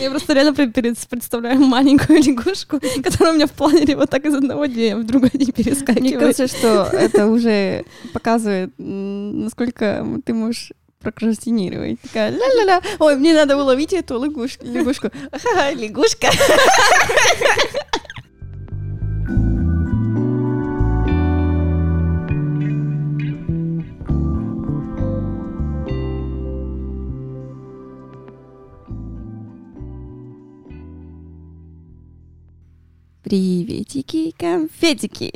Я 0.00 0.10
просто 0.10 0.32
реально 0.32 0.54
представляю 0.54 1.60
маленькую 1.60 2.22
лягушку, 2.22 2.80
которая 3.02 3.32
у 3.32 3.36
меня 3.36 3.46
в 3.46 3.52
планере 3.52 3.96
вот 3.96 4.10
так 4.10 4.24
из 4.24 4.34
одного 4.34 4.66
дня 4.66 4.96
в 4.96 5.04
другой 5.04 5.30
день 5.32 5.52
перескакивает. 5.52 6.00
Мне 6.00 6.18
кажется, 6.18 6.46
что 6.46 6.88
это 6.92 7.26
уже 7.26 7.84
показывает, 8.12 8.72
насколько 8.78 10.06
ты 10.24 10.34
можешь 10.34 10.72
прокрастинировать. 11.00 12.00
Такая 12.00 12.30
ля-ля-ля. 12.30 12.82
Ой, 12.98 13.16
мне 13.16 13.34
надо 13.34 13.56
уловить 13.56 13.92
эту 13.92 14.22
лягушку. 14.22 14.66
Лягушку. 14.66 15.10
Ха-ха, 15.32 15.70
лягушка. 15.72 16.28
Приветики, 33.28 34.34
конфетики. 34.38 35.34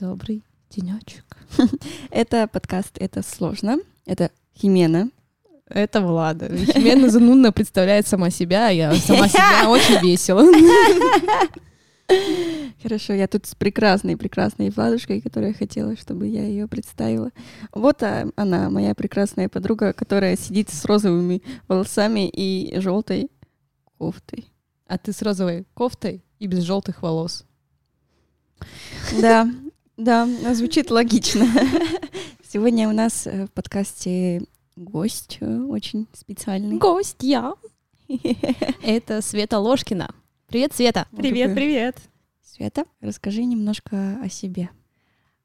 Добрый 0.00 0.42
денечек. 0.68 1.24
Это 2.10 2.48
подкаст 2.48 2.96
«Это 2.98 3.22
сложно». 3.22 3.78
Это 4.04 4.32
Химена. 4.52 5.08
Это 5.68 6.00
Влада. 6.00 6.48
Химена 6.56 7.08
занудно 7.08 7.52
представляет 7.52 8.08
сама 8.08 8.30
себя, 8.30 8.66
а 8.66 8.70
я 8.72 8.92
сама 8.96 9.28
себя 9.28 9.70
очень 9.70 10.00
весело. 10.04 10.42
Хорошо, 12.82 13.12
я 13.12 13.28
тут 13.28 13.46
с 13.46 13.54
прекрасной, 13.54 14.16
прекрасной 14.16 14.70
Владушкой, 14.70 15.20
которая 15.20 15.54
хотела, 15.54 15.96
чтобы 15.96 16.26
я 16.26 16.44
ее 16.44 16.66
представила. 16.66 17.30
Вот 17.72 18.02
а, 18.02 18.26
она, 18.34 18.70
моя 18.70 18.96
прекрасная 18.96 19.48
подруга, 19.48 19.92
которая 19.92 20.36
сидит 20.36 20.68
с 20.70 20.84
розовыми 20.84 21.44
волосами 21.68 22.28
и 22.28 22.80
желтой 22.80 23.30
кофтой. 23.98 24.50
А 24.88 24.98
ты 24.98 25.12
с 25.12 25.22
розовой 25.22 25.64
кофтой 25.74 26.24
и 26.38 26.46
без 26.46 26.62
желтых 26.62 27.02
волос. 27.02 27.44
Да, 29.20 29.48
да, 29.96 30.26
звучит 30.54 30.90
логично. 30.90 31.46
Сегодня 32.42 32.88
у 32.88 32.92
нас 32.92 33.26
э, 33.26 33.46
в 33.46 33.50
подкасте 33.52 34.42
гость 34.76 35.38
э, 35.40 35.60
очень 35.60 36.06
специальный. 36.12 36.78
Гость 36.78 37.22
я. 37.22 37.54
Это 38.82 39.20
Света 39.20 39.58
Ложкина. 39.58 40.14
Привет, 40.46 40.72
Света. 40.72 41.06
Привет, 41.16 41.54
привет. 41.54 41.98
Света, 42.42 42.84
расскажи 43.00 43.44
немножко 43.44 44.18
о 44.22 44.28
себе. 44.28 44.70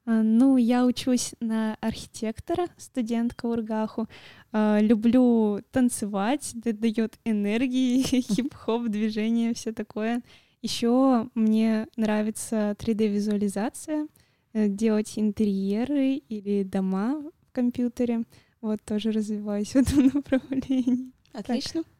А, 0.06 0.22
ну, 0.22 0.56
я 0.56 0.84
учусь 0.84 1.34
на 1.40 1.76
архитектора, 1.80 2.66
студентка 2.76 3.46
Ургаху. 3.46 4.06
А, 4.52 4.78
люблю 4.80 5.60
танцевать, 5.70 6.54
это 6.64 6.72
дает 6.72 7.18
энергии, 7.24 8.02
хип-хоп, 8.20 8.88
движение, 8.88 9.54
все 9.54 9.72
такое. 9.72 10.22
Еще 10.64 11.28
мне 11.34 11.88
нравится 11.94 12.74
3D-визуализация, 12.78 14.08
э, 14.54 14.68
делать 14.68 15.12
интерьеры 15.16 16.14
или 16.14 16.62
дома 16.62 17.20
в 17.20 17.52
компьютере. 17.52 18.24
Вот 18.62 18.80
тоже 18.82 19.12
развиваюсь 19.12 19.72
в 19.72 19.76
этом 19.76 20.06
направлении. 20.14 21.12
Отлично. 21.34 21.82
Так. 21.82 21.92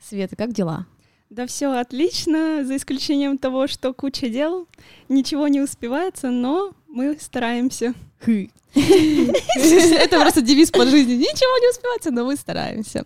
Света, 0.00 0.36
как 0.36 0.54
дела? 0.54 0.86
Да 1.28 1.46
все 1.46 1.70
отлично, 1.70 2.64
за 2.64 2.76
исключением 2.76 3.36
того, 3.36 3.66
что 3.66 3.92
куча 3.92 4.30
дел, 4.30 4.66
ничего 5.10 5.46
не 5.46 5.60
успевается, 5.60 6.30
но 6.30 6.72
мы 6.86 7.14
стараемся. 7.20 7.92
Это 9.58 10.20
просто 10.20 10.40
девиз 10.40 10.70
по 10.70 10.86
жизни. 10.86 11.14
Ничего 11.14 11.58
не 11.58 11.70
успевается, 11.70 12.10
но 12.10 12.24
мы 12.24 12.36
стараемся. 12.36 13.04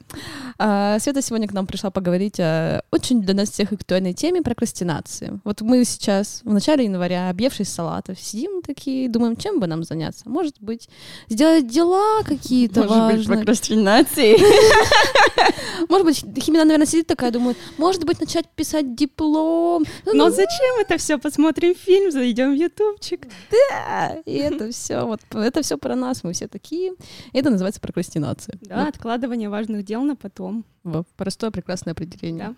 А, 0.59 0.99
Света 0.99 1.23
сегодня 1.23 1.49
к 1.49 1.53
нам 1.53 1.67
пришла 1.67 1.91
поговорить 1.91 2.39
о 2.41 2.83
очень 2.91 3.23
для 3.23 3.35
нас 3.35 3.51
всех 3.51 3.73
актуальной 3.73 4.13
теме 4.13 4.43
прокрастинации. 4.43 5.41
Вот 5.45 5.61
мы 5.61 5.85
сейчас 5.85 6.41
в 6.45 6.53
начале 6.53 6.85
января, 6.85 7.29
объевшись 7.29 7.69
салатов, 7.69 8.21
сидим 8.21 8.63
такие, 8.63 9.09
думаем, 9.09 9.37
чем 9.37 9.61
бы 9.61 9.67
нам 9.67 9.85
заняться. 9.85 10.29
Может 10.29 10.57
быть, 10.61 10.89
сделать 11.29 11.69
дела 11.69 12.23
какие-то 12.25 12.83
важные. 12.83 13.17
Может 13.17 13.29
быть, 13.29 13.39
прокрастинацией. 13.39 14.39
Может 15.89 16.07
быть, 16.07 16.45
Химина, 16.45 16.65
наверное, 16.65 16.87
сидит 16.87 17.07
такая, 17.07 17.31
думает, 17.31 17.57
может 17.77 18.05
быть, 18.05 18.21
начать 18.21 18.49
писать 18.49 18.95
диплом. 18.95 19.85
Но 20.05 20.31
зачем 20.31 20.81
это 20.81 20.97
все? 20.99 21.19
Посмотрим 21.19 21.75
фильм, 21.75 22.11
зайдем 22.11 22.53
в 22.53 22.55
ютубчик. 22.55 23.27
Да, 23.51 24.17
и 24.25 24.37
это 24.37 24.71
все, 24.71 25.05
вот 25.05 25.21
это 25.33 25.62
все 25.63 25.79
про 25.79 25.97
нас, 25.97 26.25
мы 26.25 26.33
все 26.33 26.49
такие. 26.49 26.93
Это 27.33 27.51
называется 27.51 27.81
прокрастинация. 27.81 28.59
Да, 28.63 28.85
вот. 28.85 28.89
откладывание 28.95 29.49
важных 29.49 29.85
дел 29.85 30.03
на 30.03 30.17
потом. 30.17 30.65
Вот, 30.85 31.07
простое 31.17 31.51
прекрасное 31.51 31.93
определение. 31.93 32.49
Да. 32.49 32.55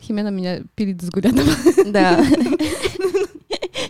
Химена 0.00 0.28
меня 0.28 0.62
пилит 0.74 1.02
с 1.02 1.10
гулятом. 1.10 1.46
Да. 1.92 2.24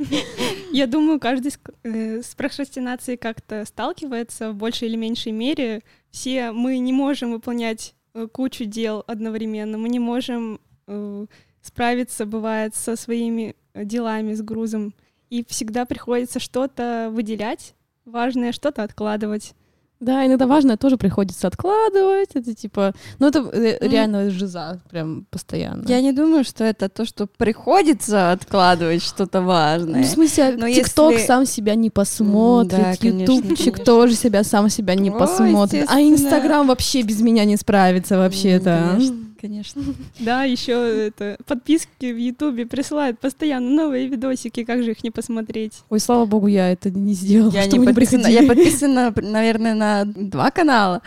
Я 0.73 0.87
думаю, 0.87 1.21
каждый 1.21 1.53
э, 1.83 2.23
с 2.23 2.35
прокрастинацией 2.35 3.19
как-то 3.19 3.65
сталкивается 3.65 4.53
в 4.53 4.55
большей 4.55 4.89
или 4.89 4.97
меньшей 4.97 5.33
мере. 5.33 5.83
Все 6.11 6.53
мы 6.53 6.79
не 6.79 6.93
можем 6.93 7.33
выполнять 7.33 7.95
э, 8.15 8.27
кучу 8.33 8.65
дел 8.65 9.05
одновременно, 9.07 9.79
мы 9.79 9.89
не 9.89 9.99
можем 9.99 10.61
э, 10.87 11.27
справиться, 11.61 12.25
бывает, 12.25 12.75
со 12.75 12.97
своими 12.97 13.57
делами, 13.75 14.35
с 14.35 14.43
грузом. 14.43 14.95
И 15.29 15.45
всегда 15.49 15.85
приходится 15.85 16.41
что-то 16.41 17.11
выделять 17.13 17.75
важное, 18.05 18.53
что-то 18.53 18.83
откладывать. 18.83 19.55
Да, 20.01 20.25
иногда 20.25 20.47
важное 20.47 20.79
тоже 20.79 20.97
приходится 20.97 21.47
откладывать. 21.47 22.31
Это 22.33 22.55
типа, 22.55 22.95
ну 23.19 23.29
это 23.29 23.41
mm. 23.41 23.87
реально 23.87 24.31
жиза, 24.31 24.81
прям 24.91 25.27
постоянно. 25.31 25.87
Я 25.87 26.01
не 26.01 26.13
думаю, 26.13 26.43
что 26.43 26.65
это 26.65 26.89
то, 26.89 27.05
что 27.05 27.27
приходится 27.27 28.33
откладывать 28.33 29.03
что-то 29.03 29.43
важное. 29.43 30.01
Ну, 30.01 30.03
в 30.03 30.07
смысле, 30.07 30.57
Но 30.57 30.71
ТикТок 30.71 31.13
если... 31.13 31.27
сам 31.27 31.45
себя 31.45 31.75
не 31.75 31.91
посмотрит, 31.91 32.81
да, 32.81 33.09
Ютубчик 33.09 33.85
тоже 33.85 34.15
себя 34.15 34.43
сам 34.43 34.71
себя 34.71 34.95
не 34.95 35.11
О, 35.11 35.19
посмотрит, 35.19 35.87
а 35.87 36.01
Инстаграм 36.01 36.67
вообще 36.67 37.03
без 37.03 37.21
меня 37.21 37.45
не 37.45 37.59
справится 37.59 38.17
вообще-то. 38.17 38.93
Конечно 38.93 39.30
конечно. 39.41 39.83
Да, 40.19 40.45
еще 40.45 40.73
это 41.07 41.39
подписки 41.47 42.13
в 42.13 42.17
Ютубе 42.17 42.67
присылают 42.67 43.19
постоянно 43.19 43.71
новые 43.71 44.07
видосики, 44.07 44.65
как 44.65 44.83
же 44.83 44.91
их 44.93 45.03
не 45.03 45.11
посмотреть? 45.11 45.83
Ой, 45.89 45.99
слава 45.99 46.27
богу, 46.27 46.47
я 46.47 46.71
это 46.71 46.91
не 46.91 47.15
сделала. 47.15 47.53
Я 47.53 47.67
не 47.67 47.81
подписана, 47.81 48.27
я 48.27 48.47
подписана, 48.47 49.13
наверное, 49.17 49.75
на 49.75 50.05
два 50.05 50.51
канала. 50.51 51.03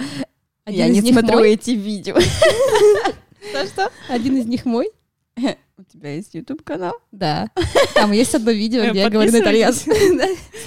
я 0.66 0.88
не 0.88 1.02
смотрю 1.02 1.40
эти 1.40 1.72
видео. 1.72 2.18
Что-что? 3.50 3.92
Один 4.10 4.38
из 4.38 4.46
них 4.46 4.66
мой. 4.66 4.90
У 5.78 5.84
тебя 5.92 6.16
есть 6.16 6.34
YouTube 6.34 6.64
канал? 6.64 6.94
Да. 7.12 7.50
Там 7.94 8.12
есть 8.12 8.34
одно 8.36 8.52
видео, 8.52 8.90
где 8.90 9.00
я 9.02 9.10
говорю 9.10 9.32
на 9.32 9.40
итальянском. 9.40 9.94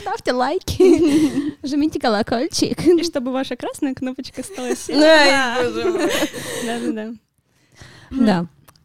Ставьте 0.01 0.33
лайки, 0.33 1.67
жмите 1.67 1.99
колокольчик. 2.01 2.87
И 2.87 3.03
чтобы 3.03 3.33
ваша 3.33 3.57
красная 3.57 3.95
кнопочка 3.95 4.43
стала 4.43 4.77
синей. 4.77 5.01
Да-да-да. 5.01 6.93
Да. 6.93 7.15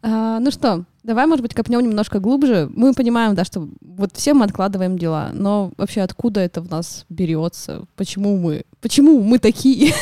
А, 0.04 0.40
ну 0.40 0.50
что, 0.52 0.86
давай, 1.04 1.28
может 1.28 1.44
быть, 1.44 1.54
копнем 1.54 1.82
немножко 1.82 2.20
глубже. 2.20 2.70
Мы 2.76 2.94
понимаем, 2.94 3.36
да, 3.36 3.44
что 3.44 3.68
вот 3.82 4.12
все 4.14 4.34
мы 4.34 4.46
откладываем 4.46 4.98
дела, 4.98 5.30
но 5.34 5.72
вообще 5.78 6.02
откуда 6.02 6.40
это 6.40 6.62
в 6.62 6.70
нас 6.70 7.06
берется? 7.10 7.86
Почему 7.96 8.38
мы? 8.38 8.66
Почему 8.82 9.22
мы 9.22 9.40
такие? 9.40 9.94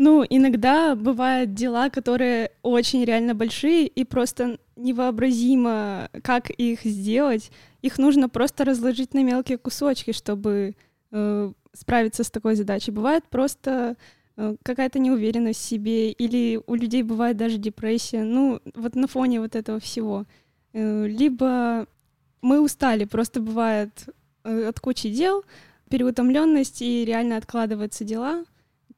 Ну, 0.00 0.24
иногда 0.30 0.94
бывают 0.94 1.54
дела, 1.54 1.90
которые 1.90 2.52
очень 2.62 3.04
реально 3.04 3.34
большие, 3.34 3.88
и 3.88 4.04
просто 4.04 4.58
невообразимо, 4.76 6.08
как 6.22 6.50
их 6.50 6.84
сделать. 6.84 7.50
Их 7.82 7.98
нужно 7.98 8.28
просто 8.28 8.64
разложить 8.64 9.12
на 9.12 9.24
мелкие 9.24 9.58
кусочки, 9.58 10.12
чтобы 10.12 10.76
э, 11.10 11.52
справиться 11.72 12.22
с 12.22 12.30
такой 12.30 12.54
задачей. 12.54 12.92
Бывает 12.92 13.24
просто 13.28 13.96
какая-то 14.62 14.98
неуверенность 14.98 15.60
в 15.60 15.64
себе, 15.64 16.10
или 16.12 16.60
у 16.66 16.74
людей 16.74 17.02
бывает 17.02 17.36
даже 17.36 17.58
депрессия, 17.58 18.22
ну, 18.22 18.60
вот 18.74 18.94
на 18.94 19.08
фоне 19.08 19.40
вот 19.40 19.56
этого 19.56 19.80
всего. 19.80 20.26
Э, 20.72 21.06
либо 21.06 21.86
мы 22.40 22.60
устали, 22.60 23.04
просто 23.04 23.40
бывает 23.40 24.08
э, 24.44 24.68
от 24.68 24.78
кучи 24.80 25.10
дел, 25.10 25.44
переутомленность 25.90 26.82
и 26.82 27.04
реально 27.04 27.36
откладываются 27.36 28.04
дела, 28.04 28.44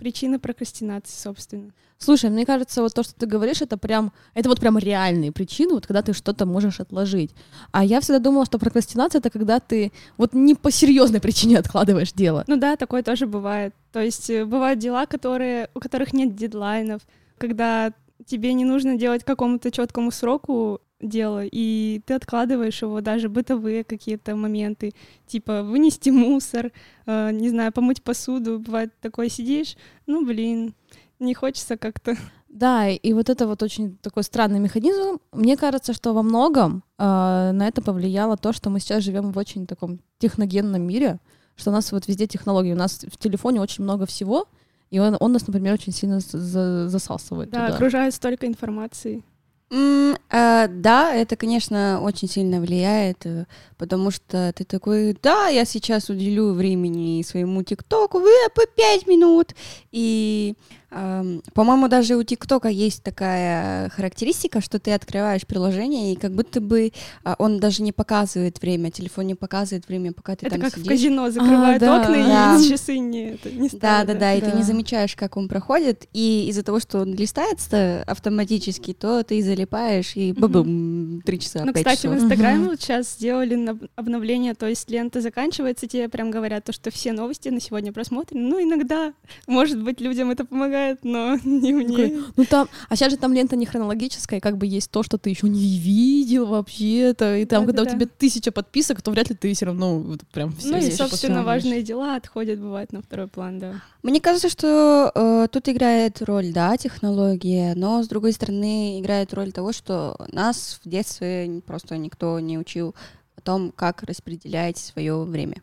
причина 0.00 0.40
прокрастинации, 0.40 1.14
собственно. 1.16 1.70
Слушай, 1.98 2.30
мне 2.30 2.46
кажется, 2.46 2.80
вот 2.80 2.94
то, 2.94 3.02
что 3.02 3.14
ты 3.14 3.26
говоришь, 3.26 3.60
это 3.60 3.76
прям, 3.76 4.12
это 4.34 4.48
вот 4.48 4.58
прям 4.58 4.78
реальные 4.78 5.32
причины, 5.32 5.74
вот 5.74 5.86
когда 5.86 6.00
ты 6.00 6.14
что-то 6.14 6.46
можешь 6.46 6.80
отложить. 6.80 7.30
А 7.70 7.84
я 7.84 8.00
всегда 8.00 8.18
думала, 8.18 8.46
что 8.46 8.58
прокрастинация 8.58 9.18
это 9.18 9.28
когда 9.28 9.60
ты 9.60 9.92
вот 10.16 10.32
не 10.32 10.54
по 10.54 10.70
серьезной 10.70 11.20
причине 11.20 11.58
откладываешь 11.58 12.12
дело. 12.12 12.44
Ну 12.46 12.56
да, 12.56 12.76
такое 12.76 13.02
тоже 13.02 13.26
бывает. 13.26 13.74
То 13.92 14.00
есть 14.00 14.30
э, 14.30 14.46
бывают 14.46 14.78
дела, 14.78 15.04
которые, 15.04 15.68
у 15.74 15.80
которых 15.80 16.14
нет 16.14 16.34
дедлайнов, 16.34 17.02
когда 17.36 17.92
тебе 18.24 18.54
не 18.54 18.64
нужно 18.64 18.96
делать 18.96 19.22
какому-то 19.24 19.70
четкому 19.70 20.10
сроку 20.10 20.80
дело, 21.00 21.42
и 21.44 22.00
ты 22.06 22.14
откладываешь 22.14 22.82
его, 22.82 23.00
даже 23.00 23.28
бытовые 23.28 23.84
какие-то 23.84 24.36
моменты, 24.36 24.92
типа 25.26 25.62
вынести 25.62 26.10
мусор, 26.10 26.72
э, 27.06 27.30
не 27.32 27.48
знаю, 27.48 27.72
помыть 27.72 28.02
посуду, 28.02 28.58
бывает 28.58 28.92
такое 29.00 29.28
сидишь, 29.28 29.76
ну 30.06 30.24
блин, 30.26 30.74
не 31.18 31.34
хочется 31.34 31.76
как-то. 31.76 32.16
Да, 32.48 32.88
и 32.88 33.12
вот 33.12 33.30
это 33.30 33.46
вот 33.46 33.62
очень 33.62 33.96
такой 33.98 34.24
странный 34.24 34.58
механизм. 34.58 35.20
Мне 35.32 35.56
кажется, 35.56 35.92
что 35.92 36.12
во 36.12 36.22
многом 36.22 36.82
э, 36.98 37.02
на 37.04 37.68
это 37.68 37.80
повлияло 37.80 38.36
то, 38.36 38.52
что 38.52 38.70
мы 38.70 38.80
сейчас 38.80 39.04
живем 39.04 39.30
в 39.30 39.38
очень 39.38 39.66
таком 39.66 40.00
техногенном 40.18 40.82
мире, 40.82 41.20
что 41.54 41.70
у 41.70 41.72
нас 41.72 41.92
вот 41.92 42.08
везде 42.08 42.26
технологии. 42.26 42.72
У 42.72 42.76
нас 42.76 43.04
в 43.08 43.18
телефоне 43.18 43.60
очень 43.60 43.84
много 43.84 44.04
всего, 44.04 44.46
и 44.90 44.98
он, 44.98 45.16
он 45.20 45.32
нас, 45.32 45.46
например, 45.46 45.74
очень 45.74 45.92
сильно 45.92 46.18
за 46.18 46.88
засасывает. 46.88 47.50
Да, 47.50 47.66
туда. 47.66 47.74
окружает 47.76 48.14
столько 48.14 48.48
информации. 48.48 49.22
Mm, 49.70 50.18
э, 50.30 50.66
да, 50.68 51.14
это, 51.14 51.36
конечно, 51.36 52.00
очень 52.02 52.28
сильно 52.28 52.60
влияет, 52.60 53.24
э, 53.24 53.46
потому 53.78 54.10
что 54.10 54.52
ты 54.52 54.64
такой, 54.64 55.16
да, 55.22 55.46
я 55.46 55.64
сейчас 55.64 56.10
уделю 56.10 56.52
времени 56.54 57.22
своему 57.22 57.62
ТикТоку 57.62 58.20
по 58.54 58.66
пять 58.66 59.06
минут, 59.06 59.54
и 59.92 60.56
по-моему, 60.90 61.88
даже 61.88 62.16
у 62.16 62.22
ТикТока 62.24 62.68
есть 62.68 63.02
такая 63.02 63.88
характеристика, 63.90 64.60
что 64.60 64.80
ты 64.80 64.92
открываешь 64.92 65.46
приложение, 65.46 66.12
и 66.12 66.16
как 66.16 66.32
будто 66.32 66.60
бы 66.60 66.92
а, 67.22 67.36
он 67.38 67.60
даже 67.60 67.82
не 67.82 67.92
показывает 67.92 68.60
время, 68.60 68.90
телефон 68.90 69.28
не 69.28 69.36
показывает 69.36 69.86
время, 69.86 70.12
пока 70.12 70.34
ты 70.34 70.46
это 70.46 70.56
там 70.56 70.62
как 70.62 70.72
сидишь. 70.74 70.86
в 70.86 70.88
казино 70.88 71.30
закрывают 71.30 71.80
а, 71.82 71.86
да, 71.86 71.96
окна, 72.02 72.14
да. 72.26 72.58
и 72.60 72.68
часы 72.68 72.98
не, 72.98 73.30
это, 73.34 73.50
не 73.50 73.68
ставят. 73.68 74.06
Да, 74.06 74.14
да, 74.14 74.18
да, 74.18 74.34
и 74.34 74.40
Да. 74.40 74.50
ты 74.50 74.52
не 74.56 74.64
замечаешь, 74.64 75.14
как 75.14 75.36
он 75.36 75.48
проходит, 75.48 76.06
и 76.12 76.46
из-за 76.48 76.64
того, 76.64 76.80
что 76.80 76.98
он 77.00 77.14
листается 77.14 78.02
автоматически, 78.08 78.92
то 78.92 79.22
ты 79.22 79.40
залипаешь, 79.42 80.16
и 80.16 80.32
бабум, 80.32 81.22
три 81.24 81.38
часа, 81.38 81.64
Ну, 81.64 81.72
кстати, 81.72 81.98
в 81.98 82.00
часов. 82.02 82.14
Инстаграме 82.16 82.58
Мгм. 82.58 82.68
вот 82.70 82.80
сейчас 82.80 83.12
сделали 83.14 83.78
обновление, 83.94 84.54
то 84.54 84.66
есть 84.66 84.90
лента 84.90 85.20
заканчивается, 85.20 85.86
тебе 85.86 86.08
прям 86.08 86.32
говорят 86.32 86.64
то, 86.64 86.72
что 86.72 86.90
все 86.90 87.12
новости 87.12 87.48
на 87.48 87.60
сегодня 87.60 87.92
просмотрены. 87.92 88.48
Ну, 88.48 88.60
иногда, 88.60 89.12
может 89.46 89.80
быть, 89.80 90.00
людям 90.00 90.30
это 90.30 90.44
помогает, 90.44 90.79
но 91.02 91.36
не 91.44 91.72
мне. 91.72 91.88
Такой, 91.88 92.24
Ну 92.36 92.44
там, 92.44 92.68
а 92.88 92.96
сейчас 92.96 93.12
же 93.12 93.18
там 93.18 93.32
лента 93.32 93.56
не 93.56 93.66
хронологическая, 93.66 94.38
и 94.38 94.40
как 94.40 94.56
бы 94.56 94.66
есть 94.66 94.90
то, 94.90 95.02
что 95.02 95.18
ты 95.18 95.30
еще 95.30 95.48
не 95.48 95.78
видел 95.78 96.46
вообще-то, 96.46 97.36
и 97.36 97.44
там, 97.44 97.66
когда 97.66 97.82
у 97.82 97.84
Да-да-да. 97.84 98.04
тебя 98.04 98.12
тысяча 98.18 98.52
подписок, 98.52 99.02
то 99.02 99.10
вряд 99.10 99.30
ли 99.30 99.36
ты 99.36 99.52
все 99.54 99.66
равно 99.66 99.98
вот 99.98 100.20
прям 100.32 100.52
все 100.52 100.70
Ну 100.70 100.78
и, 100.78 100.90
собственно, 100.90 101.42
важные 101.42 101.82
дела 101.82 102.16
отходят, 102.16 102.58
бывает, 102.58 102.92
на 102.92 103.02
второй 103.02 103.28
план, 103.28 103.58
да. 103.58 103.82
Мне 104.02 104.20
кажется, 104.20 104.48
что 104.48 105.12
э, 105.14 105.48
тут 105.50 105.68
играет 105.68 106.22
роль, 106.22 106.52
да, 106.52 106.76
технология, 106.76 107.74
но 107.74 108.02
с 108.02 108.08
другой 108.08 108.32
стороны 108.32 109.00
играет 109.00 109.34
роль 109.34 109.52
того, 109.52 109.72
что 109.72 110.16
нас 110.32 110.80
в 110.82 110.88
детстве 110.88 111.62
просто 111.66 111.96
никто 111.98 112.40
не 112.40 112.58
учил 112.58 112.94
о 113.36 113.40
том, 113.40 113.72
как 113.74 114.02
распределять 114.02 114.78
свое 114.78 115.22
время. 115.24 115.62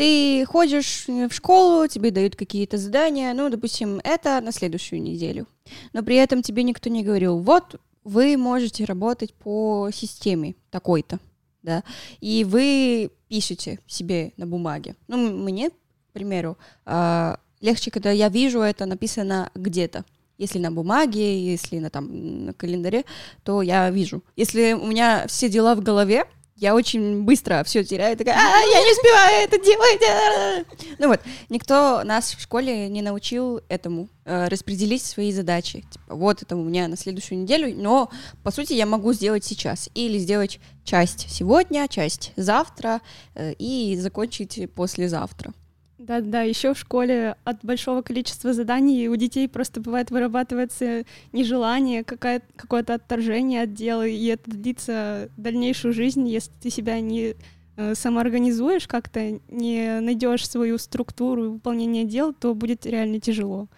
Ты 0.00 0.46
ходишь 0.46 1.04
в 1.08 1.30
школу, 1.30 1.86
тебе 1.86 2.10
дают 2.10 2.34
какие-то 2.34 2.78
задания, 2.78 3.34
ну, 3.34 3.50
допустим, 3.50 4.00
это 4.02 4.40
на 4.40 4.50
следующую 4.50 5.02
неделю. 5.02 5.46
Но 5.92 6.02
при 6.02 6.16
этом 6.16 6.40
тебе 6.40 6.62
никто 6.62 6.88
не 6.88 7.04
говорил, 7.04 7.38
вот 7.40 7.78
вы 8.02 8.38
можете 8.38 8.86
работать 8.86 9.34
по 9.34 9.90
системе 9.92 10.54
такой-то, 10.70 11.20
да, 11.62 11.84
и 12.22 12.44
вы 12.44 13.10
пишете 13.28 13.78
себе 13.86 14.32
на 14.38 14.46
бумаге. 14.46 14.96
Ну, 15.06 15.36
мне, 15.36 15.68
к 15.68 15.74
примеру, 16.14 16.56
а, 16.86 17.38
легче, 17.60 17.90
когда 17.90 18.10
я 18.10 18.30
вижу 18.30 18.60
это 18.60 18.86
написано 18.86 19.50
где-то. 19.54 20.06
Если 20.38 20.58
на 20.58 20.72
бумаге, 20.72 21.44
если 21.44 21.78
на, 21.78 21.90
там, 21.90 22.46
на 22.46 22.54
календаре, 22.54 23.04
то 23.44 23.60
я 23.60 23.90
вижу. 23.90 24.24
Если 24.34 24.72
у 24.72 24.86
меня 24.86 25.26
все 25.26 25.50
дела 25.50 25.74
в 25.74 25.82
голове, 25.82 26.24
я 26.60 26.74
очень 26.74 27.22
быстро 27.22 27.64
все 27.64 27.82
теряю, 27.82 28.16
такая, 28.18 28.34
а, 28.36 28.58
я 28.60 28.80
не 28.84 28.92
успеваю 28.92 29.44
это 29.44 29.58
делать. 29.58 30.02
а». 30.08 30.64
Ну 30.98 31.08
вот, 31.08 31.20
никто 31.48 32.02
нас 32.04 32.34
в 32.34 32.40
школе 32.40 32.88
не 32.88 33.00
научил 33.00 33.62
этому, 33.68 34.10
э, 34.26 34.48
распределить 34.48 35.02
свои 35.02 35.32
задачи. 35.32 35.84
Типа, 35.90 36.14
вот 36.14 36.42
это 36.42 36.56
у 36.56 36.62
меня 36.62 36.86
на 36.88 36.98
следующую 36.98 37.38
неделю, 37.38 37.74
но, 37.74 38.10
по 38.42 38.50
сути, 38.50 38.74
я 38.74 38.84
могу 38.84 39.14
сделать 39.14 39.42
сейчас. 39.44 39.88
Или 39.94 40.18
сделать 40.18 40.60
часть 40.84 41.30
сегодня, 41.30 41.88
часть 41.88 42.32
завтра 42.36 43.00
э, 43.34 43.54
и 43.54 43.96
закончить 43.96 44.70
послезавтра. 44.74 45.54
Да-да, 46.00 46.40
еще 46.40 46.72
в 46.72 46.78
школе 46.78 47.36
от 47.44 47.62
большого 47.62 48.00
количества 48.00 48.54
заданий 48.54 49.06
у 49.08 49.16
детей 49.16 49.46
просто 49.46 49.82
бывает 49.82 50.10
вырабатывается 50.10 51.04
нежелание, 51.32 52.04
какое-то 52.04 52.94
отторжение 52.94 53.64
от 53.64 53.74
дела, 53.74 54.06
и 54.06 54.24
это 54.24 54.50
длится 54.50 55.28
дальнейшую 55.36 55.92
жизнь, 55.92 56.26
если 56.26 56.52
ты 56.62 56.70
себя 56.70 57.00
не 57.00 57.34
э, 57.76 57.94
самоорганизуешь 57.94 58.88
как-то, 58.88 59.40
не 59.50 60.00
найдешь 60.00 60.48
свою 60.48 60.78
структуру 60.78 61.52
выполнения 61.52 62.04
дел, 62.04 62.32
то 62.32 62.54
будет 62.54 62.86
реально 62.86 63.20
тяжело. 63.20 63.68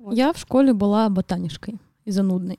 Вот. 0.00 0.16
Я 0.16 0.32
в 0.32 0.38
школе 0.38 0.72
была 0.72 1.08
ботанишкой 1.10 1.78
и 2.04 2.10
занудной. 2.10 2.58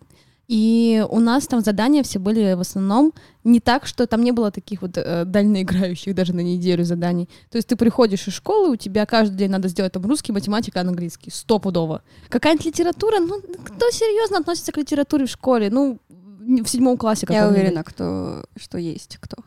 И 0.54 1.04
у 1.10 1.20
нас 1.20 1.48
там 1.48 1.62
задания 1.62 2.04
все 2.04 2.20
были 2.20 2.54
в 2.54 2.60
основном 2.60 3.12
не 3.44 3.60
так, 3.60 3.88
что 3.88 4.06
там 4.06 4.24
не 4.24 4.32
было 4.32 4.52
таких 4.52 4.84
вот 4.84 5.00
э, 5.00 5.26
дальноиграющих 5.26 6.14
даже 6.14 6.36
на 6.36 6.42
неделю 6.42 6.84
заданий. 6.84 7.28
То 7.50 7.56
есть 7.56 7.70
ты 7.70 7.76
приходишь 7.76 8.28
из 8.28 8.36
школы, 8.36 8.70
у 8.70 8.76
тебя 8.76 9.08
каждый 9.08 9.36
день 9.36 9.50
надо 9.50 9.68
сделать 9.68 9.94
там 9.94 10.06
русский, 10.06 10.32
математика, 10.32 10.82
английский, 10.82 11.32
стопудово. 11.32 12.04
Какая-нибудь 12.30 12.68
литература, 12.68 13.20
ну 13.20 13.42
кто 13.42 13.90
серьезно 13.90 14.38
относится 14.38 14.72
к 14.72 14.78
литературе 14.78 15.26
в 15.26 15.32
школе? 15.32 15.72
Ну, 15.72 15.98
в 16.10 16.68
седьмом 16.68 16.98
классе 16.98 17.26
Я 17.32 17.48
уверена, 17.48 17.84
кто, 17.84 18.46
что 18.56 18.78
есть 18.78 19.18
кто. 19.20 19.38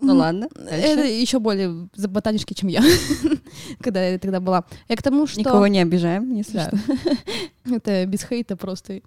Ну 0.00 0.16
ладно. 0.16 0.48
Это 0.54 0.96
дальше. 0.96 1.12
еще 1.12 1.38
более 1.38 1.88
за 1.94 2.08
ботанишки, 2.08 2.54
чем 2.54 2.68
я, 2.68 2.82
когда 3.80 4.02
я 4.04 4.18
тогда 4.18 4.40
была. 4.40 4.64
Я 4.88 4.96
к 4.96 5.02
тому, 5.02 5.26
что... 5.26 5.40
Никого 5.40 5.66
не 5.66 5.80
обижаем, 5.80 6.32
если 6.34 6.54
Да. 6.54 6.68
что. 6.70 6.78
Это 7.76 8.06
без 8.06 8.22
хейта 8.24 8.56
просто. 8.56 9.00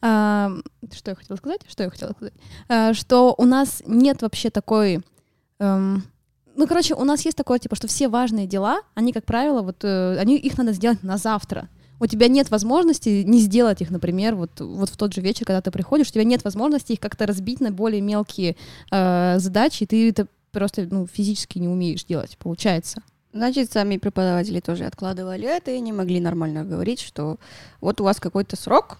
А, 0.00 0.50
что 0.92 1.10
я 1.10 1.14
хотела 1.14 1.36
сказать? 1.36 1.60
Что 1.68 1.84
я 1.84 1.90
хотела 1.90 2.12
сказать? 2.12 2.34
А, 2.68 2.94
что 2.94 3.34
у 3.36 3.44
нас 3.44 3.82
нет 3.86 4.22
вообще 4.22 4.50
такой... 4.50 5.00
эм, 5.58 6.04
ну, 6.56 6.66
короче, 6.66 6.94
у 6.94 7.04
нас 7.04 7.24
есть 7.24 7.36
такое, 7.36 7.58
типа, 7.58 7.76
что 7.76 7.86
все 7.86 8.08
важные 8.08 8.46
дела, 8.46 8.80
они, 8.94 9.12
как 9.12 9.24
правило, 9.24 9.62
вот, 9.62 9.84
э, 9.84 10.18
они, 10.18 10.36
их 10.36 10.58
надо 10.58 10.72
сделать 10.72 11.02
на 11.02 11.16
завтра. 11.16 11.68
У 12.00 12.06
тебя 12.06 12.28
нет 12.28 12.50
возможности 12.50 13.22
не 13.26 13.40
сделать 13.40 13.82
их, 13.82 13.90
например, 13.90 14.34
вот, 14.34 14.58
вот 14.58 14.88
в 14.88 14.96
тот 14.96 15.14
же 15.14 15.20
вечер, 15.20 15.44
когда 15.44 15.60
ты 15.60 15.70
приходишь, 15.70 16.08
у 16.08 16.12
тебя 16.12 16.24
нет 16.24 16.42
возможности 16.42 16.92
их 16.92 17.00
как-то 17.00 17.26
разбить 17.26 17.60
на 17.60 17.70
более 17.70 18.00
мелкие 18.00 18.56
э, 18.90 19.38
задачи, 19.38 19.82
и 19.82 19.86
ты 19.86 20.08
это 20.08 20.26
просто 20.50 20.88
ну, 20.90 21.06
физически 21.06 21.58
не 21.58 21.68
умеешь 21.68 22.04
делать, 22.04 22.38
получается. 22.38 23.02
Значит, 23.32 23.70
сами 23.70 23.98
преподаватели 23.98 24.60
тоже 24.60 24.86
откладывали 24.86 25.46
это 25.46 25.70
и 25.70 25.80
не 25.80 25.92
могли 25.92 26.20
нормально 26.20 26.64
говорить, 26.64 27.00
что 27.00 27.38
вот 27.80 28.00
у 28.00 28.04
вас 28.04 28.18
какой-то 28.18 28.56
срок, 28.56 28.98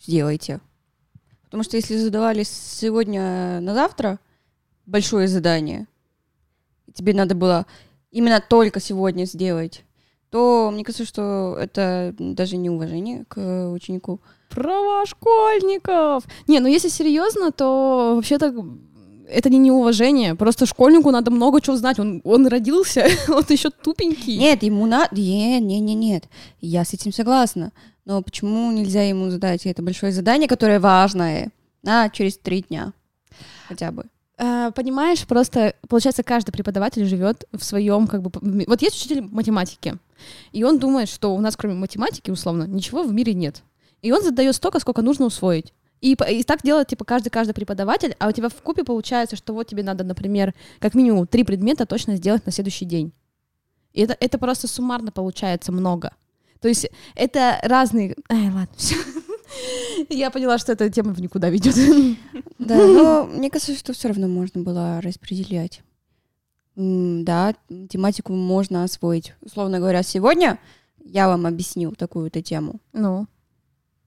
сделайте. 0.00 0.60
Потому 1.44 1.62
что 1.62 1.76
если 1.76 1.96
задавали 1.96 2.42
сегодня 2.42 3.60
на 3.60 3.74
завтра 3.74 4.18
большое 4.86 5.28
задание, 5.28 5.86
тебе 6.94 7.14
надо 7.14 7.34
было 7.34 7.66
именно 8.10 8.40
только 8.40 8.80
сегодня 8.80 9.26
сделать, 9.26 9.84
то 10.30 10.70
мне 10.72 10.84
кажется, 10.84 11.04
что 11.04 11.56
это 11.58 12.14
даже 12.18 12.56
не 12.56 12.70
уважение 12.70 13.24
к 13.28 13.70
ученику. 13.72 14.20
Права 14.50 15.04
школьников! 15.06 16.24
Не, 16.46 16.60
ну 16.60 16.68
если 16.68 16.88
серьезно, 16.88 17.52
то 17.52 18.14
вообще-то 18.16 18.54
это 19.28 19.50
не 19.50 19.58
неуважение. 19.58 20.34
Просто 20.34 20.66
школьнику 20.66 21.10
надо 21.10 21.30
много 21.30 21.60
чего 21.60 21.76
знать. 21.76 21.98
Он, 21.98 22.20
он 22.24 22.46
родился, 22.46 23.06
он 23.28 23.44
еще 23.48 23.70
тупенький. 23.70 24.38
Нет, 24.38 24.62
ему 24.62 24.86
надо... 24.86 25.14
Не, 25.14 25.60
не, 25.60 25.80
не, 25.80 25.94
нет. 25.94 26.24
Я 26.60 26.84
с 26.84 26.94
этим 26.94 27.12
согласна. 27.12 27.72
Но 28.04 28.22
почему 28.22 28.70
нельзя 28.72 29.02
ему 29.02 29.30
задать 29.30 29.66
это 29.66 29.82
большое 29.82 30.12
задание, 30.12 30.48
которое 30.48 30.80
важное, 30.80 31.50
на 31.82 32.08
через 32.08 32.38
три 32.38 32.62
дня 32.62 32.92
хотя 33.68 33.92
бы? 33.92 34.04
А, 34.40 34.70
понимаешь, 34.70 35.26
просто 35.26 35.74
получается 35.88 36.22
каждый 36.22 36.52
преподаватель 36.52 37.04
живет 37.04 37.44
в 37.52 37.64
своем 37.64 38.06
как 38.06 38.22
бы. 38.22 38.30
Вот 38.66 38.82
есть 38.82 38.96
учитель 38.96 39.22
математики, 39.22 39.96
и 40.52 40.62
он 40.62 40.78
думает, 40.78 41.08
что 41.08 41.34
у 41.34 41.40
нас 41.40 41.56
кроме 41.56 41.74
математики 41.74 42.30
условно 42.30 42.64
ничего 42.64 43.02
в 43.02 43.12
мире 43.12 43.34
нет, 43.34 43.64
и 44.00 44.12
он 44.12 44.22
задает 44.22 44.54
столько, 44.54 44.78
сколько 44.78 45.02
нужно 45.02 45.26
усвоить. 45.26 45.72
И, 46.00 46.16
и 46.30 46.44
так 46.44 46.62
делает 46.62 46.86
типа 46.86 47.04
каждый 47.04 47.30
каждый 47.30 47.52
преподаватель, 47.52 48.14
а 48.20 48.28
у 48.28 48.32
тебя 48.32 48.48
в 48.48 48.54
купе 48.54 48.84
получается, 48.84 49.34
что 49.34 49.52
вот 49.52 49.66
тебе 49.66 49.82
надо, 49.82 50.04
например, 50.04 50.54
как 50.78 50.94
минимум 50.94 51.26
три 51.26 51.42
предмета 51.42 51.86
точно 51.86 52.14
сделать 52.14 52.46
на 52.46 52.52
следующий 52.52 52.84
день. 52.84 53.12
И 53.92 54.02
это, 54.02 54.16
это 54.20 54.38
просто 54.38 54.68
суммарно 54.68 55.10
получается 55.10 55.72
много. 55.72 56.12
То 56.60 56.68
есть 56.68 56.88
это 57.16 57.58
разные... 57.62 58.14
Ай, 58.30 58.44
ладно, 58.44 58.68
всё. 58.76 58.94
Я 60.08 60.30
поняла, 60.30 60.58
что 60.58 60.72
эта 60.72 60.88
тема 60.90 61.12
в 61.12 61.20
никуда 61.20 61.48
ведет. 61.50 61.74
Да, 62.58 62.76
но 62.76 63.26
мне 63.26 63.50
кажется, 63.50 63.74
что 63.76 63.92
все 63.92 64.08
равно 64.08 64.28
можно 64.28 64.62
было 64.62 65.00
распределять. 65.02 65.82
Да, 66.76 67.54
тематику 67.88 68.32
можно 68.32 68.84
освоить. 68.84 69.34
Условно 69.40 69.78
говоря, 69.78 70.02
сегодня 70.02 70.58
я 71.04 71.26
вам 71.28 71.46
объясню 71.46 71.92
такую-то 71.92 72.40
тему. 72.42 72.80
Ну, 72.92 73.26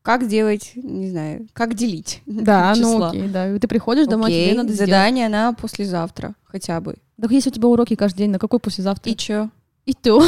Как 0.04 0.28
делать, 0.28 0.72
не 0.76 1.10
знаю, 1.10 1.48
как 1.54 1.74
делить 1.76 2.22
да, 2.26 2.74
ну 2.78 2.94
числа. 2.94 3.10
окей, 3.10 3.28
да. 3.28 3.54
И 3.54 3.60
ты 3.60 3.68
приходишь 3.68 4.08
домой, 4.08 4.30
Окей, 4.32 4.48
тебе 4.50 4.58
надо 4.58 4.74
сделать. 4.74 4.90
задание 4.90 5.28
на 5.30 5.54
послезавтра 5.54 6.36
хотя 6.44 6.80
бы. 6.80 6.96
Так 7.22 7.32
если 7.32 7.50
у 7.50 7.54
тебя 7.54 7.68
уроки 7.68 7.96
каждый 7.96 8.20
день, 8.20 8.32
на 8.32 8.40
какой 8.40 8.60
послезавтра? 8.60 9.12
И 9.12 9.16
чё? 9.16 9.50
И 9.86 9.94
то. 9.94 10.24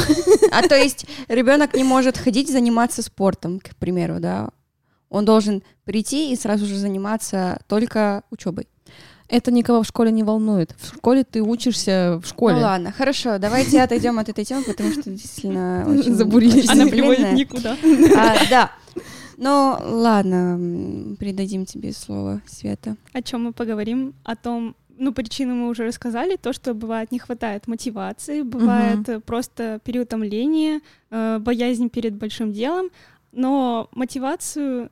А 0.52 0.62
то 0.68 0.76
есть 0.76 1.06
ребенок 1.28 1.74
не 1.74 1.84
может 1.84 2.18
ходить 2.18 2.50
заниматься 2.50 3.02
спортом, 3.02 3.58
к 3.60 3.74
примеру, 3.76 4.18
да? 4.20 4.50
Он 5.14 5.24
должен 5.24 5.62
прийти 5.84 6.32
и 6.32 6.36
сразу 6.36 6.66
же 6.66 6.76
заниматься 6.76 7.60
только 7.68 8.24
учебой. 8.32 8.66
Это 9.28 9.52
никого 9.52 9.82
в 9.82 9.86
школе 9.86 10.10
не 10.10 10.24
волнует. 10.24 10.74
В 10.76 10.96
школе 10.96 11.22
ты 11.22 11.40
учишься 11.40 12.20
в 12.20 12.26
школе. 12.26 12.56
Ну 12.56 12.62
ладно, 12.62 12.90
хорошо, 12.90 13.38
давайте 13.38 13.80
отойдем 13.80 14.18
от 14.18 14.28
этой 14.28 14.44
темы, 14.44 14.64
потому 14.64 14.90
что 14.90 15.08
действительно 15.10 15.86
очень 15.88 16.14
Забурились. 16.14 16.68
Она 16.68 16.86
приводит 16.86 17.32
никуда. 17.32 17.76
А, 18.16 18.36
да. 18.50 18.72
Ну, 19.36 19.78
ладно, 19.80 21.16
придадим 21.16 21.64
тебе 21.64 21.92
слово, 21.92 22.42
Света. 22.46 22.96
О 23.12 23.22
чем 23.22 23.44
мы 23.44 23.52
поговорим? 23.52 24.14
О 24.24 24.34
том, 24.34 24.74
ну, 24.98 25.12
причины 25.12 25.54
мы 25.54 25.68
уже 25.68 25.86
рассказали, 25.86 26.36
то, 26.36 26.52
что 26.52 26.74
бывает 26.74 27.12
не 27.12 27.20
хватает 27.20 27.68
мотивации, 27.68 28.42
бывает 28.42 29.08
э, 29.08 29.20
просто 29.20 29.80
переутомление, 29.84 30.80
э, 31.10 31.38
боязнь 31.40 31.88
перед 31.88 32.14
большим 32.14 32.52
делом, 32.52 32.90
но 33.34 33.88
мотивацию, 33.92 34.90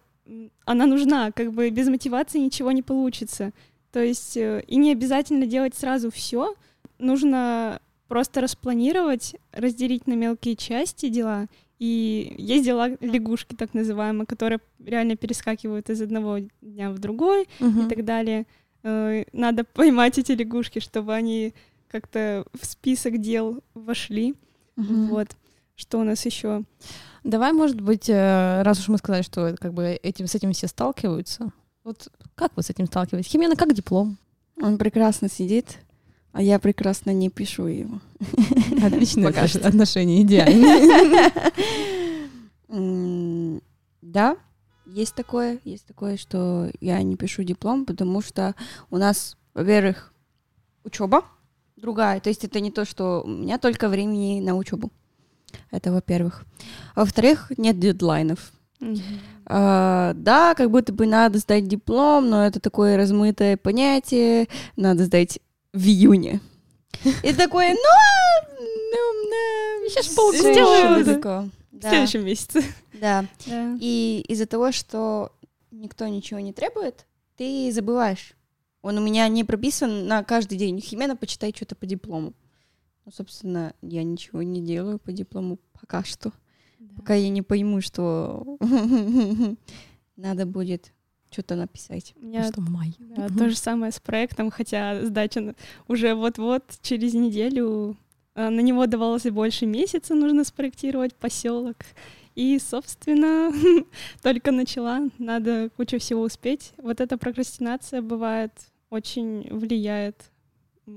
она 0.65 0.87
нужна, 0.87 1.33
как 1.33 1.53
бы 1.53 1.71
без 1.71 1.89
мотивации 1.89 2.39
ничего 2.39 2.73
не 2.73 2.83
получится. 2.83 3.53
То 3.91 4.01
есть 4.03 4.37
э, 4.37 4.63
и 4.67 4.77
не 4.77 4.93
обязательно 4.93 5.47
делать 5.47 5.75
сразу 5.75 6.11
все, 6.11 6.55
нужно 6.99 7.81
просто 8.09 8.41
распланировать, 8.41 9.37
разделить 9.53 10.07
на 10.07 10.15
мелкие 10.15 10.57
части 10.57 11.09
дела. 11.09 11.47
И 11.79 12.35
есть 12.39 12.65
дела 12.65 12.91
лягушки, 13.01 13.55
так 13.55 13.75
называемые, 13.75 14.27
которые 14.27 14.61
реально 14.85 15.17
перескакивают 15.17 15.91
из 15.91 16.01
одного 16.01 16.39
дня 16.61 16.91
в 16.91 16.99
другой, 16.99 17.49
Мгм. 17.59 17.87
и 17.87 17.89
так 17.89 18.05
далее. 18.05 18.47
Э, 18.85 19.25
Надо 19.33 19.65
поймать 19.65 20.19
эти 20.19 20.33
лягушки, 20.33 20.79
чтобы 20.79 21.13
они 21.15 21.55
как-то 21.89 22.45
в 22.59 22.65
список 22.65 23.19
дел 23.19 23.63
вошли. 23.75 24.35
Вот. 24.77 25.29
Что 25.75 25.99
у 25.99 26.05
нас 26.05 26.25
еще? 26.25 26.63
Давай, 27.25 27.53
может 27.53 27.81
быть, 27.81 28.09
э, 28.09 28.63
раз 28.63 28.81
уж 28.81 28.89
мы 28.89 28.99
сказали, 28.99 29.23
что 29.23 29.55
как 29.61 29.73
бы 29.73 29.99
этим, 30.03 30.27
с 30.27 30.35
этим 30.35 30.53
все 30.53 30.67
сталкиваются, 30.67 31.53
вот 31.85 32.09
как 32.35 32.53
вы 32.57 32.63
с 32.63 32.71
этим 32.71 32.87
сталкиваетесь? 32.87 33.31
Химена, 33.31 33.57
как 33.57 33.73
диплом? 33.75 34.19
Он 34.61 34.79
прекрасно 34.79 35.29
сидит, 35.29 35.79
а 36.33 36.43
я 36.43 36.59
прекрасно 36.59 37.11
не 37.11 37.31
пишу 37.31 37.67
его. 37.67 38.01
Отличное 38.85 39.27
Пока 39.27 39.47
что. 39.47 39.67
отношение, 39.67 40.23
идеально. 40.23 41.31
Да, 44.01 44.37
есть 44.87 45.15
такое, 45.15 45.61
есть 45.65 45.87
такое, 45.87 46.17
что 46.17 46.71
я 46.81 47.03
не 47.03 47.17
пишу 47.17 47.45
диплом, 47.45 47.87
потому 47.87 48.21
что 48.21 48.55
у 48.91 48.99
нас, 48.99 49.37
во-первых, 49.55 50.13
учеба 50.85 51.25
другая, 51.77 52.21
то 52.21 52.29
есть 52.29 52.45
это 52.45 52.61
не 52.61 52.71
то, 52.71 52.85
что 52.85 53.23
у 53.25 53.29
меня 53.29 53.59
только 53.59 53.89
времени 53.89 54.41
на 54.41 54.55
учебу. 54.57 54.91
Это 55.71 55.93
во-первых. 55.93 56.45
Во-вторых, 56.95 57.53
нет 57.57 57.79
дедлайнов. 57.79 58.53
А, 59.47 60.13
да, 60.15 60.55
как 60.55 60.71
будто 60.71 60.93
бы 60.93 61.07
надо 61.07 61.39
сдать 61.39 61.69
диплом, 61.69 62.29
но 62.29 62.47
это 62.47 62.61
такое 62.61 62.97
размытое 62.97 63.57
понятие. 63.57 64.49
Надо 64.77 65.05
сдать 65.05 65.39
в 65.73 65.85
июне. 65.87 66.41
И 67.23 67.33
такое, 67.33 67.71
ну, 67.71 67.77
ну, 68.59 69.13
ну, 69.31 70.17
полгода 70.17 70.39
ещё 70.39 70.53
сделаю. 70.53 71.51
В 71.73 71.89
следующем 71.89 72.25
месяце. 72.25 72.63
Да. 73.01 73.25
И 73.81 74.25
из-за 74.29 74.47
того, 74.47 74.71
что 74.73 75.33
никто 75.71 76.07
ничего 76.07 76.39
не 76.41 76.53
требует, 76.53 77.07
ты 77.37 77.71
забываешь. 77.73 78.35
Он 78.83 78.99
у 78.99 79.01
меня 79.01 79.27
не 79.29 79.45
прописан 79.45 80.07
на 80.07 80.23
каждый 80.23 80.59
день. 80.59 80.81
Химена, 80.81 81.17
почитай 81.17 81.53
что-то 81.55 81.75
по 81.75 81.87
диплому. 81.87 82.35
Ну, 83.05 83.13
собственно, 83.13 83.75
я 83.83 84.03
ничего 84.05 84.43
не 84.43 84.61
делаю 84.63 84.99
по 84.99 85.13
диплому 85.13 85.59
пока 85.81 86.05
что. 86.05 86.33
Пока 86.97 87.15
я 87.15 87.29
не 87.31 87.43
пойму, 87.43 87.81
что 87.81 88.59
надо 90.17 90.47
будет 90.47 90.93
что-то 91.31 91.57
написать. 91.57 92.13
У 92.17 92.27
меня 92.27 92.45
Что 92.45 92.61
май. 92.61 92.95
да, 92.99 93.29
то 93.29 93.49
же 93.49 93.57
самое 93.57 93.91
с 93.91 93.99
проектом, 94.01 94.51
хотя 94.51 95.05
сдача 95.07 95.55
уже 95.89 96.15
вот-вот 96.15 96.63
через 96.83 97.15
неделю. 97.15 97.97
а, 98.35 98.51
На 98.51 98.61
него 98.61 98.87
давалось 98.87 99.23
больше 99.25 99.65
месяца, 99.67 100.15
нужно 100.15 100.45
спроектировать 100.45 101.15
поселок. 101.15 101.77
И, 102.35 102.59
собственно, 102.59 103.51
только 104.23 104.53
начала, 104.53 105.09
надо 105.19 105.71
кучу 105.77 105.99
всего 105.99 106.23
успеть. 106.23 106.73
Вот 106.77 107.01
эта 107.01 107.17
прокрастинация 107.17 108.03
бывает 108.03 108.53
очень 108.91 109.49
влияет 109.51 110.31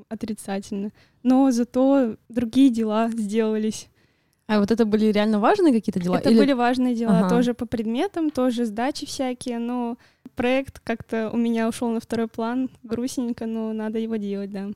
отрицательно. 0.10 0.92
Но 1.24 1.52
зато 1.52 2.16
другие 2.30 2.70
дела 2.70 3.10
сделались. 3.10 3.88
А 4.48 4.60
вот 4.60 4.72
это 4.72 4.86
были 4.86 5.06
реально 5.12 5.40
важные 5.40 5.74
какие-то 5.74 6.00
дела? 6.00 6.18
Это 6.18 6.30
Или- 6.30 6.38
были 6.40 6.54
важные 6.54 6.96
дела, 6.96 7.20
Ага. 7.20 7.30
тоже 7.30 7.54
по 7.54 7.66
предметам, 7.66 8.30
тоже 8.30 8.66
сдачи 8.66 9.06
всякие, 9.06 9.58
но 9.58 9.98
проект 10.36 10.80
как-то 10.84 11.30
у 11.34 11.38
меня 11.38 11.68
ушел 11.68 11.90
на 11.90 12.00
второй 12.00 12.28
план, 12.28 12.70
грустненько, 12.84 13.48
но 13.48 13.74
надо 13.74 13.98
его 13.98 14.18
делать, 14.18 14.52
да. 14.52 14.68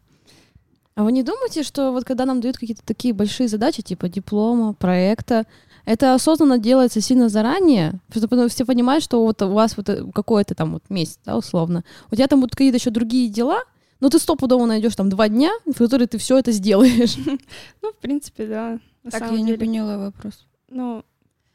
А 0.96 1.04
вы 1.04 1.12
не 1.12 1.24
думаете, 1.24 1.64
что 1.64 1.92
вот 1.92 2.04
когда 2.04 2.26
нам 2.26 2.42
дают 2.42 2.58
какие-то 2.58 2.84
такие 2.84 3.14
большие 3.14 3.48
задачи, 3.48 3.82
типа 3.82 4.10
диплома, 4.10 4.74
проекта, 4.74 5.46
это 5.86 6.14
осознанно 6.14 6.58
делается 6.58 7.00
сильно 7.00 7.30
заранее, 7.30 8.00
чтобы 8.14 8.50
все 8.50 8.66
понимают, 8.66 9.04
что 9.04 9.24
вот 9.24 9.42
у 9.42 9.50
вас 9.50 9.78
вот 9.78 9.88
э, 9.90 10.04
какой-то 10.14 10.56
там 10.56 10.74
вот 10.74 10.84
месяц, 10.90 11.20
да, 11.26 11.38
условно, 11.38 11.84
у 12.12 12.16
тебя 12.16 12.28
там 12.28 12.42
будут 12.42 12.56
какие-то 12.56 12.78
еще 12.78 12.90
другие 12.90 13.30
дела, 13.30 13.62
но 14.00 14.10
ты 14.10 14.20
стопудово 14.20 14.66
найдешь 14.66 14.96
там 14.96 15.10
два 15.10 15.30
дня, 15.30 15.52
в 15.66 15.78
которые 15.78 16.08
ты 16.08 16.18
все 16.18 16.38
это 16.38 16.52
сделаешь. 16.52 17.16
Ну, 17.82 17.92
в 17.92 17.98
принципе, 17.98 18.46
да, 18.48 18.80
Так, 19.10 19.32
я 19.32 19.42
не 19.42 19.54
поняла 19.54 19.98
вопрос. 19.98 20.46
Ну, 20.70 21.04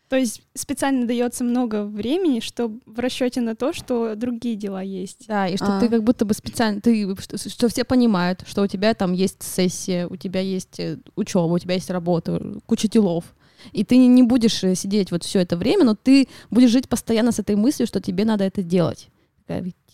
то 0.08 0.16
есть 0.16 0.42
специально 0.54 1.06
дается 1.06 1.44
много 1.44 1.84
времени, 1.84 2.40
что 2.40 2.70
в 2.86 2.98
расчете 2.98 3.40
на 3.40 3.56
то, 3.56 3.72
что 3.72 4.14
другие 4.14 4.54
дела 4.54 4.82
есть. 4.82 5.26
Да, 5.26 5.48
и 5.48 5.56
что 5.56 5.76
А. 5.76 5.80
ты 5.80 5.88
как 5.88 6.04
будто 6.04 6.24
бы 6.24 6.34
специально, 6.34 6.80
ты, 6.80 7.16
что, 7.18 7.38
что 7.38 7.68
все 7.68 7.84
понимают, 7.84 8.44
что 8.46 8.62
у 8.62 8.66
тебя 8.66 8.94
там 8.94 9.12
есть 9.12 9.42
сессия, 9.42 10.06
у 10.06 10.16
тебя 10.16 10.40
есть 10.40 10.80
учеба, 11.16 11.52
у 11.54 11.58
тебя 11.58 11.74
есть 11.74 11.90
работа, 11.90 12.60
куча 12.66 12.88
делов. 12.88 13.24
И 13.72 13.82
ты 13.82 13.96
не 13.96 14.22
будешь 14.22 14.62
э, 14.62 14.74
сидеть 14.74 15.10
вот 15.10 15.24
все 15.24 15.40
это 15.40 15.56
время, 15.56 15.84
но 15.84 15.94
ты 15.94 16.28
будешь 16.50 16.70
жить 16.70 16.88
постоянно 16.88 17.32
с 17.32 17.38
этой 17.38 17.56
мыслью, 17.56 17.86
что 17.86 18.00
тебе 18.00 18.24
надо 18.24 18.44
это 18.44 18.62
делать. 18.62 19.08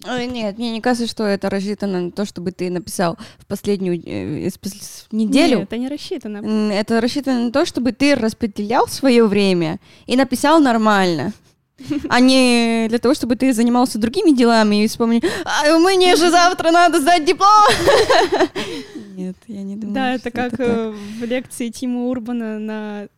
Ой, 0.07 0.27
нет, 0.27 0.57
мне 0.59 0.71
не 0.71 0.81
кажется, 0.81 1.07
что 1.07 1.25
это 1.25 1.51
рассчитано 1.51 2.01
на 2.01 2.11
то, 2.11 2.25
чтобы 2.25 2.53
ты 2.53 2.71
написал 2.71 3.19
в 3.39 3.47
последнюю 3.47 4.01
э, 4.05 4.49
неделю. 5.11 5.59
Нет, 5.59 5.69
это 5.69 5.77
не 5.77 5.89
рассчитано. 5.89 6.73
Это 6.73 7.01
рассчитано 7.01 7.45
на 7.45 7.53
то, 7.53 7.67
чтобы 7.67 7.93
ты 7.93 8.15
распределял 8.15 8.89
свое 8.89 9.27
время 9.27 9.79
и 10.07 10.17
написал 10.17 10.61
нормально. 10.61 11.33
А 12.09 12.21
не 12.21 12.87
для 12.89 12.99
того, 12.99 13.15
чтобы 13.15 13.37
ты 13.37 13.53
занимался 13.53 13.99
другими 13.99 14.37
делами 14.37 14.85
и 14.85 14.89
вспомнил, 14.89 15.23
а 15.45 15.79
мне 15.79 16.15
же 16.17 16.31
завтра 16.31 16.71
надо 16.71 17.01
сдать 17.01 17.25
диплом. 17.25 17.69
Нет, 19.17 19.37
я 19.47 19.63
не 19.63 19.77
думаю. 19.77 19.95
Да, 19.95 20.15
это 20.15 20.31
как 20.31 20.53
так. 20.53 20.61
э, 20.61 20.95
в 21.21 21.25
лекции 21.25 21.69
Тима 21.69 22.07
Урбана 22.07 22.59
на... 22.59 23.09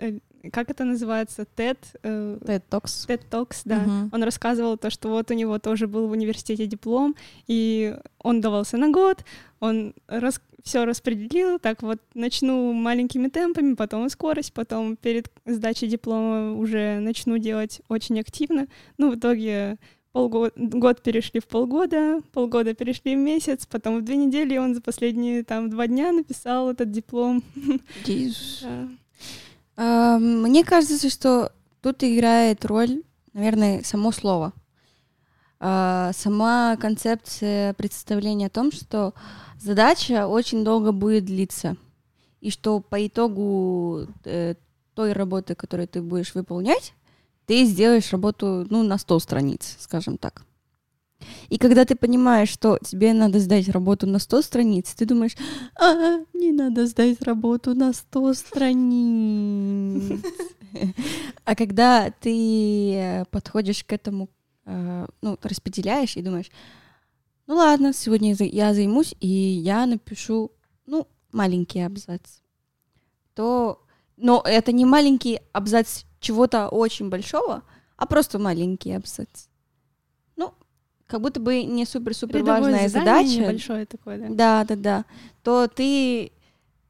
Как 0.51 0.71
это 0.71 0.85
называется? 0.85 1.47
TED? 1.57 1.79
э, 2.03 2.39
TED 2.41 2.63
Talks. 2.71 3.07
TED 3.07 3.23
Talks, 3.31 3.63
да. 3.65 3.79
Мгм. 3.79 4.11
Он 4.13 4.23
рассказывал 4.23 4.77
то, 4.77 4.91
что 4.91 5.09
вот 5.09 5.31
у 5.31 5.35
него 5.35 5.59
тоже 5.59 5.87
был 5.87 6.09
в 6.09 6.13
университете 6.13 6.67
диплом, 6.67 7.15
и 7.47 7.97
он 8.19 8.41
давался 8.41 8.77
на 8.77 8.91
год, 8.91 9.25
он 9.61 9.95
все 10.63 10.85
распределил, 10.85 11.59
так 11.59 11.83
вот 11.83 11.99
начну 12.15 12.73
маленькими 12.73 13.29
темпами, 13.29 13.75
потом 13.75 14.09
скорость, 14.09 14.53
потом 14.53 14.97
перед 14.97 15.31
сдачей 15.45 15.89
диплома 15.89 16.55
уже 16.55 17.01
начну 17.01 17.39
делать 17.39 17.81
очень 17.89 18.21
активно. 18.21 18.69
Ну, 18.97 19.11
в 19.11 19.17
итоге 19.17 19.79
полгода, 20.13 20.53
год 20.57 21.03
перешли 21.03 21.41
в 21.41 21.47
полгода, 21.47 22.21
полгода 22.33 22.75
перешли 22.75 23.17
в 23.17 23.19
месяц, 23.19 23.67
потом 23.67 23.99
в 23.99 24.03
две 24.03 24.17
недели 24.17 24.57
он 24.57 24.75
за 24.75 24.81
последние 24.81 25.43
там 25.43 25.71
два 25.71 25.87
дня 25.87 26.13
написал 26.13 26.71
этот 26.71 26.91
диплом. 26.91 27.43
А, 29.77 30.19
Мне 30.19 30.65
кажется, 30.65 31.09
что 31.09 31.53
тут 31.81 32.03
играет 32.03 32.65
роль, 32.65 33.03
наверное, 33.33 33.83
само 33.83 34.13
слово. 34.13 34.53
А, 35.61 36.13
Сама 36.15 36.77
концепция 36.77 37.75
представления 37.75 38.47
о 38.47 38.51
том, 38.51 38.73
что 38.73 39.15
задача 39.61 40.27
очень 40.27 40.65
долго 40.65 40.93
будет 40.93 41.25
длиться. 41.25 41.77
И 42.41 42.51
что 42.51 42.81
по 42.81 43.07
итогу 43.07 44.07
э, 44.25 44.57
той 44.95 45.13
работы, 45.13 45.55
которую 45.55 45.87
ты 45.87 46.03
будешь 46.03 46.35
выполнять, 46.35 46.93
ты 47.47 47.65
сделаешь 47.65 48.11
работу 48.13 48.67
ну, 48.69 48.83
на 48.83 48.99
100 48.99 49.19
страниц, 49.21 49.77
скажем 49.79 50.19
так. 50.19 50.45
И 51.49 51.59
когда 51.59 51.85
ты 51.85 51.95
понимаешь, 51.95 52.49
что 52.49 52.79
тебе 52.83 53.13
надо 53.13 53.39
сдать 53.41 53.69
работу 53.69 54.07
на 54.07 54.19
100 54.19 54.43
страниц, 54.43 54.95
ты 54.95 55.05
думаешь, 55.05 55.37
а, 55.81 56.21
не 56.33 56.53
надо 56.53 56.87
сдать 56.87 57.23
работу 57.23 57.75
на 57.75 57.93
100 57.93 58.35
страниц. 58.35 60.21
А 61.45 61.55
когда 61.55 62.11
ты 62.11 63.27
подходишь 63.31 63.85
к 63.85 63.93
этому, 63.93 64.31
э, 64.65 65.07
ну, 65.21 65.39
распределяешь 65.43 66.17
и 66.17 66.23
думаешь, 66.23 66.51
ну 67.47 67.57
ладно, 67.57 67.93
сегодня 67.93 68.35
я 68.39 68.73
займусь, 68.73 69.15
и 69.21 69.29
я 69.29 69.85
напишу, 69.85 70.53
ну, 70.87 71.09
маленький 71.33 71.81
абзац, 71.81 72.41
то, 73.35 73.85
но 74.17 74.43
это 74.47 74.73
не 74.73 74.85
маленький 74.85 75.41
абзац 75.53 76.05
чего-то 76.21 76.69
очень 76.69 77.09
большого, 77.09 77.65
а 77.97 78.07
просто 78.07 78.39
маленький 78.39 78.93
абзац. 78.93 79.49
Как 81.13 81.21
будто 81.21 81.41
бы 81.41 81.63
не 81.65 81.85
супер-супер 81.85 82.43
важная 82.43 82.89
задача, 82.89 83.41
небольшое 83.41 83.85
такое, 83.85 84.17
да. 84.17 84.29
да, 84.31 84.65
да, 84.65 84.77
да, 84.77 85.05
то 85.43 85.69
ты 85.69 86.33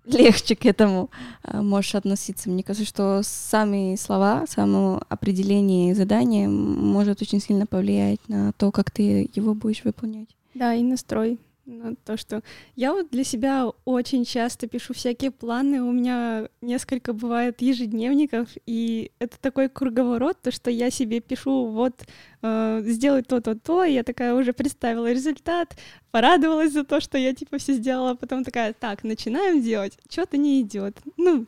легче 0.04 0.54
к 0.54 0.64
этому 0.64 1.10
а, 1.42 1.60
можешь 1.60 1.96
относиться. 1.96 2.48
Мне 2.48 2.62
кажется, 2.62 2.88
что 2.88 3.22
сами 3.24 3.96
слова, 3.96 4.44
само 4.48 5.02
определение 5.08 5.96
задания 5.96 6.48
может 6.48 7.20
очень 7.20 7.40
сильно 7.40 7.66
повлиять 7.66 8.20
на 8.28 8.52
то, 8.52 8.70
как 8.70 8.92
ты 8.92 9.28
его 9.34 9.54
будешь 9.54 9.82
выполнять. 9.82 10.28
Да, 10.54 10.72
и 10.72 10.84
настрой 10.84 11.40
на 11.66 11.94
то, 11.94 12.16
что 12.16 12.42
я 12.74 12.92
вот 12.92 13.10
для 13.10 13.24
себя 13.24 13.70
очень 13.84 14.24
часто 14.24 14.66
пишу 14.66 14.94
всякие 14.94 15.30
планы, 15.30 15.82
у 15.82 15.92
меня 15.92 16.48
несколько 16.60 17.12
бывает 17.12 17.62
ежедневников, 17.62 18.48
и 18.66 19.12
это 19.18 19.38
такой 19.40 19.68
круговорот, 19.68 20.40
то, 20.42 20.50
что 20.50 20.70
я 20.70 20.90
себе 20.90 21.20
пишу 21.20 21.66
вот 21.66 22.04
э, 22.42 22.82
сделать 22.84 23.28
то-то, 23.28 23.54
то, 23.54 23.84
я 23.84 24.02
такая 24.02 24.34
уже 24.34 24.52
представила 24.52 25.10
результат, 25.10 25.76
порадовалась 26.10 26.72
за 26.72 26.84
то, 26.84 27.00
что 27.00 27.16
я 27.18 27.34
типа 27.34 27.58
все 27.58 27.74
сделала, 27.74 28.10
а 28.12 28.16
потом 28.16 28.44
такая, 28.44 28.72
так, 28.72 29.04
начинаем 29.04 29.62
делать, 29.62 29.98
что-то 30.10 30.36
не 30.36 30.60
идет, 30.62 30.96
ну, 31.16 31.46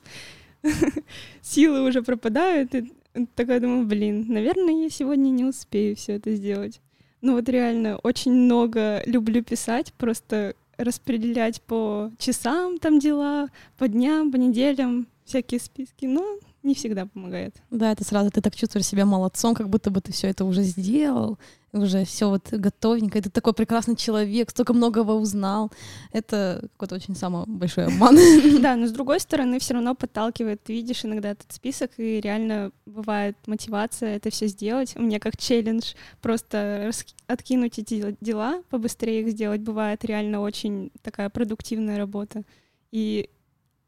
силы 1.43 1.83
уже 1.83 2.03
пропадают, 2.03 2.75
и 2.75 2.93
такая 3.35 3.61
думаю, 3.61 3.87
блин, 3.87 4.27
наверное, 4.29 4.85
я 4.85 4.91
сегодня 4.91 5.31
не 5.31 5.45
успею 5.45 5.97
все 5.97 6.15
это 6.15 6.35
сделать. 6.35 6.81
Ну 7.25 7.37
вот 7.37 7.49
реально 7.49 7.97
очень 8.03 8.35
много 8.35 9.03
люблю 9.07 9.43
писать, 9.43 9.95
просто 9.95 10.55
распределять 10.77 11.63
по 11.63 12.11
часам 12.19 12.79
там 12.79 12.99
дела, 12.99 13.49
по 13.79 13.89
дням, 13.89 14.31
по 14.31 14.37
неделям, 14.37 15.07
всякие 15.25 15.59
списки, 15.59 16.05
но 16.05 16.39
не 16.63 16.75
всегда 16.75 17.07
помогает. 17.07 17.57
Да, 17.71 17.93
это 17.93 18.05
сразу 18.05 18.31
ты 18.31 18.43
так 18.43 18.55
чувствуешь 18.55 18.85
себя 18.85 19.07
молодцом, 19.07 19.55
как 19.55 19.71
будто 19.71 19.91
бы 19.91 20.03
ты 20.03 20.13
все 20.13 20.29
это 20.29 20.45
уже 20.45 20.65
сделал, 20.65 21.39
уже 21.75 22.05
все 22.05 22.29
вот 22.29 22.49
готовенько. 22.51 23.21
Ты 23.21 23.31
такой 23.31 23.53
прекрасный 23.53 23.97
человек, 23.97 24.51
столько 24.51 24.73
многого 24.73 25.13
узнал. 25.13 25.71
Это 26.13 26.69
какой-то 26.73 26.95
очень 26.95 27.17
самый 27.17 27.45
большой 27.47 27.87
обман. 27.87 28.17
Да, 28.61 28.77
но 28.77 28.87
с 28.87 28.93
другой 28.93 29.21
стороны, 29.21 29.59
все 29.59 29.75
равно 29.75 29.95
подталкивает. 29.95 30.61
Видишь 30.69 31.05
иногда 31.05 31.31
этот 31.31 31.53
список, 31.53 31.91
и 31.99 32.21
реально 32.21 32.73
бывает 32.87 33.37
мотивация 33.47 34.17
это 34.17 34.31
все 34.31 34.47
сделать. 34.47 34.95
У 34.97 35.03
меня 35.03 35.19
как 35.19 35.37
челлендж 35.37 35.95
просто 36.23 36.91
откинуть 37.27 37.79
эти 37.79 38.17
дела, 38.21 38.63
побыстрее 38.71 39.23
их 39.23 39.31
сделать. 39.31 39.61
Бывает 39.61 40.05
реально 40.05 40.41
очень 40.41 40.91
такая 41.03 41.29
продуктивная 41.29 41.99
работа. 41.99 42.45
И 42.93 43.29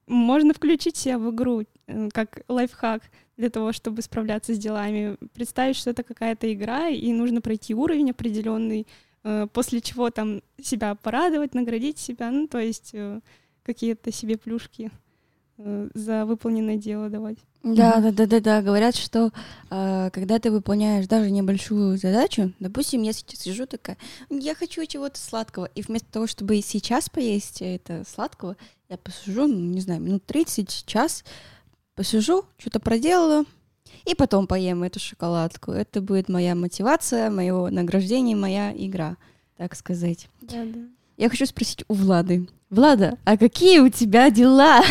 можно 0.06 0.54
включить 0.54 0.96
себя 0.96 1.18
в 1.18 1.30
игру 1.30 1.64
э, 1.86 2.08
как 2.12 2.40
лайфхак 2.48 3.02
для 3.36 3.50
того, 3.50 3.72
чтобы 3.72 4.02
справляться 4.02 4.54
с 4.54 4.58
делами. 4.58 5.16
Представить, 5.34 5.76
что 5.76 5.90
это 5.90 6.02
какая-то 6.02 6.52
игра, 6.52 6.88
и 6.88 7.12
нужно 7.12 7.40
пройти 7.40 7.74
уровень 7.74 8.10
определенный, 8.10 8.86
э, 9.24 9.46
после 9.52 9.80
чего 9.80 10.10
там 10.10 10.42
себя 10.60 10.94
порадовать, 10.94 11.54
наградить 11.54 11.98
себя, 11.98 12.30
ну, 12.30 12.48
то 12.48 12.58
есть 12.58 12.90
э, 12.92 13.20
какие-то 13.62 14.12
себе 14.12 14.36
плюшки 14.36 14.90
за 15.58 16.26
выполненное 16.26 16.76
дело 16.76 17.08
давать. 17.08 17.38
Да, 17.74 17.98
да, 18.00 18.12
да, 18.12 18.26
да, 18.26 18.40
да. 18.40 18.62
Говорят, 18.62 18.94
что 18.94 19.32
э, 19.70 20.10
когда 20.12 20.38
ты 20.38 20.52
выполняешь 20.52 21.08
даже 21.08 21.30
небольшую 21.30 21.98
задачу, 21.98 22.52
допустим, 22.60 23.02
я 23.02 23.12
сейчас 23.12 23.40
сижу 23.40 23.66
такая, 23.66 23.96
я 24.30 24.54
хочу 24.54 24.86
чего-то 24.86 25.18
сладкого, 25.18 25.64
и 25.74 25.82
вместо 25.82 26.06
того, 26.12 26.26
чтобы 26.28 26.60
сейчас 26.62 27.08
поесть 27.08 27.62
это 27.62 28.04
сладкого, 28.06 28.56
я 28.88 28.96
посижу, 28.98 29.48
ну, 29.48 29.58
не 29.58 29.80
знаю, 29.80 30.00
минут 30.00 30.24
30, 30.26 30.84
час, 30.86 31.24
посижу, 31.96 32.44
что-то 32.58 32.78
проделала, 32.78 33.44
и 34.04 34.14
потом 34.14 34.46
поем 34.46 34.84
эту 34.84 35.00
шоколадку. 35.00 35.72
Это 35.72 36.00
будет 36.00 36.28
моя 36.28 36.54
мотивация, 36.54 37.30
мое 37.30 37.70
награждение, 37.70 38.36
моя 38.36 38.72
игра, 38.72 39.16
так 39.56 39.74
сказать. 39.74 40.28
Да, 40.40 40.64
да. 40.64 40.80
Я 41.16 41.28
хочу 41.28 41.46
спросить 41.46 41.84
у 41.88 41.94
Влады. 41.94 42.48
Влада, 42.68 43.18
а 43.24 43.36
какие 43.36 43.80
у 43.80 43.88
тебя 43.88 44.30
дела, 44.30 44.82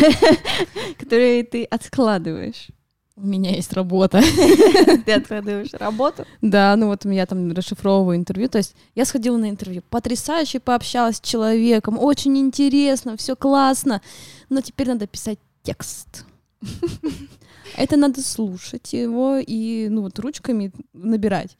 которые 0.97 1.43
ты 1.43 1.63
откладываешь? 1.65 2.69
У 3.17 3.25
меня 3.25 3.51
есть 3.51 3.71
работа. 3.71 4.21
Ты 5.05 5.13
откладываешь 5.13 5.71
работу? 5.71 6.25
Да, 6.41 6.75
ну 6.75 6.87
вот 6.87 7.05
я 7.05 7.25
там 7.25 7.49
расшифровываю 7.53 8.17
интервью. 8.17 8.49
То 8.49 8.57
есть 8.57 8.75
я 8.93 9.05
сходила 9.05 9.37
на 9.37 9.49
интервью, 9.49 9.83
потрясающе 9.89 10.59
пообщалась 10.59 11.15
с 11.15 11.21
человеком, 11.21 11.97
очень 11.97 12.37
интересно, 12.37 13.15
все 13.15 13.37
классно, 13.37 14.01
но 14.49 14.59
теперь 14.59 14.89
надо 14.89 15.07
писать 15.07 15.39
текст. 15.63 16.25
Это 17.77 17.97
надо 17.97 18.21
слушать 18.21 18.93
его 18.93 19.37
и 19.37 19.87
ну 19.89 20.01
вот 20.01 20.19
ручками 20.19 20.71
набирать. 20.93 21.57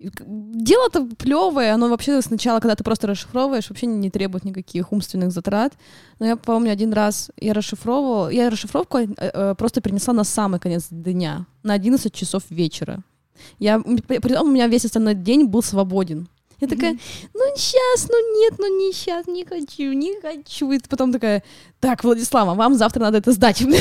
Дело-то 0.00 1.04
плевое, 1.16 1.72
оно 1.72 1.88
вообще 1.88 2.20
сначала, 2.22 2.58
когда 2.58 2.74
ты 2.74 2.82
просто 2.82 3.06
расшифровываешь, 3.06 3.68
вообще 3.68 3.86
не 3.86 4.10
требует 4.10 4.44
никаких 4.44 4.92
умственных 4.92 5.30
затрат. 5.30 5.74
Но 6.18 6.26
я 6.26 6.36
помню, 6.36 6.72
один 6.72 6.92
раз 6.92 7.30
я 7.36 7.52
расшифровывала, 7.54 8.28
я 8.28 8.50
расшифровку 8.50 8.98
э, 8.98 9.06
э, 9.16 9.54
просто 9.54 9.80
принесла 9.80 10.12
на 10.12 10.24
самый 10.24 10.58
конец 10.58 10.88
дня, 10.90 11.46
на 11.62 11.74
11 11.74 12.12
часов 12.12 12.42
вечера. 12.50 13.04
Я, 13.58 13.80
притом 13.80 14.48
у 14.48 14.52
меня 14.52 14.66
весь 14.66 14.84
остальной 14.84 15.14
день 15.14 15.46
был 15.46 15.62
свободен. 15.62 16.28
Я 16.62 16.68
такая, 16.68 16.96
ну 17.34 17.40
сейчас, 17.56 18.08
ну 18.08 18.40
нет, 18.40 18.54
ну 18.58 18.78
не 18.78 18.92
сейчас, 18.92 19.26
не 19.26 19.44
хочу, 19.44 19.92
не 19.92 20.20
хочу. 20.20 20.70
И 20.70 20.78
потом 20.88 21.12
такая, 21.12 21.42
так, 21.80 22.04
Владислава, 22.04 22.54
вам 22.54 22.76
завтра 22.76 23.00
надо 23.00 23.18
это 23.18 23.32
сдать. 23.32 23.62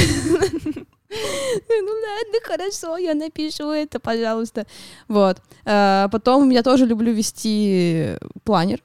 Ну 1.67 1.91
ладно, 1.91 2.39
хорошо, 2.46 2.96
я 2.96 3.13
напишу 3.13 3.70
это, 3.72 4.00
пожалуйста. 4.00 4.65
Вот. 5.10 5.41
А, 5.65 6.08
потом 6.08 6.50
я 6.52 6.63
тоже 6.63 6.86
люблю 6.86 7.12
вести 7.12 8.17
планер. 8.46 8.82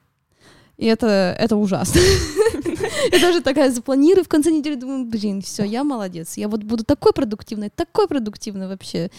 И 0.77 0.85
это, 0.85 1.35
это 1.39 1.55
ужасно. 1.55 1.99
Я 3.11 3.19
тоже 3.19 3.41
такая 3.41 3.71
запланирую 3.71 4.23
в 4.23 4.27
конце 4.27 4.51
недели, 4.51 4.75
думаю, 4.75 5.05
блин, 5.05 5.41
все, 5.41 5.63
я 5.63 5.83
молодец. 5.83 6.37
Я 6.37 6.47
вот 6.47 6.63
буду 6.63 6.83
такой 6.83 7.13
продуктивной, 7.13 7.69
такой 7.69 8.07
продуктивной 8.07 8.67
вообще. 8.67 9.09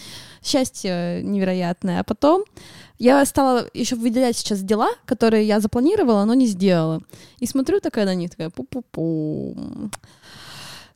Счастье 0.43 1.21
невероятное. 1.23 1.99
А 1.99 2.03
потом 2.03 2.43
я 2.97 3.25
стала 3.25 3.67
еще 3.73 3.95
выделять 3.95 4.37
сейчас 4.37 4.61
дела, 4.61 4.89
которые 5.05 5.47
я 5.47 5.59
запланировала, 5.59 6.25
но 6.25 6.33
не 6.33 6.47
сделала. 6.47 7.01
И 7.39 7.45
смотрю 7.45 7.79
такая 7.79 8.05
на 8.05 8.15
них, 8.15 8.31
такая 8.31 8.49
пу-пу-пу 8.49 9.91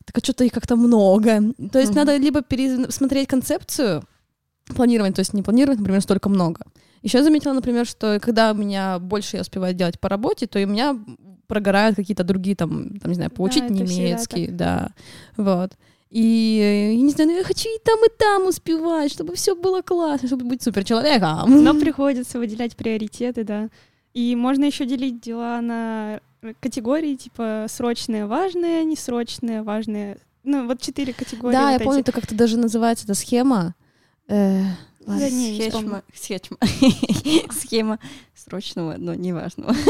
так 0.06 0.18
а 0.18 0.20
что-то 0.24 0.44
их 0.44 0.52
как-то 0.52 0.76
много. 0.76 1.54
То 1.72 1.80
есть 1.80 1.92
mm-hmm. 1.92 1.96
надо 1.96 2.18
либо 2.18 2.42
пересмотреть 2.42 3.28
концепцию 3.28 4.04
планирования, 4.76 5.14
то 5.14 5.22
есть 5.22 5.34
не 5.34 5.42
планировать, 5.42 5.80
например, 5.80 6.02
столько 6.02 6.30
много. 6.30 6.66
Еще 7.04 7.22
заметила, 7.22 7.54
например, 7.54 7.86
что 7.86 8.20
когда 8.22 8.52
у 8.52 8.56
меня 8.56 8.98
больше 8.98 9.36
я 9.36 9.42
успеваю 9.42 9.74
делать 9.74 10.00
по 10.00 10.10
работе, 10.10 10.48
то 10.48 10.58
и 10.58 10.66
у 10.66 10.70
меня 10.70 10.98
прогорают 11.48 11.96
какие-то 11.96 12.24
другие, 12.24 12.56
там, 12.56 12.98
там 12.98 13.12
не 13.12 13.16
знаю, 13.16 13.30
получить 13.30 13.68
да, 13.68 13.74
немецкий, 13.74 14.48
да, 14.48 14.92
вот. 15.38 15.74
И, 16.10 16.94
я 16.96 17.02
не 17.02 17.10
знаю, 17.12 17.32
ну 17.32 17.38
я 17.38 17.44
хочу 17.44 17.68
и 17.70 17.80
там, 17.84 18.00
и 18.06 18.10
там 18.18 18.48
успевать, 18.48 19.12
чтобы 19.12 19.36
все 19.36 19.56
было 19.56 19.82
классно, 19.82 20.28
чтобы 20.28 20.46
быть 20.46 20.64
супер 20.64 20.84
человеком. 20.84 21.64
Но 21.64 21.74
приходится 21.74 22.40
выделять 22.40 22.76
приоритеты, 22.76 23.44
да. 23.44 23.70
И 24.14 24.36
можно 24.36 24.64
еще 24.64 24.86
делить 24.86 25.20
дела 25.22 25.60
на 25.60 26.22
категории, 26.60 27.16
типа 27.16 27.66
срочные, 27.68 28.28
важные, 28.28 28.84
несрочные, 28.84 29.64
важные. 29.64 30.18
Ну, 30.44 30.68
вот 30.68 30.82
четыре 30.82 31.14
категории. 31.14 31.54
Да, 31.54 31.64
вот 31.64 31.70
я 31.70 31.76
эти. 31.78 31.84
помню, 31.84 32.00
это 32.02 32.12
как-то 32.12 32.36
даже 32.36 32.58
называется, 32.58 33.06
эта 33.06 33.16
схема. 33.16 33.76
Э, 34.28 34.62
схема, 35.06 36.04
схема, 36.14 36.58
схема 37.52 38.00
срочного, 38.36 38.96
но 38.98 39.14
неважного. 39.14 39.74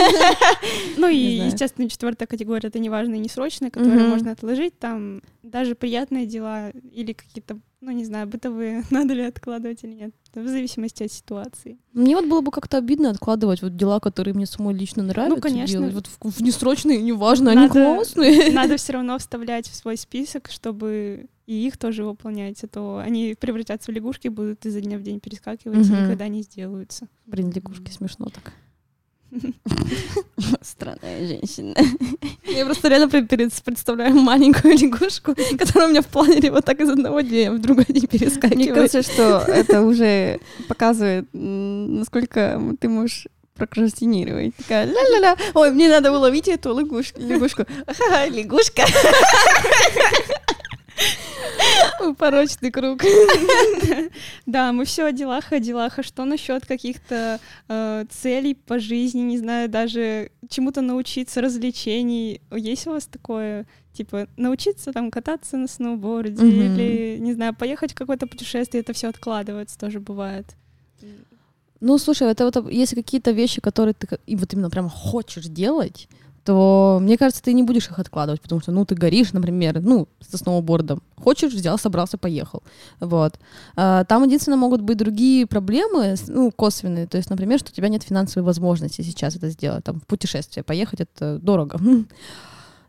Ну 0.98 1.08
и, 1.08 1.18
естественно, 1.18 1.90
четвертая 1.90 2.28
категория— 2.28 2.68
это 2.70 2.80
неважные 2.80 3.20
и 3.20 3.24
несрочные, 3.24 3.72
которые 3.72 4.08
можно 4.08 4.32
отложить, 4.32 4.78
там 4.80 5.22
даже 5.42 5.76
приятные 5.76 6.26
дела 6.26 6.70
или 6.70 7.14
какие-то 7.14 7.60
ну, 7.84 7.92
не 7.92 8.06
знаю, 8.06 8.28
бытовые, 8.28 8.84
надо 8.92 9.14
ли 9.14 9.24
откладывать 9.24 9.84
или 9.84 9.94
нет, 9.94 10.14
в 10.34 10.48
зависимости 10.48 11.04
от 11.04 11.12
ситуации. 11.12 11.78
Мне 11.92 12.16
вот 12.16 12.28
было 12.28 12.42
бы 12.42 12.50
как-то 12.50 12.78
обидно 12.78 13.10
откладывать 13.10 13.62
вот 13.62 13.76
дела, 13.76 14.00
которые 14.00 14.34
мне 14.34 14.46
самой 14.46 14.74
лично 14.74 15.04
нравятся. 15.04 15.36
Ну, 15.36 15.42
конечно. 15.42 15.80
Делать. 15.80 15.94
Вот 15.94 16.08
в, 16.08 16.40
в 16.40 16.42
несрочные, 16.42 17.02
неважно, 17.02 17.54
надо, 17.54 17.60
они 17.60 17.70
классные. 17.70 18.52
Надо 18.54 18.78
все 18.78 18.94
равно 18.94 19.18
вставлять 19.18 19.68
в 19.68 19.76
свой 19.76 19.98
список, 19.98 20.50
чтобы 20.50 21.28
и 21.46 21.68
их 21.68 21.78
тоже 21.78 22.04
выполнять, 22.04 22.64
а 22.64 22.68
то 22.68 22.98
они 22.98 23.36
превратятся 23.40 23.92
в 23.92 23.96
лягушки, 23.96 24.28
будут 24.30 24.66
изо 24.66 24.82
дня 24.82 24.98
в 24.98 25.04
день 25.04 25.20
перескакивать 25.20 25.88
угу. 25.88 25.96
и 25.96 26.02
никогда 26.02 26.28
не 26.28 26.42
сделаются. 26.42 27.08
Блин, 27.26 27.52
лягушки 27.52 27.92
смешно 27.92 28.28
так. 28.28 28.54
Странная 30.62 31.28
женщина. 31.28 31.76
Я 32.46 32.66
просто 32.66 32.88
реально 32.88 33.10
представляю 33.10 34.16
маленькую 34.16 34.78
лягушку, 34.78 35.36
которая 35.58 35.88
у 35.88 35.92
меня 35.92 36.02
в 36.02 36.08
планере 36.08 36.52
вот 36.52 36.66
так 36.66 36.80
из 36.80 36.90
одного 36.90 37.22
дня 37.22 37.52
в 37.52 37.60
другой 37.60 37.86
день 37.86 38.08
перескакивает. 38.08 38.56
Мне 38.56 38.74
кажется, 38.74 39.02
что 39.02 39.44
это 39.48 39.82
уже 39.82 40.40
показывает, 40.68 41.28
насколько 41.34 42.62
ты 42.80 42.90
можешь 42.90 43.28
прокрастинировать. 43.56 44.56
Такая 44.56 44.86
ля-ля-ля. 44.86 45.38
Ой, 45.54 45.72
мне 45.72 45.90
надо 45.90 46.12
уловить 46.12 46.48
эту 46.48 46.78
лягушку. 46.78 47.20
Лягушку. 47.22 47.66
Ха-ха, 47.88 48.28
лягушка. 48.28 48.84
Порочный 52.18 52.72
круг. 52.72 53.04
Да, 54.46 54.72
мы 54.72 54.86
все 54.86 55.06
о 55.06 55.12
делах, 55.12 55.52
о 55.52 55.60
делах. 55.60 56.00
А 56.00 56.04
что 56.04 56.26
насчет 56.26 56.66
каких-то 56.66 57.40
э, 57.68 58.06
целей 58.10 58.56
по 58.56 58.80
жизни, 58.80 59.22
не 59.22 59.38
знаю, 59.38 59.70
даже 59.70 60.32
чему-то 60.50 60.82
научиться, 60.82 61.42
развлечений? 61.42 62.42
Есть 62.52 62.88
у 62.88 62.92
вас 62.92 63.06
такое? 63.06 63.66
Типа 63.94 64.28
научиться 64.38 64.92
там 64.92 65.12
кататься 65.12 65.58
на 65.58 65.68
сноуборде 65.68 66.46
или, 66.46 67.18
не 67.20 67.34
знаю, 67.34 67.56
поехать 67.56 67.92
в 67.92 67.96
какое-то 67.96 68.28
путешествие, 68.28 68.82
это 68.82 68.94
все 68.94 69.10
откладывается, 69.10 69.78
тоже 69.78 70.00
бывает. 70.00 70.46
Ну, 71.80 71.98
слушай, 71.98 72.28
это 72.28 72.46
вот 72.46 72.72
если 72.72 72.96
какие-то 72.96 73.32
вещи, 73.32 73.62
которые 73.62 73.94
ты 73.94 74.08
и 74.26 74.36
вот 74.36 74.54
именно 74.54 74.70
прям 74.70 74.90
хочешь 74.90 75.46
делать, 75.46 76.08
то, 76.44 77.00
мне 77.02 77.18
кажется, 77.18 77.42
ты 77.42 77.54
не 77.54 77.64
будешь 77.64 77.88
их 77.88 78.00
откладывать, 78.00 78.42
потому 78.42 78.62
что, 78.62 78.72
ну, 78.72 78.86
ты 78.86 78.96
горишь, 78.96 79.34
например, 79.34 79.82
ну, 79.82 80.08
со 80.20 80.38
сноубордом. 80.38 81.02
Хочешь, 81.16 81.54
взял, 81.54 81.78
собрался, 81.78 82.18
поехал. 82.18 82.64
Вот. 83.00 83.40
А, 83.76 84.04
Там 84.04 84.24
единственное 84.24 84.58
могут 84.58 84.82
быть 84.82 84.98
другие 84.98 85.48
проблемы, 85.48 86.16
ну, 86.28 86.52
косвенные. 86.52 87.08
То 87.08 87.18
есть, 87.18 87.30
например, 87.30 87.60
что 87.60 87.72
у 87.72 87.74
тебя 87.74 87.88
нет 87.88 88.04
финансовой 88.04 88.46
возможности 88.46 89.02
сейчас 89.02 89.36
это 89.36 89.50
сделать. 89.50 89.84
Там, 89.84 90.00
в 90.00 90.06
путешествие 90.06 90.64
поехать, 90.64 91.02
это 91.02 91.40
дорого. 91.40 91.80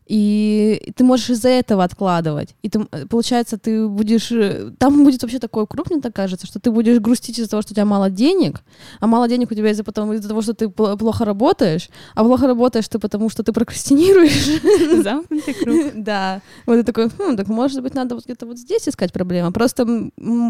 И 0.07 0.93
ты 0.95 1.03
можешь 1.03 1.31
из-за 1.31 1.49
этого 1.49 1.83
откладывать. 1.83 2.55
И 2.61 2.69
ты, 2.69 2.79
м, 2.79 3.07
получается, 3.09 3.57
ты 3.57 3.87
будешь... 3.87 4.31
э, 4.31 4.71
Там 4.77 5.03
будет 5.03 5.21
вообще 5.23 5.39
такой 5.39 5.65
круг, 5.65 5.89
мне 5.89 5.99
так 5.99 6.13
кажется, 6.15 6.45
что 6.45 6.59
ты 6.59 6.69
будешь 6.69 6.99
грустить 6.99 7.39
из-за 7.39 7.49
того, 7.49 7.61
что 7.63 7.71
у 7.73 7.75
тебя 7.75 7.85
мало 7.85 8.11
денег, 8.11 8.61
а 8.99 9.07
мало 9.07 9.27
денег 9.27 9.49
у 9.51 9.55
тебя 9.55 9.71
из-за 9.71 9.83
потом 9.83 10.13
из-за 10.13 10.27
того, 10.29 10.41
что 10.43 10.53
ты 10.53 10.65
пл- 10.65 10.95
плохо 10.97 11.25
работаешь, 11.25 11.89
а 12.13 12.23
плохо 12.23 12.45
работаешь 12.45 12.87
ты 12.87 12.99
потому, 12.99 13.29
что 13.29 13.41
ты 13.41 13.51
прокрастинируешь. 13.51 15.01
Замкнутый 15.03 15.53
круг. 15.63 15.91
Да. 15.95 16.41
Вот 16.67 16.75
ты 16.75 16.83
такой, 16.83 17.09
«Хм, 17.09 17.35
так 17.35 17.47
может 17.47 17.81
быть 17.81 17.95
надо 17.95 18.13
вот 18.15 18.25
где-то 18.25 18.45
вот 18.45 18.59
здесь 18.59 18.87
искать 18.87 19.11
проблему. 19.11 19.51
Просто 19.51 19.85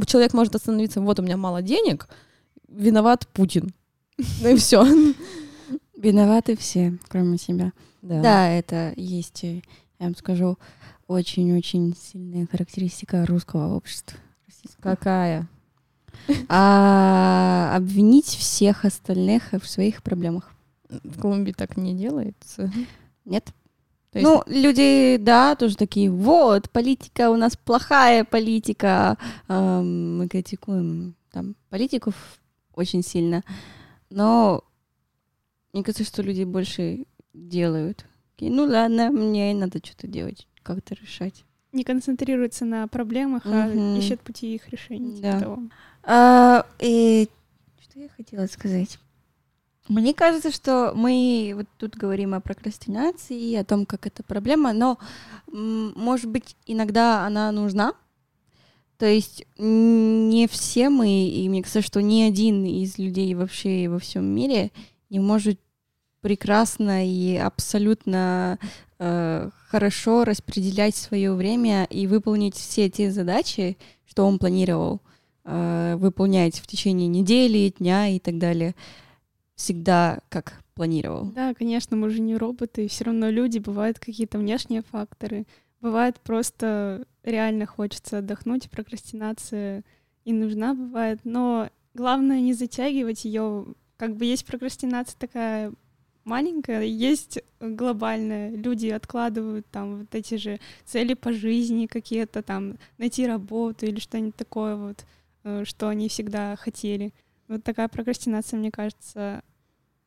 человек 0.05 0.33
может 0.33 0.53
остановиться, 0.55 0.99
вот 0.99 1.19
у 1.19 1.23
меня 1.23 1.37
мало 1.37 1.61
денег, 1.61 2.09
виноват 2.67 3.25
Путин. 3.31 3.73
Ну 4.41 4.49
и 4.49 4.55
все. 4.57 4.85
Виноваты 5.97 6.55
все, 6.57 6.97
кроме 7.07 7.37
себя. 7.37 7.71
Да. 8.05 8.21
Да, 8.21 8.49
это 8.49 8.93
есть, 8.95 9.43
э, 9.43 9.61
я 9.99 10.05
вам 10.05 10.15
скажу, 10.15 10.57
очень-очень 11.07 11.95
сильная 11.95 12.45
характеристика 12.47 13.25
русского 13.25 13.75
общества. 13.75 14.17
российского. 14.47 14.91
Какая? 14.95 15.47
А 16.49 17.73
обвинить 17.75 18.25
всех 18.27 18.85
остальных 18.85 19.51
в 19.53 19.67
своих 19.67 20.03
проблемах. 20.03 20.51
В 20.89 21.19
Колумбии 21.19 21.51
так 21.51 21.77
не 21.77 21.93
делается. 21.95 22.71
Нет. 23.25 23.45
То 24.11 24.19
есть- 24.19 24.29
Ну, 24.29 24.43
люди, 24.47 25.17
да, 25.19 25.55
тоже 25.55 25.75
такие, 25.75 26.09
вот, 26.11 26.69
политика 26.69 27.29
у 27.31 27.35
нас 27.35 27.57
плохая 27.57 28.23
политика, 28.23 29.17
эм, 29.47 30.19
мы 30.19 30.27
критикуем 30.27 31.15
там 31.31 31.55
политиков 31.69 32.15
очень 32.73 33.03
сильно, 33.03 33.43
но 34.09 34.63
мне 35.73 35.83
кажется, 35.83 36.05
что 36.05 36.21
люди 36.21 36.43
больше 36.43 37.05
делают. 37.35 38.05
Такие, 38.35 38.51
ну 38.51 38.65
ладно, 38.65 39.11
мне 39.11 39.53
надо 39.53 39.79
что-то 39.83 40.07
делать, 40.07 40.47
как-то 40.63 40.95
решать. 40.95 41.43
Не 41.71 41.83
концентрируется 41.83 42.65
на 42.65 42.87
проблемах, 42.87 43.43
а 43.45 43.67
Мгм. 43.67 43.97
ищет 43.99 44.21
пути 44.21 44.55
их 44.55 44.69
решения. 44.69 45.15
типа 45.15 45.39
Да. 45.39 45.59
А, 46.03 46.65
и 46.79 47.27
что 47.81 47.99
я 47.99 48.09
хотела 48.09 48.47
сказать? 48.47 48.97
Мне 49.87 50.13
кажется, 50.13 50.51
что 50.51 50.93
мы 50.95 51.53
вот 51.55 51.67
тут 51.77 51.95
говорим 51.95 52.33
о 52.33 52.39
прокрастинации 52.39 53.39
и 53.39 53.55
о 53.55 53.63
том, 53.63 53.85
как 53.85 54.07
это 54.07 54.23
проблема, 54.23 54.73
но, 54.73 54.97
может 55.47 56.27
быть, 56.29 56.55
иногда 56.65 57.25
она 57.25 57.51
нужна. 57.51 57.93
То 58.97 59.05
есть 59.05 59.45
не 59.57 60.47
все 60.47 60.89
мы, 60.89 61.27
и 61.27 61.47
мне 61.49 61.61
кажется, 61.61 61.81
что 61.81 62.01
ни 62.01 62.21
один 62.23 62.65
из 62.65 62.97
людей 62.97 63.35
вообще 63.35 63.87
во 63.89 63.99
всем 63.99 64.25
мире 64.25 64.71
не 65.09 65.19
может 65.19 65.59
прекрасно 66.25 67.07
и 67.07 67.35
абсолютно 67.35 68.57
э, 68.97 69.49
хорошо 69.67 70.23
распределять 70.23 70.95
свое 70.95 71.31
время 71.35 71.83
и 71.83 72.07
выполнить 72.07 72.55
все 72.55 72.89
те 72.89 73.11
задачи, 73.11 73.77
что 74.07 74.25
он 74.25 74.39
планировал 74.39 75.01
э, 75.43 75.95
выполнять 75.97 76.57
в 76.57 76.65
течение 76.65 77.07
недели, 77.07 77.71
дня 77.77 78.07
и 78.07 78.17
так 78.17 78.39
далее, 78.39 78.73
всегда 79.55 80.17
как 80.29 80.63
планировал. 80.73 81.25
Да, 81.25 81.53
конечно, 81.53 81.95
мы 81.95 82.09
же 82.09 82.21
не 82.21 82.35
роботы, 82.35 82.87
все 82.87 83.03
равно 83.03 83.29
люди, 83.29 83.59
бывают 83.59 83.99
какие-то 83.99 84.39
внешние 84.39 84.81
факторы, 84.81 85.45
бывает 85.79 86.19
просто 86.21 87.05
реально 87.23 87.67
хочется 87.67 88.17
отдохнуть, 88.17 88.71
прокрастинация 88.71 89.83
и 90.23 90.33
нужна 90.33 90.73
бывает, 90.73 91.19
но 91.23 91.69
главное 91.93 92.41
не 92.41 92.55
затягивать 92.55 93.25
ее, 93.25 93.67
как 93.97 94.15
бы 94.15 94.25
есть 94.25 94.43
прокрастинация 94.47 95.19
такая 95.19 95.71
маленькая, 96.25 96.83
есть 96.83 97.39
глобальная, 97.61 98.51
люди 98.51 98.87
откладывают 98.87 99.65
там 99.71 99.99
вот 99.99 100.13
эти 100.13 100.35
же 100.35 100.59
цели 100.83 101.13
по 101.13 101.31
жизни 101.31 101.85
какие-то 101.85 102.41
там, 102.43 102.77
найти 102.97 103.25
работу 103.25 103.85
или 103.85 103.99
что-нибудь 103.99 104.35
такое 104.35 104.75
вот, 104.75 105.05
э, 105.43 105.63
что 105.65 105.87
они 105.87 106.09
всегда 106.09 106.55
хотели. 106.57 107.13
Вот 107.47 107.63
такая 107.63 107.87
прокрастинация, 107.87 108.57
мне 108.57 108.71
кажется, 108.71 109.41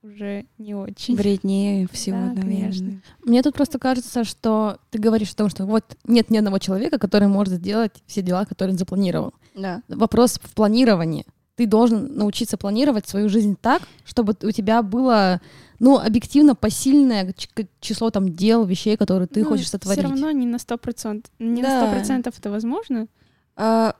уже 0.02 0.44
не 0.58 0.74
очень. 0.74 1.16
Вреднее 1.16 1.88
всего, 1.90 2.16
Да, 2.16 2.26
наверное. 2.42 2.56
конечно. 2.60 3.02
Мне 3.24 3.42
тут 3.42 3.54
просто 3.54 3.78
кажется, 3.78 4.24
что 4.24 4.78
ты 4.90 4.98
говоришь 4.98 5.32
о 5.32 5.36
том, 5.36 5.48
что 5.48 5.66
вот 5.66 5.96
нет 6.04 6.30
ни 6.30 6.36
одного 6.36 6.58
человека, 6.58 6.98
который 6.98 7.28
может 7.28 7.54
сделать 7.54 7.92
все 8.06 8.22
дела, 8.22 8.44
которые 8.44 8.72
он 8.74 8.78
запланировал. 8.78 9.34
Да. 9.54 9.82
Вопрос 9.88 10.38
в 10.42 10.54
планировании. 10.54 11.26
Ты 11.58 11.66
должен 11.66 12.14
научиться 12.16 12.56
планировать 12.56 13.08
свою 13.08 13.28
жизнь 13.28 13.56
так, 13.60 13.82
чтобы 14.04 14.36
у 14.42 14.50
тебя 14.52 14.80
было, 14.82 15.40
ну, 15.80 15.98
объективно 15.98 16.54
посильное 16.54 17.34
число 17.80 18.10
там 18.10 18.28
дел, 18.28 18.64
вещей, 18.64 18.96
которые 18.96 19.26
ты 19.26 19.42
хочешь 19.42 19.68
сотворить. 19.68 19.98
Все 19.98 20.08
Ну, 20.08 20.14
равно 20.14 20.30
не 20.30 20.46
на 20.46 20.60
сто 20.60 20.78
процентов. 20.78 21.32
Не 21.40 21.60
на 21.62 21.68
Да. 21.68 21.80
сто 21.82 21.90
процентов 21.90 22.38
это 22.38 22.50
возможно. 22.50 23.08
А, 23.56 23.94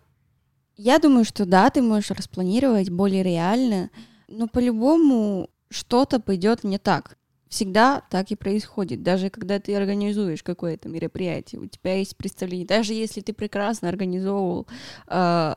Я 0.77 1.01
думаю, 1.01 1.25
что 1.25 1.45
да, 1.47 1.69
ты 1.71 1.83
можешь 1.83 2.13
распланировать 2.13 2.91
более 2.91 3.25
реально, 3.25 3.91
но 4.29 4.47
по-любому 4.47 5.51
что-то 5.71 6.21
пойдет 6.21 6.63
не 6.63 6.79
так. 6.79 7.19
Всегда 7.49 8.03
так 8.09 8.31
и 8.31 8.37
происходит. 8.37 9.03
Даже 9.03 9.31
когда 9.31 9.59
ты 9.59 9.75
организуешь 9.75 10.45
какое-то 10.45 10.89
мероприятие, 10.89 11.61
у 11.61 11.67
тебя 11.67 11.97
есть 11.97 12.17
представление. 12.17 12.67
Даже 12.69 12.95
если 12.95 13.21
ты 13.21 13.33
прекрасно 13.33 13.89
организовывал 13.89 14.69
э, 15.09 15.55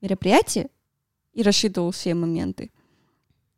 мероприятие 0.00 0.68
и 1.36 1.42
рассчитывал 1.42 1.90
все 1.90 2.14
моменты, 2.14 2.70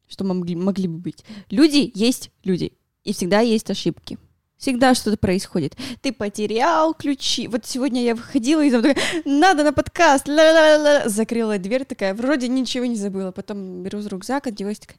что 0.08 0.24
могли, 0.24 0.56
могли 0.56 0.88
бы 0.88 0.98
быть. 0.98 1.24
Люди 1.48 1.90
есть 1.94 2.30
люди, 2.42 2.72
и 3.04 3.12
всегда 3.12 3.40
есть 3.40 3.70
ошибки. 3.70 4.18
Всегда 4.56 4.94
что-то 4.94 5.16
происходит. 5.16 5.76
Ты 6.02 6.12
потерял 6.12 6.92
ключи. 6.92 7.46
Вот 7.46 7.64
сегодня 7.64 8.02
я 8.02 8.16
выходила 8.16 8.60
и 8.60 8.72
такая, 8.72 8.96
надо 9.24 9.62
на 9.62 9.72
подкаст. 9.72 10.26
ла-ла-ла-ла». 10.26 11.08
Закрыла 11.08 11.58
дверь 11.58 11.84
такая, 11.84 12.12
вроде 12.12 12.48
ничего 12.48 12.84
не 12.84 12.96
забыла. 12.96 13.30
Потом 13.30 13.84
беру 13.84 14.00
за 14.00 14.08
рюкзак, 14.08 14.48
одеваюсь 14.48 14.80
такая, 14.80 14.98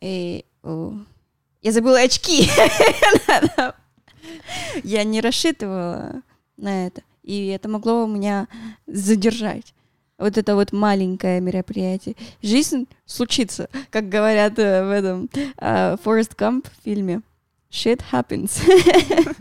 «Эй, 0.00 0.44
о, 0.64 0.94
я 1.62 1.70
забыла 1.70 2.00
очки. 2.00 2.48
Я 4.82 5.04
не 5.04 5.20
рассчитывала 5.20 6.22
на 6.56 6.88
это. 6.88 7.02
И 7.22 7.46
это 7.46 7.68
могло 7.68 8.06
меня 8.06 8.48
задержать. 8.88 9.72
Вот 10.20 10.36
это 10.36 10.54
вот 10.54 10.72
маленькое 10.72 11.40
мероприятие. 11.40 12.14
Жизнь 12.42 12.86
случится, 13.06 13.70
как 13.90 14.08
говорят 14.08 14.58
э, 14.58 14.84
в 14.84 14.90
этом 14.90 15.30
э, 15.56 15.96
Гамп 16.36 16.68
фильме. 16.84 17.22
Shit 17.70 18.02
happens. 18.12 18.60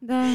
Да. 0.00 0.26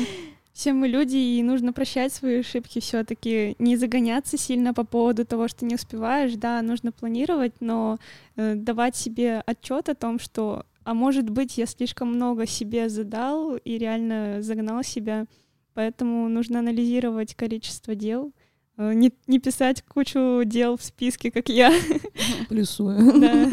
Все 0.54 0.72
мы 0.72 0.88
люди, 0.88 1.18
и 1.18 1.44
нужно 1.44 1.74
прощать 1.74 2.14
свои 2.14 2.40
ошибки 2.40 2.80
все-таки, 2.80 3.56
не 3.60 3.76
загоняться 3.76 4.38
сильно 4.38 4.74
по 4.74 4.86
поводу 4.86 5.26
того, 5.26 5.48
что 5.50 5.66
не 5.66 5.76
успеваешь. 5.76 6.36
Да, 6.36 6.62
нужно 6.62 6.92
планировать, 6.92 7.54
но 7.60 7.98
э, 8.38 8.54
давать 8.56 8.96
себе 8.96 9.44
отчет 9.46 9.90
о 9.90 9.96
том, 9.96 10.18
что, 10.18 10.66
а 10.84 10.94
может 10.94 11.30
быть, 11.30 11.58
я 11.58 11.66
слишком 11.66 12.14
много 12.14 12.46
себе 12.46 12.88
задал 12.90 13.58
и 13.58 13.78
реально 13.78 14.42
загнал 14.42 14.82
себя. 14.82 15.26
Поэтому 15.74 16.30
нужно 16.30 16.60
анализировать 16.60 17.36
количество 17.36 17.94
дел, 17.94 18.32
не, 18.78 19.14
не 19.28 19.40
писать 19.40 19.84
кучу 19.84 20.44
дел 20.46 20.78
в 20.78 20.84
списке, 20.84 21.32
как 21.32 21.50
я. 21.50 21.72
Плюсую. 22.50 23.20
Да. 23.20 23.50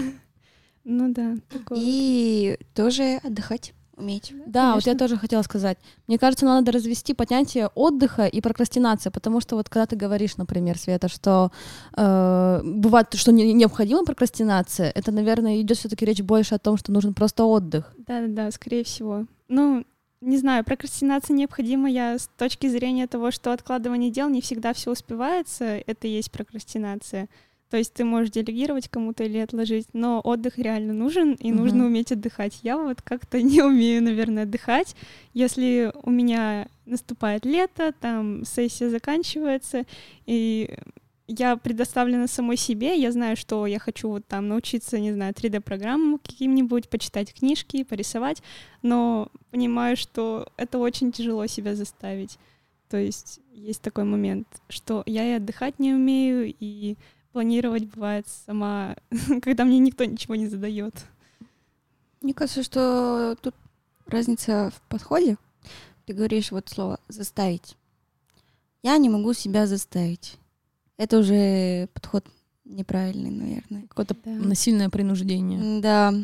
Ну 0.84 1.12
да, 1.12 1.36
такое. 1.48 1.78
И 1.80 2.58
тоже 2.74 3.20
отдыхать 3.22 3.72
уметь. 3.96 4.32
Да, 4.46 4.74
вот 4.74 4.80
я 4.80 4.92
конечно. 4.92 4.98
тоже 4.98 5.16
хотела 5.16 5.42
сказать. 5.42 5.78
Мне 6.08 6.18
кажется, 6.18 6.44
надо 6.44 6.72
развести 6.72 7.14
понятие 7.14 7.68
отдыха 7.74 8.26
и 8.26 8.40
прокрастинации, 8.40 9.10
потому 9.10 9.40
что 9.40 9.56
вот 9.56 9.68
когда 9.68 9.86
ты 9.86 9.96
говоришь, 9.96 10.36
например, 10.36 10.78
Света, 10.78 11.08
что 11.08 11.52
э, 11.96 12.60
бывает, 12.64 13.14
что 13.14 13.32
не, 13.32 13.52
необходима 13.52 14.04
прокрастинация, 14.04 14.90
это, 14.90 15.12
наверное, 15.12 15.60
идет 15.60 15.78
все-таки 15.78 16.04
речь 16.04 16.22
больше 16.22 16.56
о 16.56 16.58
том, 16.58 16.76
что 16.76 16.90
нужен 16.90 17.14
просто 17.14 17.44
отдых. 17.44 17.94
Да-да-да, 17.98 18.50
скорее 18.50 18.82
всего. 18.82 19.26
Ну, 19.48 19.84
не 20.22 20.38
знаю, 20.38 20.64
прокрастинация 20.64 21.34
необходима 21.34 21.90
я 21.90 22.18
с 22.18 22.28
точки 22.38 22.68
зрения 22.68 23.06
того, 23.06 23.30
что 23.30 23.52
откладывание 23.52 24.10
дел 24.10 24.28
не 24.28 24.40
всегда 24.40 24.72
все 24.72 24.92
успевается, 24.92 25.82
это 25.86 26.06
и 26.06 26.12
есть 26.12 26.30
прокрастинация. 26.30 27.28
То 27.70 27.78
есть 27.78 27.94
ты 27.94 28.04
можешь 28.04 28.30
делегировать 28.30 28.88
кому-то 28.88 29.24
или 29.24 29.38
отложить, 29.38 29.88
но 29.94 30.20
отдых 30.20 30.58
реально 30.58 30.92
нужен, 30.92 31.32
и 31.32 31.50
uh-huh. 31.50 31.54
нужно 31.54 31.86
уметь 31.86 32.12
отдыхать. 32.12 32.58
Я 32.62 32.76
вот 32.76 33.02
как-то 33.02 33.40
не 33.42 33.62
умею, 33.62 34.02
наверное, 34.02 34.44
отдыхать. 34.44 34.94
Если 35.32 35.90
у 36.02 36.10
меня 36.10 36.68
наступает 36.86 37.44
лето, 37.44 37.92
там 37.98 38.44
сессия 38.44 38.90
заканчивается, 38.90 39.86
и 40.26 40.76
я 41.26 41.56
предоставлена 41.56 42.26
самой 42.26 42.56
себе, 42.56 42.98
я 42.98 43.12
знаю, 43.12 43.36
что 43.36 43.66
я 43.66 43.78
хочу 43.78 44.08
вот 44.08 44.26
там 44.26 44.48
научиться, 44.48 44.98
не 44.98 45.12
знаю, 45.12 45.32
3D-программам 45.34 46.18
каким-нибудь, 46.18 46.88
почитать 46.88 47.32
книжки, 47.32 47.84
порисовать, 47.84 48.42
но 48.82 49.28
понимаю, 49.50 49.96
что 49.96 50.48
это 50.56 50.78
очень 50.78 51.12
тяжело 51.12 51.46
себя 51.46 51.74
заставить. 51.74 52.38
То 52.88 52.96
есть 52.96 53.40
есть 53.52 53.80
такой 53.80 54.04
момент, 54.04 54.46
что 54.68 55.02
я 55.06 55.26
и 55.26 55.36
отдыхать 55.36 55.78
не 55.78 55.94
умею, 55.94 56.54
и 56.58 56.96
планировать 57.32 57.86
бывает 57.86 58.26
сама, 58.28 58.96
когда 59.42 59.64
мне 59.64 59.78
никто 59.78 60.04
ничего 60.04 60.34
не 60.34 60.46
задает. 60.46 60.94
Мне 62.20 62.34
кажется, 62.34 62.62
что 62.62 63.36
тут 63.40 63.54
разница 64.06 64.72
в 64.74 64.82
подходе. 64.88 65.36
Ты 66.06 66.12
говоришь 66.12 66.50
вот 66.50 66.68
слово 66.68 67.00
«заставить». 67.08 67.76
Я 68.82 68.98
не 68.98 69.08
могу 69.08 69.32
себя 69.32 69.66
заставить. 69.66 70.36
Это 71.02 71.18
уже 71.18 71.88
подход 71.94 72.24
неправильный, 72.64 73.30
наверное. 73.30 73.88
Какое-то 73.88 74.14
да. 74.24 74.30
насильное 74.30 74.88
принуждение. 74.88 75.80
Да. 75.80 76.14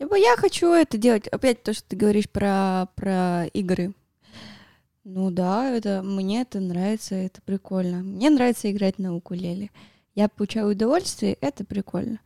Либо 0.00 0.16
я 0.16 0.36
хочу 0.36 0.72
это 0.72 0.98
делать. 0.98 1.28
Опять 1.28 1.62
то, 1.62 1.72
что 1.72 1.84
ты 1.86 1.94
говоришь 1.94 2.28
про, 2.28 2.88
про 2.96 3.44
игры. 3.52 3.92
Ну 5.04 5.30
да, 5.30 5.70
это 5.70 6.02
мне 6.02 6.42
это 6.42 6.58
нравится, 6.58 7.14
это 7.14 7.40
прикольно. 7.40 7.98
Мне 7.98 8.30
нравится 8.30 8.68
играть 8.68 8.98
на 8.98 9.14
укулеле. 9.14 9.70
Я 10.16 10.28
получаю 10.28 10.72
удовольствие, 10.72 11.38
это 11.40 11.64
прикольно. 11.64 12.18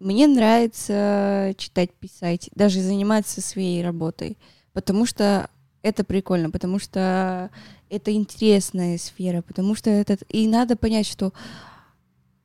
Мне 0.00 0.26
нравится 0.26 1.54
читать, 1.56 1.92
писать, 1.92 2.50
даже 2.56 2.80
заниматься 2.80 3.40
своей 3.40 3.80
работой, 3.80 4.36
потому 4.72 5.06
что 5.06 5.50
это 5.82 6.02
прикольно, 6.02 6.50
потому 6.50 6.80
что 6.80 7.50
это 7.90 8.12
интересная 8.12 8.98
сфера, 8.98 9.42
потому 9.42 9.74
что 9.74 9.90
это... 9.90 10.18
И 10.28 10.46
надо 10.46 10.76
понять, 10.76 11.06
что 11.06 11.32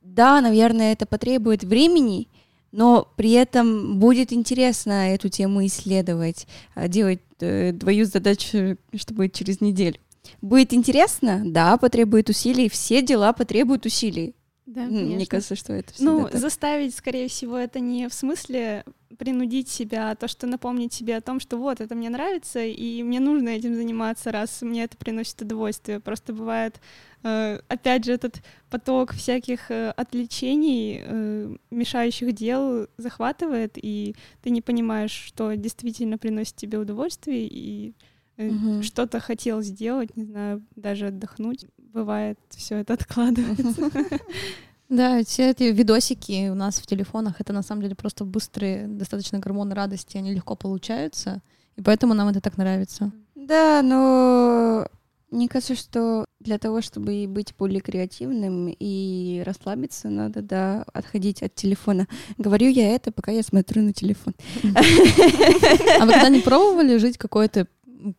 да, 0.02 0.40
наверное, 0.40 0.92
это 0.92 1.06
потребует 1.06 1.64
времени, 1.64 2.28
но 2.70 3.08
при 3.16 3.32
этом 3.32 3.98
будет 3.98 4.32
интересно 4.32 5.12
эту 5.12 5.28
тему 5.28 5.64
исследовать, 5.66 6.46
а, 6.74 6.88
делать 6.88 7.20
э, 7.40 7.72
твою 7.72 8.04
задачу, 8.04 8.76
чтобы 8.94 9.28
через 9.28 9.60
неделю. 9.60 9.96
Будет 10.40 10.72
интересно? 10.72 11.42
Да, 11.44 11.76
потребует 11.76 12.28
усилий. 12.30 12.68
Все 12.68 13.02
дела 13.02 13.32
потребуют 13.32 13.86
усилий. 13.86 14.34
Да, 14.66 14.82
Мне 14.82 15.26
кажется, 15.26 15.56
что 15.56 15.72
это 15.74 15.92
Ну, 15.98 16.26
так. 16.28 16.40
заставить, 16.40 16.94
скорее 16.94 17.28
всего, 17.28 17.56
это 17.56 17.80
не 17.80 18.08
в 18.08 18.14
смысле 18.14 18.84
принудить 19.18 19.68
себя, 19.68 20.14
то, 20.14 20.28
что 20.28 20.46
напомнить 20.46 20.92
себе 20.92 21.16
о 21.16 21.20
том, 21.20 21.40
что 21.40 21.56
вот, 21.56 21.80
это 21.80 21.94
мне 21.94 22.10
нравится, 22.10 22.64
и 22.64 23.02
мне 23.02 23.20
нужно 23.20 23.50
этим 23.50 23.74
заниматься, 23.74 24.32
раз 24.32 24.62
мне 24.62 24.84
это 24.84 24.96
приносит 24.96 25.42
удовольствие. 25.42 26.00
Просто 26.00 26.32
бывает, 26.32 26.80
э, 27.22 27.60
опять 27.68 28.04
же, 28.04 28.12
этот 28.12 28.42
поток 28.70 29.12
всяких 29.12 29.70
э, 29.70 29.90
отвлечений, 29.90 31.00
э, 31.04 31.56
мешающих 31.70 32.32
дел 32.32 32.88
захватывает, 32.96 33.72
и 33.76 34.14
ты 34.42 34.50
не 34.50 34.62
понимаешь, 34.62 35.12
что 35.12 35.54
действительно 35.54 36.18
приносит 36.18 36.56
тебе 36.56 36.78
удовольствие, 36.78 37.46
и 37.50 37.94
угу. 38.36 38.82
что-то 38.82 39.20
хотел 39.20 39.62
сделать, 39.62 40.16
не 40.16 40.24
знаю, 40.24 40.62
даже 40.76 41.08
отдохнуть. 41.08 41.66
Бывает, 41.78 42.38
все 42.50 42.76
это 42.76 42.94
откладывается. 42.94 43.90
Да, 44.94 45.24
все 45.24 45.50
эти 45.50 45.64
видосики 45.64 46.48
у 46.50 46.54
нас 46.54 46.76
в 46.78 46.86
телефонах, 46.86 47.40
это 47.40 47.52
на 47.52 47.62
самом 47.62 47.82
деле 47.82 47.96
просто 47.96 48.24
быстрые, 48.24 48.86
достаточно 48.86 49.40
гормоны 49.40 49.74
радости, 49.74 50.16
они 50.16 50.32
легко 50.32 50.54
получаются, 50.54 51.42
и 51.74 51.82
поэтому 51.82 52.14
нам 52.14 52.28
это 52.28 52.40
так 52.40 52.56
нравится. 52.58 53.10
Да, 53.34 53.82
но 53.82 54.86
мне 55.32 55.48
кажется, 55.48 55.74
что 55.74 56.26
для 56.38 56.58
того, 56.58 56.80
чтобы 56.80 57.26
быть 57.26 57.54
более 57.58 57.80
креативным 57.80 58.72
и 58.78 59.42
расслабиться, 59.44 60.10
надо, 60.10 60.42
да, 60.42 60.84
отходить 60.92 61.42
от 61.42 61.56
телефона. 61.56 62.06
Говорю 62.38 62.68
я 62.68 62.94
это, 62.94 63.10
пока 63.10 63.32
я 63.32 63.42
смотрю 63.42 63.82
на 63.82 63.92
телефон. 63.92 64.34
А 64.62 66.06
вы 66.06 66.12
когда 66.12 66.28
не 66.28 66.38
пробовали 66.38 66.98
жить 66.98 67.18
какой-то 67.18 67.66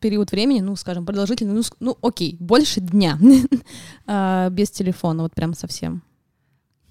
период 0.01 0.31
времени, 0.31 0.59
ну, 0.59 0.75
скажем, 0.75 1.05
продолжительный, 1.05 1.53
ну, 1.53 1.61
ну 1.79 1.97
окей, 2.01 2.35
больше 2.37 2.81
дня 2.81 3.17
а, 4.07 4.49
без 4.49 4.71
телефона, 4.71 5.23
вот 5.23 5.33
прям 5.33 5.53
совсем? 5.53 6.03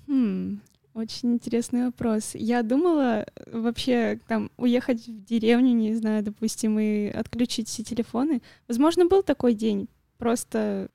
Хм, 0.07 0.61
очень 0.95 1.33
интересный 1.33 1.87
вопрос. 1.87 2.31
Я 2.35 2.63
думала 2.63 3.25
э, 3.25 3.59
вообще 3.59 4.21
там 4.29 4.51
уехать 4.57 5.07
в 5.07 5.25
деревню, 5.25 5.75
не 5.75 5.95
знаю, 5.95 6.23
допустим, 6.23 6.79
и 6.79 7.09
отключить 7.09 7.69
все 7.69 7.83
телефоны. 7.83 8.43
Возможно, 8.69 9.07
был 9.07 9.25
такой 9.25 9.55
день. 9.55 9.89
Просто. 10.19 10.89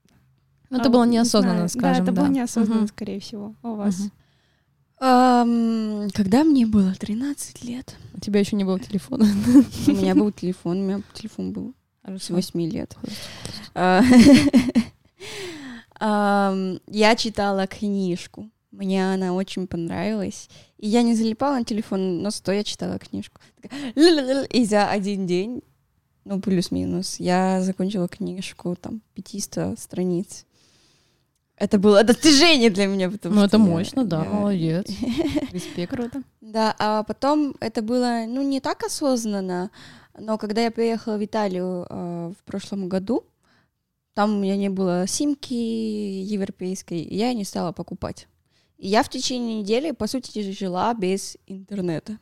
Но 0.69 0.77
ну, 0.77 0.79
это 0.79 0.89
а, 0.89 0.91
было 0.91 1.03
неосознанно, 1.03 1.63
не 1.63 1.69
скажем. 1.69 2.05
Да, 2.05 2.11
это 2.11 2.13
да. 2.13 2.21
было 2.21 2.31
неосознанно, 2.31 2.83
угу. 2.83 2.87
скорее 2.87 3.19
всего. 3.19 3.55
А 3.61 3.71
у 3.71 3.75
вас? 3.75 3.99
Угу. 3.99 4.11
Um, 5.01 6.09
когда 6.13 6.43
мне 6.43 6.65
было 6.65 6.93
13 6.93 7.63
лет. 7.63 7.95
У 8.13 8.19
тебя 8.19 8.39
еще 8.39 8.55
не 8.55 8.63
было 8.63 8.79
телефона? 8.79 9.25
У 9.87 9.91
меня 9.91 10.15
был 10.15 10.31
телефон, 10.31 10.79
у 10.79 10.83
меня 10.83 11.01
телефон 11.13 11.53
был 11.53 11.73
с 12.05 12.29
8 12.29 12.61
лет. 12.69 12.97
Я 16.01 17.15
читала 17.17 17.67
книжку. 17.67 18.49
Мне 18.71 19.13
она 19.13 19.33
очень 19.33 19.67
понравилась. 19.67 20.49
И 20.77 20.87
я 20.87 21.01
не 21.01 21.15
залипала 21.15 21.55
на 21.55 21.63
телефон, 21.63 22.21
но 22.21 22.29
зато 22.29 22.51
я 22.51 22.63
читала 22.63 22.99
книжку. 22.99 23.41
И 23.95 24.65
за 24.65 24.89
один 24.89 25.25
день, 25.25 25.63
ну, 26.23 26.39
плюс-минус, 26.39 27.19
я 27.19 27.61
закончила 27.61 28.07
книжку, 28.07 28.75
там, 28.75 29.01
500 29.15 29.79
страниц. 29.79 30.45
Это 31.55 31.77
было 31.77 32.03
достижение 32.03 32.69
для 32.69 32.87
меня, 32.87 33.09
потому 33.09 33.35
ну, 33.35 33.41
что... 33.41 33.47
Это 33.47 33.57
мощно, 33.57 34.05
да, 34.05 34.23
я... 34.23 34.29
молодец. 34.29 34.85
Респект. 35.51 35.91
Круто. 35.91 36.23
Да, 36.39 36.73
а 36.79 37.03
потом 37.03 37.55
это 37.59 37.81
было, 37.81 38.25
ну, 38.27 38.41
не 38.43 38.61
так 38.61 38.83
осознанно, 38.83 39.71
но 40.17 40.37
когда 40.37 40.61
я 40.61 40.71
приехала 40.71 41.17
в 41.17 41.25
Италию 41.25 41.85
э, 41.89 42.33
в 42.37 42.43
прошлом 42.43 42.87
году, 42.87 43.25
там 44.13 44.37
у 44.37 44.39
меня 44.41 44.55
не 44.55 44.69
было 44.69 45.05
симки 45.07 45.53
европейской, 45.53 47.01
и 47.01 47.17
я 47.17 47.33
не 47.33 47.43
стала 47.43 47.71
покупать. 47.71 48.27
Я 48.79 49.03
в 49.03 49.09
течение 49.09 49.59
недели, 49.59 49.91
по 49.91 50.07
сути, 50.07 50.51
жила 50.51 50.93
без 50.93 51.37
интернета. 51.47 52.17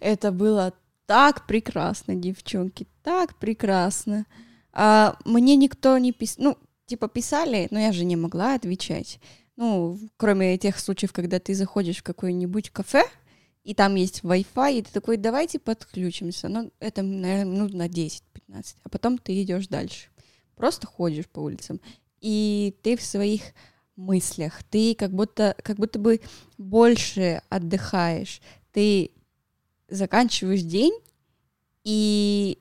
Это 0.00 0.32
было 0.32 0.72
так 1.04 1.46
прекрасно, 1.46 2.14
девчонки, 2.14 2.86
так 3.02 3.38
прекрасно. 3.38 4.24
А, 4.72 5.18
мне 5.26 5.56
никто 5.56 5.98
не 5.98 6.12
писал, 6.12 6.44
ну, 6.44 6.58
типа 6.86 7.08
писали, 7.08 7.68
но 7.70 7.78
я 7.78 7.92
же 7.92 8.06
не 8.06 8.16
могла 8.16 8.54
отвечать. 8.54 9.20
Ну, 9.56 9.98
кроме 10.16 10.56
тех 10.56 10.78
случаев, 10.78 11.12
когда 11.12 11.38
ты 11.38 11.54
заходишь 11.54 11.98
в 11.98 12.02
какое-нибудь 12.02 12.70
кафе, 12.70 13.04
и 13.62 13.74
там 13.74 13.94
есть 13.94 14.20
Wi-Fi, 14.22 14.78
и 14.78 14.82
ты 14.82 14.90
такой, 14.90 15.18
давайте 15.18 15.58
подключимся. 15.58 16.48
Ну, 16.48 16.72
это, 16.80 17.02
наверное, 17.02 17.52
минут 17.52 17.74
на 17.74 17.88
10-15, 17.88 18.76
а 18.84 18.88
потом 18.88 19.18
ты 19.18 19.42
идешь 19.42 19.68
дальше. 19.68 20.08
Просто 20.56 20.86
ходишь 20.86 21.28
по 21.28 21.40
улицам, 21.40 21.78
и 22.22 22.74
ты 22.82 22.96
в 22.96 23.02
своих 23.02 23.42
мыслях, 24.00 24.62
ты 24.64 24.94
как 24.94 25.12
будто, 25.12 25.54
как 25.62 25.76
будто 25.76 25.98
бы 25.98 26.20
больше 26.58 27.42
отдыхаешь, 27.48 28.40
ты 28.72 29.10
заканчиваешь 29.88 30.62
день 30.62 30.94
и 31.84 32.58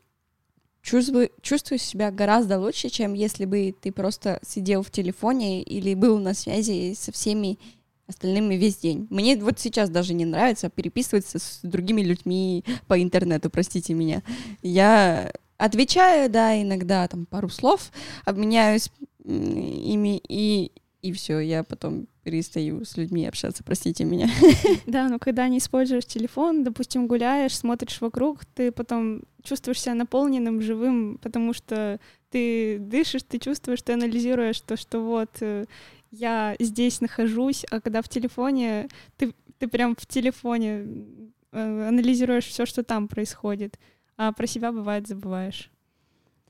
чувствую, 0.82 1.32
чувствую 1.42 1.80
себя 1.80 2.12
гораздо 2.12 2.60
лучше, 2.60 2.90
чем 2.90 3.14
если 3.14 3.46
бы 3.46 3.74
ты 3.80 3.92
просто 3.92 4.40
сидел 4.46 4.84
в 4.84 4.92
телефоне 4.92 5.62
или 5.64 5.94
был 5.94 6.20
на 6.20 6.34
связи 6.34 6.94
со 6.96 7.12
всеми 7.12 7.60
остальными 8.08 8.56
весь 8.56 8.78
день. 8.78 9.08
Мне 9.12 9.38
вот 9.38 9.60
сейчас 9.60 9.90
даже 9.90 10.14
не 10.14 10.26
нравится 10.26 10.70
переписываться 10.70 11.38
с 11.38 11.60
другими 11.62 12.02
людьми 12.02 12.66
по 12.88 13.02
интернету, 13.02 13.50
простите 13.52 13.94
меня. 13.94 14.24
Я 14.64 15.32
отвечаю, 15.58 16.30
да, 16.30 16.60
иногда 16.60 17.08
там 17.08 17.28
пару 17.28 17.50
слов, 17.50 17.92
обменяюсь 18.26 18.90
ими 19.24 20.20
и 20.28 20.72
и 21.02 21.14
все, 21.14 21.40
я 21.40 21.64
потом 21.64 22.08
перестаю 22.24 22.84
с 22.84 22.98
людьми 22.98 23.26
общаться, 23.26 23.64
простите 23.64 24.04
меня. 24.04 24.30
Да, 24.86 25.08
но 25.08 25.20
когда 25.20 25.48
не 25.48 25.60
используешь 25.60 26.06
телефон, 26.06 26.64
допустим, 26.64 27.08
гуляешь, 27.08 27.56
смотришь 27.56 28.02
вокруг, 28.02 28.46
ты 28.46 28.72
потом 28.72 29.22
чувствуешь 29.44 29.82
себя 29.82 29.96
наполненным, 29.96 30.62
живым, 30.62 31.18
потому 31.22 31.54
что 31.54 32.00
ты 32.30 32.78
дышишь, 32.80 33.24
ты 33.24 33.40
чувствуешь, 33.40 33.82
ты 33.82 33.94
анализируешь 33.94 34.60
то, 34.62 34.76
что 34.76 35.00
вот 35.00 35.30
э, 35.42 35.66
я 36.12 36.56
здесь 36.60 37.02
нахожусь, 37.02 37.66
а 37.72 37.80
когда 37.80 38.02
в 38.02 38.10
телефоне, 38.10 38.90
ты, 39.18 39.34
ты 39.58 39.68
прям 39.68 39.96
в 39.96 40.06
телефоне 40.06 40.86
э, 41.52 41.88
анализируешь 41.88 42.46
все, 42.46 42.66
что 42.66 42.84
там 42.84 43.08
происходит, 43.08 43.80
а 44.18 44.32
про 44.34 44.48
себя 44.48 44.72
бывает 44.72 45.08
забываешь. 45.08 45.72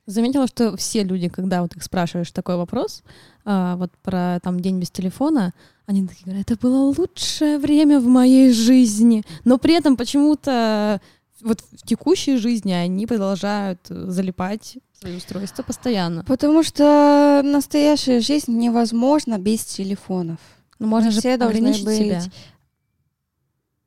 Заметила, 0.10 0.48
что 0.48 0.76
все 0.76 1.04
люди, 1.04 1.30
когда 1.30 1.62
вот 1.62 1.76
их 1.76 1.84
спрашиваешь 1.84 2.32
такой 2.32 2.56
вопрос, 2.56 3.04
а, 3.46 3.76
вот 3.76 3.92
про 4.02 4.40
там 4.42 4.60
день 4.60 4.80
без 4.80 4.90
телефона, 4.90 5.54
они 5.86 6.08
такие 6.08 6.26
говорят, 6.26 6.50
это 6.50 6.60
было 6.60 6.92
лучшее 6.98 7.60
время 7.60 8.00
в 8.00 8.08
моей 8.08 8.52
жизни. 8.52 9.24
Но 9.46 9.60
при 9.60 9.76
этом 9.76 9.96
почему-то 9.98 11.00
вот 11.42 11.62
в 11.62 11.86
текущей 11.86 12.38
жизни 12.38 12.72
они 12.72 13.06
продолжают 13.06 13.82
залипать 13.88 14.80
в 14.94 15.02
свои 15.02 15.16
устройства 15.16 15.62
постоянно. 15.62 16.24
Потому 16.24 16.64
что 16.64 17.42
настоящая 17.46 18.20
жизнь 18.20 18.52
невозможна 18.58 19.38
без 19.38 19.64
телефонов. 19.64 20.40
Ну, 20.80 20.88
можно 20.88 21.10
Мы 21.10 21.12
же 21.12 21.20
все 21.20 21.36
ограничить 21.36 21.86
быть 21.86 21.98
себя. 21.98 22.24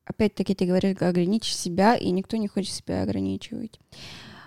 опять-таки 0.05 0.55
ты 0.55 0.67
говоришь, 0.67 0.97
ограничить 1.01 1.57
себя, 1.57 1.97
и 1.97 2.13
никто 2.13 2.37
не 2.37 2.47
хочет 2.47 2.73
себя 2.73 3.03
ограничивать. 3.03 3.81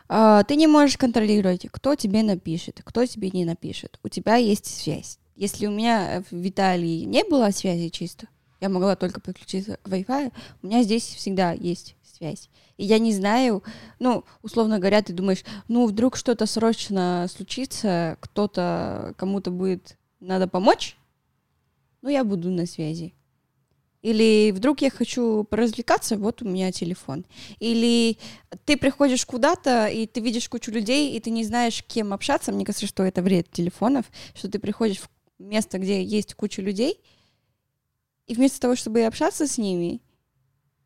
А, 0.07 0.43
ты 0.43 0.55
не 0.55 0.67
можешь 0.67 0.97
контролировать, 0.97 1.67
кто 1.71 1.95
тебе 1.95 2.23
напишет, 2.23 2.81
кто 2.83 3.05
тебе 3.05 3.31
не 3.31 3.45
напишет. 3.45 3.99
У 4.03 4.09
тебя 4.09 4.35
есть 4.35 4.65
связь. 4.65 5.19
Если 5.35 5.67
у 5.67 5.71
меня 5.71 6.23
в 6.29 6.47
Италии 6.47 7.03
не 7.05 7.23
было 7.23 7.49
связи 7.51 7.89
чисто, 7.89 8.27
я 8.61 8.69
могла 8.69 8.95
только 8.95 9.19
подключиться 9.19 9.77
к 9.83 9.87
Wi-Fi, 9.87 10.31
у 10.61 10.67
меня 10.67 10.83
здесь 10.83 11.03
всегда 11.03 11.51
есть 11.51 11.95
связь. 12.03 12.49
И 12.77 12.85
я 12.85 12.99
не 12.99 13.13
знаю, 13.13 13.63
ну, 13.99 14.23
условно 14.41 14.79
говоря, 14.79 15.01
ты 15.01 15.13
думаешь, 15.13 15.43
ну, 15.67 15.85
вдруг 15.87 16.15
что-то 16.15 16.45
срочно 16.45 17.27
случится, 17.29 18.17
кто-то, 18.21 19.13
кому-то 19.17 19.51
будет 19.51 19.97
надо 20.19 20.47
помочь, 20.47 20.97
ну, 22.01 22.09
я 22.09 22.23
буду 22.23 22.49
на 22.49 22.65
связи. 22.65 23.13
Или 24.05 24.51
вдруг 24.51 24.81
я 24.81 24.91
хочу 24.91 25.45
поразвлекаться, 25.45 26.15
вот 26.15 26.43
у 26.43 26.45
меня 26.45 26.71
телефон. 26.71 27.25
Или 27.57 28.19
ты 28.65 28.77
приходишь 28.77 29.25
куда-то, 29.25 29.87
и 29.87 30.05
ты 30.05 30.19
видишь 30.19 30.47
кучу 30.47 30.69
людей, 30.69 31.17
и 31.17 31.19
ты 31.19 31.31
не 31.31 31.43
знаешь, 31.43 31.83
кем 31.83 32.13
общаться. 32.13 32.51
Мне 32.51 32.65
кажется, 32.65 32.85
что 32.85 33.01
это 33.01 33.23
вред 33.23 33.49
телефонов, 33.49 34.05
что 34.35 34.47
ты 34.47 34.59
приходишь 34.59 34.99
в 34.99 35.09
место, 35.39 35.79
где 35.79 36.03
есть 36.03 36.35
куча 36.35 36.61
людей, 36.61 37.01
и 38.27 38.35
вместо 38.35 38.59
того, 38.59 38.75
чтобы 38.75 39.01
общаться 39.05 39.47
с 39.47 39.57
ними, 39.57 40.03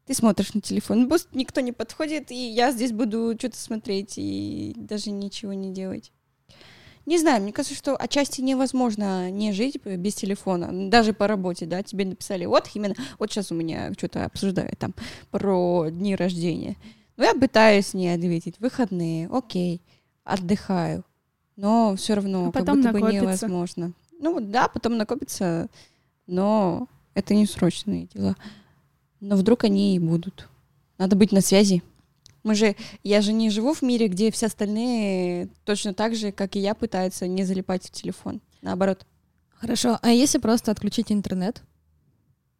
ты 0.05 0.13
смотришь 0.13 0.53
на 0.53 0.61
телефон. 0.61 1.09
Пусть 1.09 1.35
никто 1.35 1.59
не 1.59 1.73
подходит, 1.73 2.31
и 2.31 2.35
я 2.35 2.71
здесь 2.71 2.93
буду 2.93 3.35
что-то 3.37 3.57
смотреть 3.57 4.13
и 4.15 4.71
даже 4.77 5.11
ничего 5.11 5.51
не 5.51 5.73
делать. 5.73 6.13
Не 7.05 7.17
знаю, 7.17 7.41
мне 7.41 7.51
кажется, 7.51 7.75
что 7.75 7.95
отчасти 7.95 8.41
невозможно 8.41 9.31
не 9.31 9.51
жить 9.51 9.83
без 9.83 10.15
телефона, 10.15 10.89
даже 10.89 11.13
по 11.13 11.27
работе, 11.27 11.65
да, 11.65 11.81
тебе 11.81 12.05
написали, 12.05 12.45
вот, 12.45 12.69
именно, 12.73 12.95
вот 13.17 13.31
сейчас 13.31 13.51
у 13.51 13.55
меня 13.55 13.91
что-то 13.97 14.25
обсуждают 14.25 14.77
там 14.77 14.93
про 15.31 15.89
дни 15.89 16.15
рождения. 16.15 16.77
Ну, 17.17 17.23
я 17.23 17.33
пытаюсь 17.33 17.93
не 17.93 18.09
ответить, 18.09 18.59
выходные, 18.59 19.27
окей, 19.27 19.81
отдыхаю, 20.23 21.03
но 21.55 21.95
все 21.97 22.13
равно 22.13 22.49
А 22.49 22.51
как 22.51 22.65
потом 22.65 22.81
будто 22.81 22.91
бы 22.93 23.01
невозможно. 23.11 23.93
Ну, 24.19 24.39
да, 24.39 24.67
потом 24.67 24.97
накопится, 24.97 25.67
но 26.27 26.87
это 27.13 27.33
не 27.33 27.45
срочные 27.45 28.07
дела. 28.13 28.35
Но 29.19 29.35
вдруг 29.35 29.63
они 29.63 29.95
и 29.95 29.99
будут. 29.99 30.47
Надо 30.97 31.15
быть 31.15 31.31
на 31.31 31.41
связи. 31.41 31.81
Мы 32.43 32.55
же, 32.55 32.75
я 33.03 33.21
же 33.21 33.33
не 33.33 33.49
живу 33.49 33.73
в 33.73 33.81
мире, 33.81 34.07
где 34.07 34.31
все 34.31 34.45
остальные 34.47 35.49
точно 35.65 35.93
так 35.93 36.15
же, 36.15 36.31
как 36.31 36.55
и 36.55 36.59
я, 36.59 36.73
пытаются 36.73 37.27
не 37.27 37.43
залипать 37.43 37.85
в 37.85 37.91
телефон. 37.91 38.41
Наоборот. 38.61 39.05
Хорошо, 39.55 39.99
а 40.01 40.09
если 40.09 40.37
просто 40.37 40.71
отключить 40.71 41.11
интернет? 41.11 41.61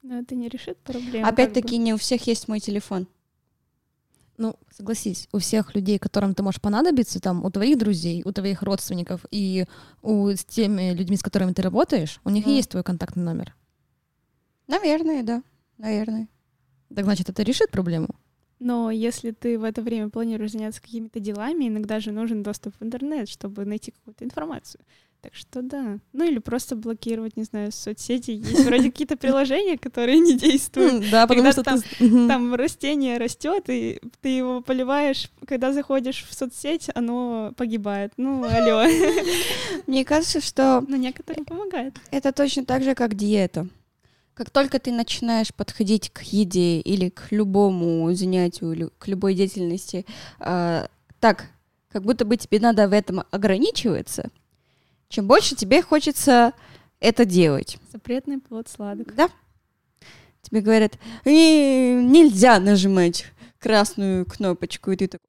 Но 0.02 0.20
это 0.20 0.36
не 0.36 0.50
решит 0.50 0.78
проблему. 0.80 1.26
Опять-таки, 1.26 1.78
не 1.78 1.94
у 1.94 1.98
всех 1.98 2.26
есть 2.28 2.48
мой 2.48 2.60
телефон. 2.60 3.08
Ну, 4.38 4.56
согласись, 4.72 5.28
у 5.34 5.40
всех 5.40 5.76
людей, 5.76 6.00
которым 6.00 6.34
ты 6.34 6.44
можешь 6.44 6.62
понадобиться, 6.62 7.20
там, 7.20 7.44
у 7.44 7.50
твоих 7.52 7.78
друзей, 7.78 8.22
у 8.24 8.32
твоих 8.32 8.62
родственников 8.62 9.26
и 9.32 9.66
у 10.02 10.30
с 10.30 10.46
теми 10.46 10.94
людьми, 10.94 11.18
с 11.18 11.22
которыми 11.22 11.52
ты 11.52 11.62
работаешь, 11.62 12.22
у 12.24 12.30
них 12.30 12.46
Мгм. 12.46 12.56
есть 12.56 12.70
твой 12.70 12.84
контактный 12.84 13.24
номер. 13.24 13.54
Наверное, 14.68 15.24
да. 15.24 15.44
Наверное. 15.78 16.30
Так 16.96 17.04
значит, 17.04 17.30
это 17.30 17.44
решит 17.44 17.70
проблему? 17.70 18.08
Но 18.60 18.92
если 18.92 19.32
ты 19.32 19.58
в 19.58 19.64
это 19.64 19.82
время 19.82 20.10
планируешь 20.10 20.52
заняться 20.52 20.82
какими-то 20.82 21.20
делами, 21.20 21.68
иногда 21.68 22.00
же 22.00 22.12
нужен 22.12 22.44
доступ 22.44 22.76
в 22.80 22.84
интернет, 22.84 23.30
чтобы 23.30 23.66
найти 23.66 23.92
какую-то 23.92 24.26
информацию. 24.26 24.82
Так 25.22 25.36
что 25.36 25.62
да. 25.62 26.00
Ну 26.14 26.24
или 26.24 26.40
просто 26.40 26.78
блокировать, 26.78 27.36
не 27.36 27.44
знаю, 27.44 27.74
соцсети. 27.74 28.32
Есть 28.32 28.64
вроде 28.64 28.86
какие-то 28.90 29.18
приложения, 29.18 29.78
которые 29.78 30.18
не 30.20 30.38
действуют. 30.38 31.10
Да, 31.12 31.28
потому 31.28 31.52
что. 31.52 31.64
Там 32.00 32.56
растение 32.56 33.18
растет, 33.18 33.66
и 33.68 34.00
ты 34.22 34.30
его 34.30 34.62
поливаешь. 34.62 35.30
Когда 35.46 35.74
заходишь 35.74 36.26
в 36.30 36.34
соцсеть, 36.34 36.90
оно 36.96 37.54
погибает. 37.58 38.14
Ну, 38.16 38.46
алло. 38.46 38.86
Мне 39.88 40.06
кажется, 40.06 40.40
что 40.40 40.86
Но 40.88 40.96
некоторым 40.96 41.44
помогает. 41.44 41.98
это 42.12 42.32
точно 42.32 42.64
так 42.64 42.84
же, 42.84 42.96
как 42.96 43.16
диета. 43.16 43.68
Как 44.40 44.52
только 44.52 44.80
ты 44.80 44.94
начинаешь 44.94 45.54
подходить 45.54 46.12
к 46.12 46.22
еде 46.22 46.80
или 46.80 47.10
к 47.10 47.28
любому 47.32 48.10
занятию, 48.14 48.72
или 48.72 48.90
к 48.98 49.10
любой 49.10 49.34
деятельности, 49.34 50.06
а, 50.40 50.88
так, 51.20 51.48
как 51.92 52.04
будто 52.04 52.24
бы 52.24 52.38
тебе 52.38 52.62
надо 52.62 52.88
в 52.88 52.94
этом 52.94 53.26
ограничиваться, 53.32 54.30
чем 55.10 55.28
больше 55.28 55.56
тебе 55.56 55.82
хочется 55.82 56.54
это 57.02 57.26
делать. 57.26 57.80
Запретный 57.92 58.40
плод 58.40 58.70
сладок. 58.70 59.14
Да? 59.14 59.28
Тебе 60.42 60.62
говорят, 60.62 60.98
«Э, 61.26 61.32
нельзя 62.02 62.62
нажимать 62.62 63.26
красную 63.60 64.26
кнопочку, 64.26 64.92
и 64.92 64.96
ты 64.96 65.10
такой, 65.10 65.28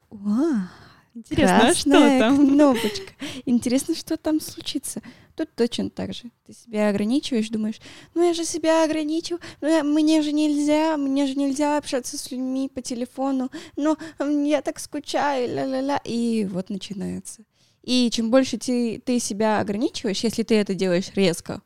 «Уа, 1.21 1.25
Интересно, 1.31 1.57
а 1.69 1.75
что 1.75 1.91
красная 1.91 2.19
там? 2.21 2.49
кнопочка. 2.55 3.13
Интересно, 3.47 3.95
что 3.95 4.17
там 4.17 4.41
случится. 4.41 5.03
Тут 5.37 5.55
точно 5.55 5.89
так 5.91 6.13
же. 6.13 6.31
Ты 6.47 6.53
себя 6.53 6.89
ограничиваешь, 6.89 7.49
думаешь, 7.49 7.81
ну 8.15 8.27
я 8.27 8.35
же 8.35 8.45
себя 8.45 8.85
ограничил, 8.85 9.39
ну 9.61 9.69
я- 9.69 9.83
мне 9.85 10.23
же 10.23 10.33
нельзя, 10.33 10.97
мне 10.97 11.27
же 11.27 11.35
нельзя 11.35 11.79
общаться 11.79 12.19
с 12.19 12.31
людьми 12.31 12.69
по 12.75 12.83
телефону, 12.83 13.51
но 13.77 13.97
м, 14.19 14.45
я 14.45 14.61
так 14.61 14.79
скучаю, 14.79 15.49
ля-ля-ля. 15.49 15.99
И 16.05 16.45
вот 16.51 16.69
начинается. 16.69 17.43
И 17.83 18.11
чем 18.13 18.31
больше 18.31 18.59
ты, 18.59 19.01
ты 19.05 19.19
себя 19.19 19.61
ограничиваешь, 19.61 20.23
если 20.25 20.43
ты 20.43 20.57
это 20.57 20.75
делаешь 20.75 21.11
резко, 21.15 21.63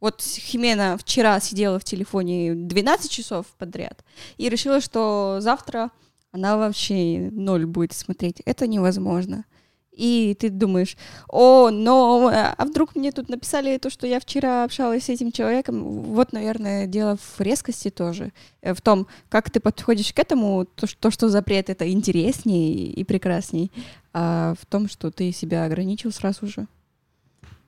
вот 0.00 0.20
Химена 0.22 0.96
вчера 0.98 1.40
сидела 1.40 1.78
в 1.78 1.84
телефоне 1.84 2.54
12 2.54 3.10
часов 3.10 3.46
подряд 3.58 4.04
и 4.36 4.48
решила, 4.50 4.80
что 4.82 5.38
завтра 5.40 5.90
она 6.32 6.56
вообще 6.56 7.30
ноль 7.32 7.66
будет 7.66 7.92
смотреть. 7.92 8.40
Это 8.44 8.66
невозможно. 8.66 9.44
И 9.90 10.36
ты 10.38 10.48
думаешь, 10.48 10.96
о, 11.28 11.70
но, 11.70 12.30
а 12.32 12.64
вдруг 12.64 12.94
мне 12.94 13.10
тут 13.10 13.28
написали 13.28 13.78
то, 13.78 13.90
что 13.90 14.06
я 14.06 14.20
вчера 14.20 14.62
общалась 14.62 15.04
с 15.06 15.08
этим 15.08 15.32
человеком. 15.32 15.82
Вот, 15.82 16.32
наверное, 16.32 16.86
дело 16.86 17.16
в 17.16 17.40
резкости 17.40 17.90
тоже. 17.90 18.32
Э, 18.62 18.74
В 18.74 18.80
том, 18.80 19.08
как 19.28 19.50
ты 19.50 19.58
подходишь 19.58 20.12
к 20.12 20.18
этому, 20.20 20.66
то, 20.66 20.86
что, 20.86 21.00
то, 21.00 21.10
что 21.10 21.28
запрет 21.28 21.68
это 21.68 21.90
интереснее 21.90 22.92
и 22.92 23.02
прекрасней, 23.02 23.72
а 24.12 24.54
в 24.60 24.66
том, 24.66 24.88
что 24.88 25.10
ты 25.10 25.32
себя 25.32 25.64
ограничил 25.64 26.12
сразу 26.12 26.46
же. 26.46 26.68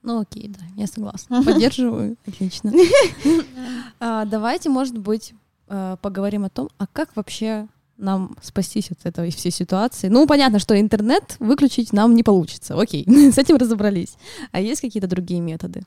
Ну 0.03 0.21
окей, 0.21 0.49
да, 0.49 0.61
я 0.77 0.87
согласна. 0.87 1.43
Поддерживаю, 1.45 2.17
отлично. 2.27 2.73
А, 3.99 4.25
Давайте, 4.25 4.69
может 4.71 4.97
быть, 4.97 5.35
э, 5.69 5.97
поговорим 6.01 6.45
о 6.45 6.49
том, 6.49 6.71
а 6.79 6.87
как 6.87 7.17
вообще 7.17 7.67
нам 8.01 8.37
спастись 8.43 8.91
от 8.91 9.05
этой 9.05 9.31
всей 9.31 9.53
ситуации. 9.53 10.09
Ну, 10.09 10.27
понятно, 10.27 10.59
что 10.59 10.79
интернет 10.81 11.37
выключить 11.39 11.93
нам 11.93 12.15
не 12.15 12.23
получится. 12.23 12.81
Окей, 12.81 13.05
с 13.33 13.39
этим 13.39 13.57
разобрались. 13.57 14.17
А 14.53 14.61
есть 14.61 14.81
какие-то 14.81 15.09
другие 15.09 15.41
методы? 15.41 15.83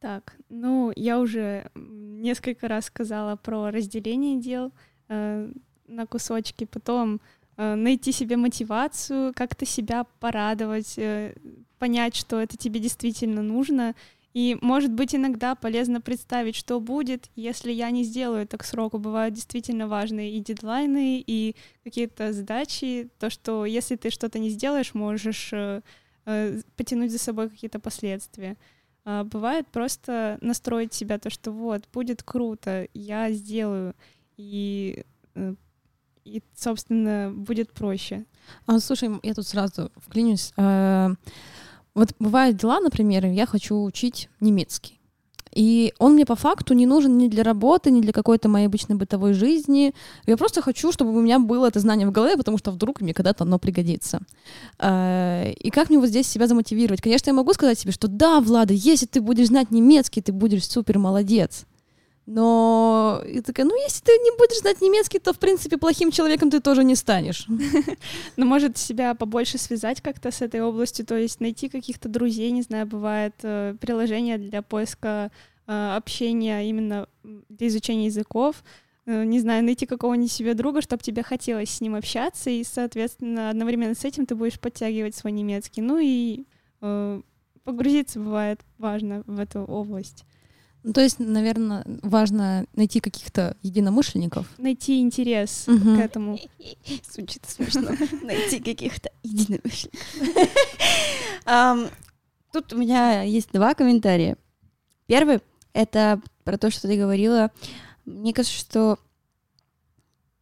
Так, 0.00 0.36
ну, 0.50 0.92
я 0.94 1.18
уже 1.18 1.70
несколько 1.74 2.68
раз 2.68 2.86
сказала 2.86 3.36
про 3.36 3.70
разделение 3.70 4.40
дел 4.40 4.72
э, 5.08 5.50
на 5.88 6.06
кусочки, 6.06 6.64
потом 6.64 7.20
э, 7.56 7.74
найти 7.74 8.12
себе 8.12 8.36
мотивацию, 8.36 9.32
как-то 9.34 9.64
себя 9.66 10.04
порадовать, 10.20 10.94
э, 10.98 11.34
понять, 11.78 12.14
что 12.14 12.38
это 12.40 12.56
тебе 12.56 12.80
действительно 12.80 13.42
нужно. 13.42 13.94
И, 14.36 14.58
может 14.60 14.92
быть, 14.92 15.14
иногда 15.14 15.54
полезно 15.54 16.02
представить, 16.02 16.56
что 16.56 16.78
будет, 16.78 17.30
если 17.36 17.72
я 17.72 17.90
не 17.90 18.04
сделаю 18.04 18.42
это 18.42 18.58
к 18.58 18.64
сроку. 18.64 18.98
Бывают 18.98 19.34
действительно 19.34 19.88
важные 19.88 20.30
и 20.32 20.40
дедлайны, 20.40 21.24
и 21.26 21.56
какие-то 21.82 22.34
задачи. 22.34 23.08
То, 23.18 23.30
что 23.30 23.64
если 23.64 23.96
ты 23.96 24.10
что-то 24.10 24.38
не 24.38 24.50
сделаешь, 24.50 24.92
можешь 24.92 25.54
э, 25.54 25.80
э, 26.26 26.60
потянуть 26.76 27.12
за 27.12 27.18
собой 27.18 27.48
какие-то 27.48 27.80
последствия. 27.80 28.58
А 29.06 29.24
бывает 29.24 29.68
просто 29.68 30.36
настроить 30.42 30.92
себя 30.92 31.18
то, 31.18 31.30
что 31.30 31.50
вот, 31.50 31.84
будет 31.90 32.22
круто, 32.22 32.88
я 32.92 33.32
сделаю, 33.32 33.94
и, 34.36 35.06
э, 35.34 35.54
и 36.26 36.42
собственно, 36.54 37.32
будет 37.34 37.72
проще. 37.72 38.26
А, 38.66 38.80
слушай, 38.80 39.08
я 39.22 39.32
тут 39.32 39.46
сразу 39.46 39.90
вклинюсь. 39.96 40.52
Вот 41.96 42.10
бывают 42.18 42.58
дела, 42.58 42.78
например, 42.78 43.24
я 43.24 43.46
хочу 43.46 43.82
учить 43.82 44.28
немецкий. 44.40 45.00
И 45.54 45.94
он 45.98 46.12
мне 46.12 46.26
по 46.26 46.36
факту 46.36 46.74
не 46.74 46.84
нужен 46.84 47.16
ни 47.16 47.28
для 47.28 47.42
работы, 47.42 47.90
ни 47.90 48.02
для 48.02 48.12
какой-то 48.12 48.50
моей 48.50 48.66
обычной 48.66 48.96
бытовой 48.96 49.32
жизни. 49.32 49.94
Я 50.26 50.36
просто 50.36 50.60
хочу, 50.60 50.92
чтобы 50.92 51.16
у 51.16 51.20
меня 51.22 51.38
было 51.38 51.68
это 51.68 51.80
знание 51.80 52.06
в 52.06 52.12
голове, 52.12 52.36
потому 52.36 52.58
что 52.58 52.70
вдруг 52.70 53.00
мне 53.00 53.14
когда-то 53.14 53.44
оно 53.44 53.58
пригодится. 53.58 54.20
Э, 54.78 55.50
и 55.52 55.70
как 55.70 55.88
мне 55.88 55.98
вот 55.98 56.10
здесь 56.10 56.28
себя 56.28 56.46
замотивировать? 56.46 57.00
Конечно, 57.00 57.30
я 57.30 57.34
могу 57.34 57.54
сказать 57.54 57.78
себе, 57.78 57.92
что 57.92 58.08
да, 58.08 58.40
Влада, 58.42 58.74
если 58.74 59.06
ты 59.06 59.22
будешь 59.22 59.46
знать 59.46 59.70
немецкий, 59.70 60.20
ты 60.20 60.32
будешь 60.32 60.68
супер 60.68 60.98
молодец. 60.98 61.64
Но 62.26 63.22
и 63.24 63.40
такая, 63.40 63.64
ну, 63.66 63.80
если 63.80 64.02
ты 64.02 64.10
не 64.10 64.36
будешь 64.36 64.58
знать 64.58 64.80
немецкий, 64.80 65.20
то, 65.20 65.32
в 65.32 65.38
принципе, 65.38 65.78
плохим 65.78 66.10
человеком 66.10 66.50
ты 66.50 66.60
тоже 66.60 66.82
не 66.84 66.96
станешь. 66.96 67.46
Ну, 68.36 68.44
может, 68.44 68.76
себя 68.76 69.14
побольше 69.14 69.58
связать 69.58 70.00
как-то 70.00 70.30
с 70.30 70.42
этой 70.42 70.60
областью, 70.60 71.06
то 71.06 71.16
есть 71.16 71.40
найти 71.40 71.68
каких-то 71.68 72.08
друзей, 72.08 72.50
не 72.50 72.62
знаю, 72.62 72.86
бывает 72.86 73.34
э, 73.42 73.76
приложение 73.80 74.38
для 74.38 74.60
поиска 74.62 75.30
э, 75.66 75.96
общения 75.96 76.68
именно 76.68 77.06
для 77.22 77.68
изучения 77.68 78.06
языков, 78.06 78.62
э, 79.06 79.24
не 79.24 79.40
знаю, 79.40 79.64
найти 79.64 79.86
какого-нибудь 79.86 80.32
себе 80.32 80.54
друга, 80.54 80.82
чтобы 80.82 81.02
тебе 81.02 81.22
хотелось 81.22 81.70
с 81.70 81.80
ним 81.80 81.94
общаться, 81.94 82.50
и, 82.50 82.62
соответственно, 82.64 83.50
одновременно 83.50 83.94
с 83.94 84.04
этим 84.04 84.26
ты 84.26 84.34
будешь 84.34 84.60
подтягивать 84.60 85.14
свой 85.14 85.32
немецкий. 85.32 85.80
Ну 85.80 85.98
и 86.00 86.44
погрузиться 87.64 88.20
бывает 88.20 88.60
важно 88.78 89.22
в 89.26 89.40
эту 89.40 89.60
область. 89.60 90.24
Ну, 90.86 90.92
то 90.92 91.00
есть, 91.00 91.18
наверное, 91.18 91.84
важно 92.02 92.64
найти 92.76 93.00
каких-то 93.00 93.56
единомышленников. 93.60 94.46
Найти 94.56 95.00
интерес 95.00 95.64
угу. 95.66 95.96
к 95.96 95.98
этому. 95.98 96.38
Звучит 97.10 97.44
смешно. 97.44 97.90
Найти 98.22 98.60
каких-то 98.60 99.10
единомышленников. 99.24 100.00
Тут 102.52 102.72
у 102.72 102.76
меня 102.76 103.22
есть 103.22 103.50
два 103.52 103.74
комментария. 103.74 104.36
Первый— 105.06 105.40
это 105.72 106.22
про 106.44 106.56
то, 106.56 106.70
что 106.70 106.86
ты 106.86 106.96
говорила. 106.96 107.50
Мне 108.04 108.32
кажется, 108.32 108.56
что 108.56 109.00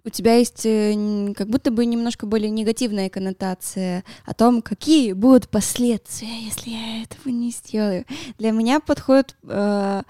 у 0.05 0.11
тебя 0.11 0.36
есть 0.36 0.66
э, 0.66 1.32
как 1.34 1.48
будто 1.48 1.70
бы 1.70 1.86
немножко 1.86 2.26
более 2.26 2.50
негативная 2.50 3.09
коннотация 3.09 4.05
о 4.26 4.34
том, 4.34 4.61
какие 4.61 5.12
будут 5.12 5.48
последствия, 5.48 6.42
если 6.42 6.70
я 6.70 7.02
этого 7.02 7.32
не 7.32 7.50
сделаю. 7.50 8.05
Для 8.38 8.50
меня 8.50 8.80
подход 8.80 9.34
э, 9.42 10.02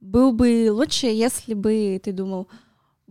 был 0.00 0.32
бы 0.32 0.68
лучше, 0.70 1.06
если 1.06 1.54
бы 1.54 2.00
ты 2.02 2.12
думал, 2.12 2.48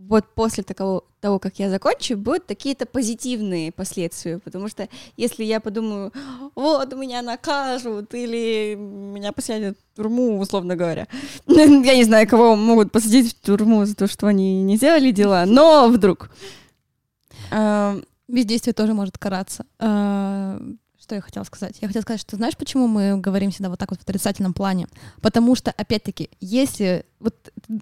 вот 0.08 0.26
после 0.34 0.64
такого, 0.64 1.04
того, 1.20 1.38
как 1.38 1.58
я 1.58 1.70
закончу, 1.70 2.16
будут 2.16 2.44
какие-то 2.44 2.86
позитивные 2.86 3.72
последствия, 3.72 4.38
потому 4.38 4.68
что 4.68 4.88
если 5.16 5.44
я 5.44 5.60
подумаю, 5.60 6.12
вот, 6.54 6.92
меня 6.94 7.22
накажут, 7.22 8.12
или 8.14 8.74
меня 8.74 9.32
посадят 9.32 9.78
в 9.78 9.96
тюрьму, 9.96 10.38
условно 10.38 10.76
говоря, 10.76 11.06
я 11.46 11.96
не 11.96 12.04
знаю, 12.04 12.28
кого 12.28 12.56
могут 12.56 12.92
посадить 12.92 13.32
в 13.32 13.40
тюрьму 13.40 13.84
за 13.84 13.94
то, 13.94 14.06
что 14.06 14.26
они 14.26 14.62
не 14.62 14.76
сделали 14.76 15.10
дела, 15.10 15.44
но 15.46 15.88
вдруг. 15.88 16.30
Бездействие 18.28 18.72
тоже 18.72 18.94
может 18.94 19.18
караться. 19.18 19.66
Что 21.02 21.16
я 21.16 21.20
хотела 21.20 21.42
сказать? 21.42 21.78
Я 21.80 21.88
хотела 21.88 22.02
сказать, 22.02 22.20
что 22.20 22.36
знаешь, 22.36 22.56
почему 22.56 22.86
мы 22.86 23.16
говорим 23.16 23.50
всегда 23.50 23.70
вот 23.70 23.80
так 23.80 23.90
вот 23.90 23.98
в 23.98 24.02
отрицательном 24.04 24.54
плане? 24.54 24.86
Потому 25.20 25.56
что, 25.56 25.72
опять-таки, 25.72 26.30
если 26.40 27.04
вот 27.18 27.34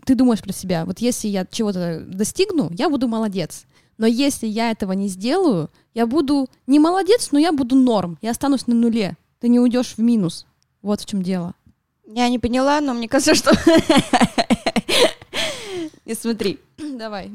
ты 0.06 0.14
думаешь 0.14 0.40
про 0.40 0.54
себя, 0.54 0.86
вот 0.86 1.00
если 1.00 1.28
я 1.28 1.44
чего-то 1.44 2.00
достигну, 2.00 2.70
я 2.72 2.88
буду 2.88 3.08
молодец. 3.08 3.64
Но 3.98 4.06
если 4.06 4.46
я 4.46 4.70
этого 4.70 4.92
не 4.92 5.08
сделаю, 5.08 5.68
я 5.92 6.06
буду 6.06 6.48
не 6.66 6.78
молодец, 6.78 7.28
но 7.30 7.38
я 7.38 7.52
буду 7.52 7.76
норм. 7.76 8.16
Я 8.22 8.30
останусь 8.30 8.66
на 8.66 8.74
нуле. 8.74 9.18
Ты 9.40 9.48
не 9.48 9.60
уйдешь 9.60 9.96
в 9.96 9.98
минус. 9.98 10.46
Вот 10.80 11.02
в 11.02 11.06
чем 11.06 11.22
дело. 11.22 11.54
Я 12.06 12.26
не 12.30 12.38
поняла, 12.38 12.80
но 12.80 12.94
мне 12.94 13.06
кажется, 13.06 13.34
что... 13.34 13.52
И 16.06 16.14
смотри. 16.14 16.58
Давай. 16.78 17.30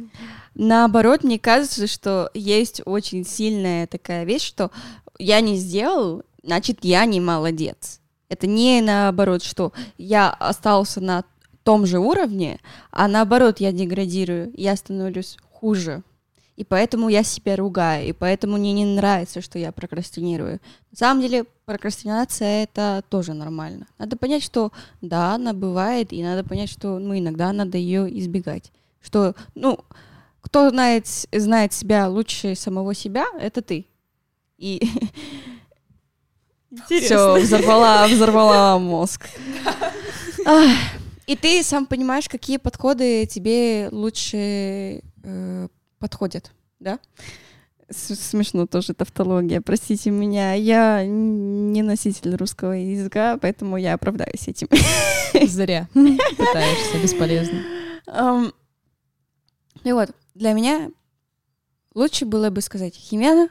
Наоборот, 0.56 1.24
мне 1.24 1.38
кажется, 1.38 1.86
что 1.86 2.32
есть 2.34 2.82
очень 2.86 3.24
сильная 3.24 3.86
такая 3.88 4.26
вещь, 4.26 4.46
что 4.46 4.72
я 5.20 5.42
не 5.42 5.56
сделал, 5.56 6.24
значит, 6.44 6.80
я 6.84 7.06
не 7.06 7.20
молодец. 7.20 8.00
Это 8.30 8.48
не 8.48 8.82
наоборот, 8.82 9.44
что 9.44 9.72
я 9.98 10.30
остался 10.30 11.02
на 11.02 11.24
том 11.64 11.86
же 11.86 12.00
уровне, 12.00 12.60
а 12.92 13.08
наоборот, 13.08 13.60
я 13.60 13.72
деградирую, 13.72 14.52
я 14.56 14.76
становлюсь 14.76 15.38
хуже. 15.52 16.04
И 16.56 16.64
поэтому 16.64 17.10
я 17.10 17.24
себя 17.24 17.58
ругаю, 17.58 18.08
и 18.08 18.14
поэтому 18.14 18.58
мне 18.58 18.72
не 18.72 18.86
нравится, 18.86 19.42
что 19.42 19.60
я 19.60 19.74
прокрастинирую. 19.74 20.62
На 20.92 20.98
самом 20.98 21.22
деле, 21.22 21.46
прокрастинация— 21.66 22.64
это 22.64 23.04
тоже 23.10 23.34
нормально. 23.34 23.88
Надо 23.98 24.16
понять, 24.16 24.44
что 24.44 24.72
да, 25.02 25.36
она 25.36 25.54
бывает, 25.54 26.14
и 26.14 26.24
надо 26.24 26.48
понять, 26.48 26.70
что 26.70 26.98
ну, 26.98 27.18
иногда 27.18 27.52
надо 27.52 27.78
ее 27.78 28.08
избегать. 28.20 28.72
Что, 29.02 29.36
ну, 29.54 29.80
кто 30.40 30.70
знает, 30.70 31.08
знает 31.08 31.74
себя 31.74 32.08
лучше 32.08 32.56
самого 32.56 32.94
себя, 32.94 33.26
это 33.38 33.62
ты. 33.62 33.86
И 34.58 34.82
все, 36.88 37.40
взорвала, 37.40 38.08
взорвала 38.08 38.80
мозг. 38.80 39.28
И 41.28 41.36
ты 41.36 41.64
сам 41.64 41.88
понимаешь, 41.88 42.30
какие 42.30 42.58
подходы 42.58 43.26
тебе 43.26 43.90
лучше 43.92 45.02
э, 45.24 45.68
подходят, 45.98 46.52
да? 46.80 47.00
Смешно 47.90 48.68
тоже 48.68 48.94
тавтология, 48.94 49.62
простите 49.62 50.12
меня. 50.12 50.54
Я 50.54 51.04
не 51.06 51.82
носитель 51.82 52.36
русского 52.36 52.74
языка, 52.74 53.38
поэтому 53.42 53.78
я 53.78 53.94
оправдаюсь 53.94 54.48
этим. 54.48 54.68
Зря. 55.48 55.88
Пытаешься, 55.94 56.98
бесполезно. 57.02 57.62
И 59.84 59.92
вот, 59.92 60.12
для 60.34 60.54
меня 60.54 60.90
лучше 61.94 62.26
было 62.26 62.50
бы 62.50 62.62
сказать, 62.62 62.96
Химена, 62.96 63.50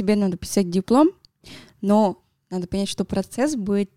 тебе 0.00 0.16
надо 0.16 0.38
писать 0.38 0.70
диплом, 0.70 1.10
но 1.82 2.22
надо 2.48 2.66
понять, 2.66 2.88
что 2.88 3.04
процесс 3.04 3.54
будет 3.54 3.90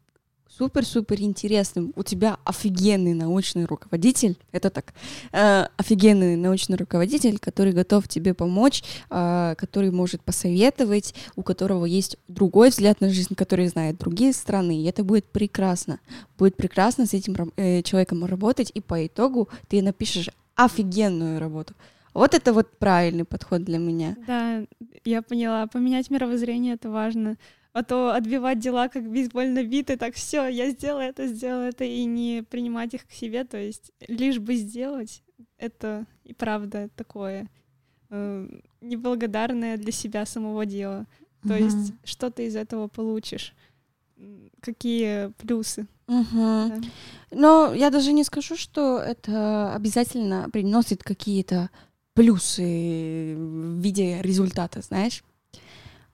супер-супер 0.50 1.22
интересным. 1.22 1.94
У 1.96 2.04
тебя 2.04 2.38
офигенный 2.44 3.14
научный 3.14 3.64
руководитель, 3.64 4.38
это 4.52 4.70
так, 4.70 4.94
э, 5.32 5.66
офигенный 5.78 6.36
научный 6.36 6.76
руководитель, 6.76 7.40
который 7.40 7.72
готов 7.72 8.10
тебе 8.10 8.34
помочь, 8.34 8.84
э, 9.10 9.56
который 9.58 9.92
может 9.92 10.22
посоветовать, 10.22 11.16
у 11.38 11.42
которого 11.42 11.86
есть 11.86 12.18
другой 12.28 12.70
взгляд 12.70 13.00
на 13.00 13.10
жизнь, 13.10 13.34
который 13.34 13.68
знает 13.68 13.98
другие 13.98 14.34
страны, 14.34 14.82
и 14.82 14.86
это 14.86 15.06
будет 15.06 15.26
прекрасно. 15.26 16.02
Будет 16.38 16.58
прекрасно 16.58 17.06
с 17.06 17.14
этим 17.14 17.36
э, 17.56 17.82
человеком 17.82 18.26
работать, 18.26 18.72
и 18.76 18.82
по 18.82 19.08
итогу 19.08 19.48
ты 19.70 19.82
напишешь 19.82 20.30
офигенную 20.56 21.40
работу. 21.40 21.74
Вот 22.14 22.34
это 22.34 22.54
вот 22.54 22.78
правильный 22.78 23.26
подход 23.26 23.64
для 23.64 23.78
меня. 23.78 24.16
Да, 24.28 24.66
я 25.04 25.22
поняла. 25.22 25.68
Поменять 25.68 26.10
мировоззрение 26.10 26.76
это 26.76 26.90
важно. 26.90 27.38
А 27.74 27.84
то 27.84 28.14
отбивать 28.14 28.60
дела 28.60 28.88
как 28.88 29.10
бейсбольно 29.10 29.64
биты, 29.64 29.98
так 29.98 30.14
все, 30.14 30.48
я 30.48 30.70
сделала 30.70 31.02
это, 31.02 31.26
сделала 31.26 31.64
это, 31.64 31.84
и 31.84 32.06
не 32.06 32.44
принимать 32.44 32.94
их 32.94 33.08
к 33.08 33.12
себе. 33.12 33.46
То 33.46 33.58
есть 33.58 33.92
лишь 34.08 34.38
бы 34.38 34.54
сделать, 34.56 35.24
это 35.58 36.06
и 36.24 36.34
правда 36.36 36.90
такое 36.96 37.50
э, 38.12 38.48
неблагодарное 38.82 39.78
для 39.78 39.92
себя 39.92 40.28
самого 40.28 40.68
дела. 40.68 41.08
То 41.42 41.56
угу. 41.56 41.64
есть 41.64 41.94
что 42.04 42.30
ты 42.30 42.46
из 42.46 42.56
этого 42.56 42.88
получишь? 42.88 43.56
Какие 44.62 45.30
плюсы? 45.42 45.88
Угу. 46.08 46.26
Да. 46.36 46.82
Но 47.32 47.74
я 47.74 47.90
даже 47.90 48.14
не 48.14 48.24
скажу, 48.24 48.56
что 48.56 49.00
это 49.00 49.74
обязательно 49.74 50.48
приносит 50.52 51.04
какие-то 51.04 51.72
плюсы 52.14 53.36
в 53.38 53.80
виде 53.80 54.22
результата, 54.22 54.82
знаешь. 54.82 55.24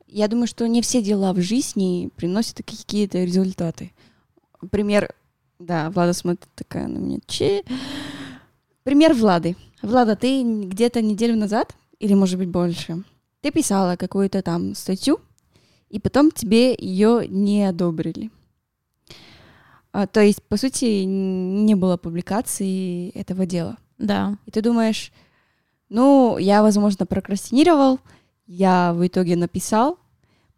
Я 0.08 0.28
думаю, 0.28 0.48
что 0.48 0.68
не 0.68 0.82
все 0.82 1.02
дела 1.02 1.34
в 1.34 1.42
жизни 1.42 2.10
приносят 2.16 2.58
какие-то 2.58 3.24
результаты. 3.24 3.92
Пример, 4.72 5.14
да, 5.60 5.90
Влада 5.92 6.14
смотрит 6.14 6.48
такая 6.56 6.88
на 6.88 6.98
меня. 6.98 7.20
Че? 7.28 7.64
Пример 8.84 9.14
Влады. 9.14 9.56
Влада, 9.82 10.16
ты 10.16 10.42
где-то 10.44 11.02
неделю 11.02 11.38
назад, 11.38 11.76
или 12.00 12.14
может 12.14 12.40
быть 12.40 12.50
больше, 12.50 13.04
ты 13.42 13.52
писала 13.52 13.96
какую-то 13.96 14.42
там 14.42 14.74
статью, 14.76 15.20
и 15.90 16.00
потом 16.00 16.32
тебе 16.32 16.76
ее 16.78 17.28
не 17.28 17.66
одобрили. 17.66 18.32
А, 19.92 20.08
то 20.08 20.22
есть, 20.22 20.44
по 20.44 20.58
сути, 20.58 21.04
не 21.04 21.76
было 21.76 21.98
публикации 21.98 23.10
этого 23.10 23.46
дела. 23.46 23.78
Да. 23.98 24.38
И 24.46 24.52
ты 24.52 24.62
думаешь, 24.62 25.12
ну, 25.90 26.38
я, 26.38 26.62
возможно, 26.62 27.06
прокрастинировал, 27.06 28.00
я 28.48 28.94
в 28.94 29.06
итоге 29.06 29.36
написал, 29.36 30.00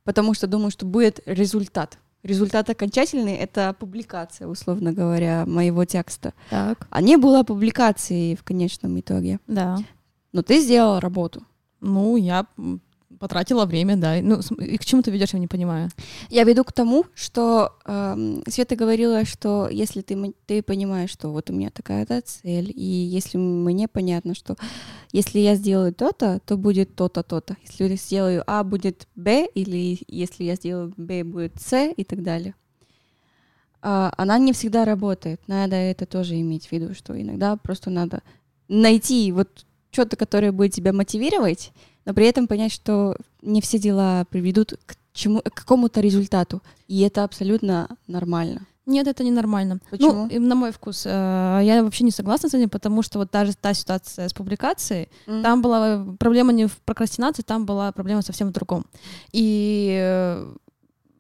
потому 0.04 0.34
что 0.34 0.48
думаю, 0.48 0.72
что 0.72 0.86
будет 0.86 1.22
результат. 1.26 1.98
Результат 2.24 2.70
окончательный— 2.70 3.36
это 3.38 3.76
публикация, 3.80 4.48
условно 4.48 4.94
говоря, 4.94 5.46
моего 5.48 5.86
текста. 5.86 6.34
Так. 6.50 6.88
А 6.92 7.02
не 7.02 7.18
было 7.18 7.44
публикации 7.44 8.36
в 8.36 8.44
конечном 8.44 9.00
итоге. 9.00 9.40
Да. 9.48 9.80
Но 10.32 10.44
ты 10.44 10.62
сделал 10.62 11.00
работу. 11.00 11.44
Ну, 11.80 12.16
я 12.18 12.46
потратила 13.22 13.66
время, 13.66 13.98
да. 13.98 14.20
Ну, 14.22 14.40
и 14.58 14.78
к 14.78 14.84
чему 14.84 15.04
ты 15.04 15.12
ведешь, 15.12 15.34
я 15.34 15.40
не 15.40 15.48
понимаю. 15.48 15.90
Я 16.30 16.44
веду 16.44 16.64
к 16.64 16.74
тому, 16.74 17.06
что 17.14 17.74
эм, 17.86 18.44
Света 18.48 18.76
говорила, 18.76 19.26
что 19.26 19.70
если 19.70 20.02
ты, 20.02 20.34
ты 20.48 20.64
понимаешь, 20.64 21.12
что 21.12 21.30
вот 21.30 21.52
у 21.52 21.54
меня 21.54 21.70
такая-то 21.70 22.20
цель, 22.22 22.72
и 22.76 22.84
если 22.84 23.38
мне 23.38 23.88
понятно, 23.88 24.34
что 24.34 24.56
если 25.14 25.38
я 25.40 25.56
сделаю 25.56 25.94
то-то, 25.94 26.40
то 26.46 26.58
будет 26.58 26.96
то-то, 26.96 27.22
то-то. 27.22 27.56
Если 27.64 27.88
я 27.88 27.96
сделаю 27.96 28.44
А, 28.48 28.64
будет 28.64 29.08
Б, 29.16 29.48
или 29.54 30.00
если 30.08 30.44
я 30.44 30.56
сделаю 30.56 30.92
Б, 30.98 31.24
будет 31.24 31.62
С 31.62 31.92
и 31.96 32.04
так 32.04 32.24
далее. 32.24 32.56
А, 33.84 34.12
она 34.18 34.40
не 34.40 34.52
всегда 34.52 34.84
работает. 34.84 35.42
Надо 35.48 35.76
это 35.76 36.08
тоже 36.08 36.40
иметь 36.40 36.68
в 36.68 36.72
виду, 36.72 36.96
что 36.96 37.22
иногда 37.22 37.56
просто 37.56 37.92
надо 37.92 38.24
найти 38.68 39.32
вот 39.32 39.66
что-то, 39.92 40.16
которое 40.16 40.52
будет 40.52 40.74
тебя 40.74 40.92
мотивировать, 40.92 41.72
но 42.06 42.14
при 42.14 42.26
этом 42.26 42.48
понять, 42.48 42.72
что 42.72 43.16
не 43.42 43.62
все 43.62 43.78
дела 43.80 44.26
приведут 44.30 44.74
к, 44.86 44.96
чему, 45.14 45.42
к 45.42 45.54
какому-то 45.54 46.02
результату. 46.02 46.62
И 46.88 47.02
это 47.02 47.24
абсолютно 47.24 47.88
нормально. 48.08 48.62
Нет, 48.88 49.08
это 49.08 49.24
ненормально. 49.24 49.80
Почему? 49.92 50.28
Ну, 50.32 50.40
на 50.40 50.56
мой 50.56 50.72
вкус, 50.72 51.04
э, 51.06 51.10
я 51.64 51.84
вообще 51.84 52.04
не 52.04 52.12
согласна 52.12 52.50
с 52.50 52.54
этим, 52.56 52.70
потому 52.70 53.04
что 53.04 53.20
вот 53.20 53.30
даже 53.32 53.54
та 53.56 53.74
ситуация 53.74 54.28
с 54.28 54.34
публикацией, 54.34 55.08
там 55.44 55.62
была 55.62 56.04
проблема 56.18 56.52
не 56.52 56.66
в 56.66 56.78
прокрастинации, 56.86 57.44
там 57.44 57.66
была 57.66 57.92
проблема 57.92 58.22
совсем 58.24 58.48
в 58.50 58.52
другом. 58.52 58.86
И 59.32 59.98
э, 60.02 60.56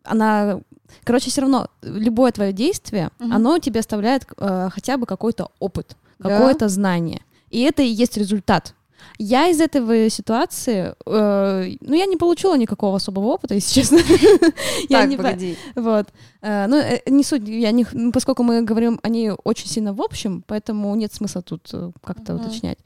она, 0.03 0.59
короче, 1.03 1.29
все 1.29 1.41
равно 1.41 1.67
любое 1.83 2.31
твое 2.31 2.51
действие, 2.51 3.11
Мгм. 3.19 3.31
оно 3.33 3.59
тебе 3.59 3.79
оставляет 3.79 4.25
э, 4.37 4.69
хотя 4.71 4.97
бы 4.97 5.05
какой-то 5.05 5.51
опыт, 5.59 5.95
Да. 6.19 6.29
какое-то 6.29 6.67
знание. 6.67 7.21
И 7.51 7.61
это 7.61 7.83
и 7.83 7.87
есть 7.87 8.17
результат. 8.17 8.73
Я 9.17 9.47
из 9.49 9.59
этой 9.61 10.09
ситуации, 10.09 10.93
э, 11.05 11.75
ну, 11.81 11.93
я 11.95 12.05
не 12.05 12.17
получила 12.17 12.57
никакого 12.57 12.95
особого 12.95 13.27
опыта, 13.27 13.53
если 13.55 13.81
честно. 13.81 13.97
Так, 14.89 15.09
не 15.09 15.17
по- 15.17 15.23
погоди. 15.23 15.57
вот. 15.75 16.07
Э, 16.41 16.67
Ну, 16.67 16.77
э, 16.77 17.01
не 17.07 17.23
суть, 17.23 17.47
я 17.47 17.71
не, 17.71 17.85
ну, 17.93 18.11
поскольку 18.11 18.43
мы 18.43 18.61
говорим 18.63 18.99
о 19.03 19.09
ней 19.09 19.31
очень 19.43 19.67
сильно 19.67 19.93
в 19.93 20.01
общем, 20.01 20.43
поэтому 20.47 20.95
нет 20.95 21.13
смысла 21.13 21.41
тут 21.41 21.69
э, 21.73 21.91
как-то 22.03 22.35
уточнять. 22.35 22.79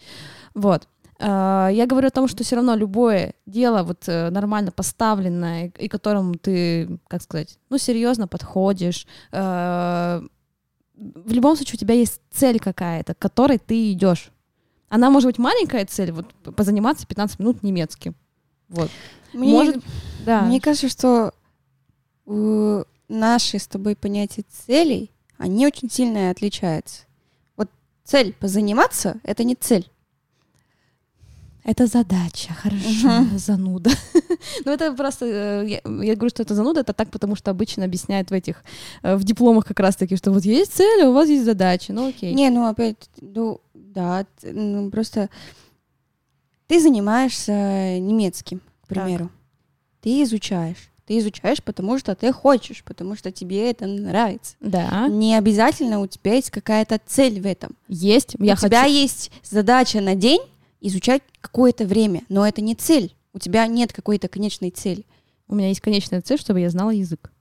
Вот. 0.53 0.87
Я 1.17 1.85
говорю 1.87 2.07
о 2.09 2.11
том, 2.11 2.27
что 2.27 2.43
все 2.43 2.55
равно 2.57 2.75
любое 2.75 3.35
дело 3.45 3.83
вот 3.83 4.05
нормально 4.07 4.71
поставленное, 4.71 5.71
и 5.79 5.87
которому 5.87 6.33
ты, 6.35 6.99
как 7.07 7.21
сказать, 7.21 7.57
ну, 7.69 7.77
серьезно 7.77 8.27
подходишь, 8.27 9.07
в 9.31 10.21
любом 11.31 11.55
случае 11.55 11.75
у 11.75 11.77
тебя 11.79 11.93
есть 11.95 12.21
цель 12.31 12.59
какая-то, 12.59 13.13
к 13.13 13.19
которой 13.19 13.57
ты 13.59 13.91
идешь. 13.93 14.31
Она 14.89 15.09
может 15.09 15.27
быть 15.27 15.37
маленькая 15.37 15.85
цель, 15.85 16.11
вот 16.11 16.27
позаниматься 16.55 17.07
15 17.07 17.39
минут 17.39 17.63
немецким. 17.63 18.15
Вот. 18.69 18.89
Мне, 19.33 19.51
Может, 19.51 19.83
да. 20.25 20.41
мне 20.43 20.61
кажется, 20.61 20.89
что 20.89 21.33
э, 22.25 22.83
наши 23.09 23.59
с 23.59 23.67
тобой 23.67 23.95
понятия 23.95 24.43
целей, 24.49 25.11
они 25.37 25.67
очень 25.67 25.89
сильно 25.89 26.29
отличаются. 26.29 27.03
Вот 27.57 27.69
цель 28.03 28.33
позаниматься— 28.33 29.19
это 29.23 29.43
не 29.43 29.55
цель. 29.55 29.89
Это 31.67 31.87
задача, 31.87 32.53
хорошо, 32.53 33.07
Мгм. 33.07 33.37
зануда. 33.39 33.89
ну, 34.65 34.71
это 34.71 34.93
просто, 34.93 35.25
э, 35.25 35.65
я, 35.67 35.81
я 36.03 36.15
говорю, 36.15 36.29
что 36.29 36.43
это 36.43 36.53
зануда, 36.53 36.81
это 36.81 36.93
так, 36.93 37.09
потому 37.09 37.35
что 37.35 37.49
обычно 37.49 37.85
объясняют 37.85 38.29
в 38.29 38.33
этих, 38.33 38.63
э, 39.01 39.15
в 39.15 39.23
дипломах 39.23 39.65
как 39.65 39.79
раз-таки, 39.79 40.15
что 40.15 40.31
вот 40.31 40.45
есть 40.45 40.73
цель, 40.73 41.03
а 41.03 41.09
у 41.09 41.13
вас 41.13 41.27
есть 41.27 41.43
задача, 41.43 41.91
ну 41.91 42.09
окей. 42.09 42.35
Не, 42.35 42.51
ну 42.51 42.67
опять, 42.67 43.09
ну 43.19 43.61
да, 43.73 44.27
ну, 44.43 44.91
просто 44.91 45.29
ты 46.67 46.79
занимаешься 46.79 47.97
немецким, 47.99 48.59
к 48.83 48.93
Так. 48.93 49.03
примеру. 49.03 49.31
Ты 50.01 50.21
изучаешь. 50.21 50.89
Ты 51.07 51.19
изучаешь, 51.19 51.61
потому 51.63 51.97
что 51.99 52.15
ты 52.15 52.31
хочешь, 52.31 52.83
потому 52.83 53.15
что 53.15 53.31
тебе 53.31 53.69
это 53.71 53.85
нравится. 53.87 54.55
Да, 54.59 55.07
Не 55.07 55.35
обязательно 55.35 55.99
у 55.99 56.07
тебя 56.07 56.33
есть 56.35 56.49
какая-то 56.51 56.99
цель 57.05 57.41
в 57.41 57.45
этом. 57.47 57.75
есть, 57.87 58.35
я 58.39 58.53
у 58.53 58.57
тебя 58.57 58.81
хочу... 58.83 58.91
есть 58.93 59.31
задача 59.43 60.01
на 60.01 60.13
день 60.15 60.41
изучать 60.81 61.23
какое-то 61.41 61.85
время, 61.85 62.21
но 62.29 62.47
это 62.47 62.61
не 62.61 62.75
цель. 62.75 63.15
У 63.33 63.39
тебя 63.39 63.67
нет 63.67 63.91
какой-то 63.93 64.27
конечной 64.27 64.69
цели. 64.71 65.05
У 65.47 65.55
меня 65.55 65.67
есть 65.69 65.81
конечная 65.81 66.21
цель, 66.21 66.39
чтобы 66.39 66.59
я 66.61 66.69
знала 66.69 66.91
язык. 66.91 67.31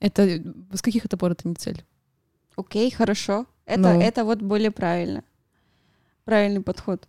Это, 0.00 0.42
с 0.72 0.82
каких 0.82 1.04
это 1.04 1.16
пор 1.16 1.32
это 1.32 1.48
не 1.48 1.54
цель? 1.54 1.84
Окей, 2.56 2.90
хорошо. 2.90 3.46
Это, 3.66 3.80
Ну. 3.80 4.00
это 4.00 4.24
вот 4.24 4.42
более 4.42 4.70
правильно. 4.70 5.22
Правильный 6.24 6.60
подход. 6.62 7.08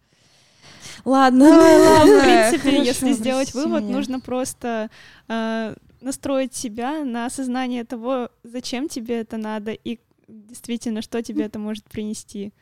Ладно, 1.06 1.46
В 1.46 2.24
принципе, 2.24 2.70
Хорошо, 2.72 2.84
если 2.84 3.12
сделать 3.14 3.52
прости 3.52 3.68
вывод, 3.68 3.84
меня. 3.84 3.96
нужно 3.96 4.20
просто 4.20 4.90
э, 5.28 5.76
настроить 6.02 6.54
себя 6.54 7.04
на 7.04 7.26
осознание 7.26 7.84
того, 7.84 8.30
зачем 8.44 8.88
тебе 8.90 9.20
это 9.20 9.38
надо 9.38 9.72
и 9.72 10.00
действительно, 10.28 11.02
что 11.02 11.22
тебе 11.22 11.46
это 11.46 11.60
может 11.60 11.86
принести. 11.86 12.54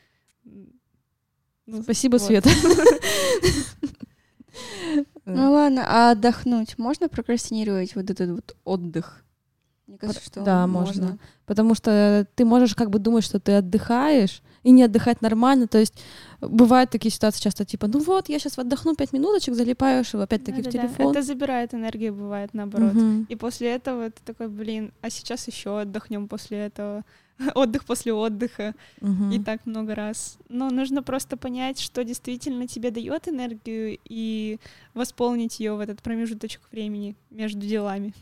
Ну, 1.66 1.82
Спасибо, 1.82 2.14
вот. 2.14 2.22
Света. 2.22 2.50
Ну 5.24 5.52
ладно, 5.52 5.84
а 5.86 6.10
отдохнуть 6.10 6.78
можно 6.78 7.08
прокрастинировать 7.08 7.94
вот 7.94 8.10
этот 8.10 8.30
вот 8.30 8.56
отдых? 8.64 9.24
Мне 9.86 9.96
кажется, 9.96 10.24
что 10.24 10.42
Да, 10.42 10.66
можно. 10.66 11.18
Потому 11.46 11.74
что 11.74 12.26
ты 12.34 12.44
можешь 12.44 12.74
как 12.74 12.90
бы 12.90 12.98
думать, 12.98 13.24
что 13.24 13.38
ты 13.38 13.52
отдыхаешь, 13.52 14.42
и 14.62 14.70
не 14.70 14.84
отдыхать 14.84 15.22
нормально. 15.22 15.66
То 15.66 15.78
есть 15.78 15.94
бывают 16.40 16.90
такие 16.90 17.10
ситуации 17.10 17.40
часто, 17.40 17.64
типа, 17.64 17.88
ну 17.88 18.00
вот, 18.00 18.28
я 18.28 18.38
сейчас 18.38 18.58
отдохну 18.58 18.94
пять 18.94 19.12
минуточек, 19.12 19.54
залипаешь 19.54 20.14
опять-таки 20.14 20.62
в 20.62 20.64
Да-да-да. 20.64 20.88
телефон. 20.88 21.10
Это 21.12 21.22
забирает 21.22 21.74
энергию, 21.74 22.14
бывает 22.14 22.50
наоборот. 22.52 22.94
Мгм. 22.94 23.26
И 23.28 23.36
после 23.36 23.74
этого 23.74 24.10
ты 24.10 24.20
такой, 24.24 24.48
блин, 24.48 24.92
а 25.00 25.10
сейчас 25.10 25.46
еще 25.48 25.80
отдохнем 25.80 26.28
после 26.28 26.58
этого. 26.58 27.04
Отдых 27.54 27.84
после 27.84 28.12
отдыха. 28.12 28.74
Мгм. 29.00 29.30
И 29.30 29.38
так 29.38 29.66
много 29.66 29.94
раз. 29.94 30.38
Но 30.48 30.70
нужно 30.70 31.02
просто 31.02 31.36
понять, 31.36 31.80
что 31.80 32.04
действительно 32.04 32.66
тебе 32.66 32.90
дает 32.90 33.28
энергию 33.28 33.98
и 34.04 34.58
восполнить 34.94 35.60
ее 35.60 35.74
в 35.74 35.80
этот 35.80 36.02
промежуточек 36.02 36.60
времени 36.70 37.16
между 37.30 37.60
делами. 37.60 38.14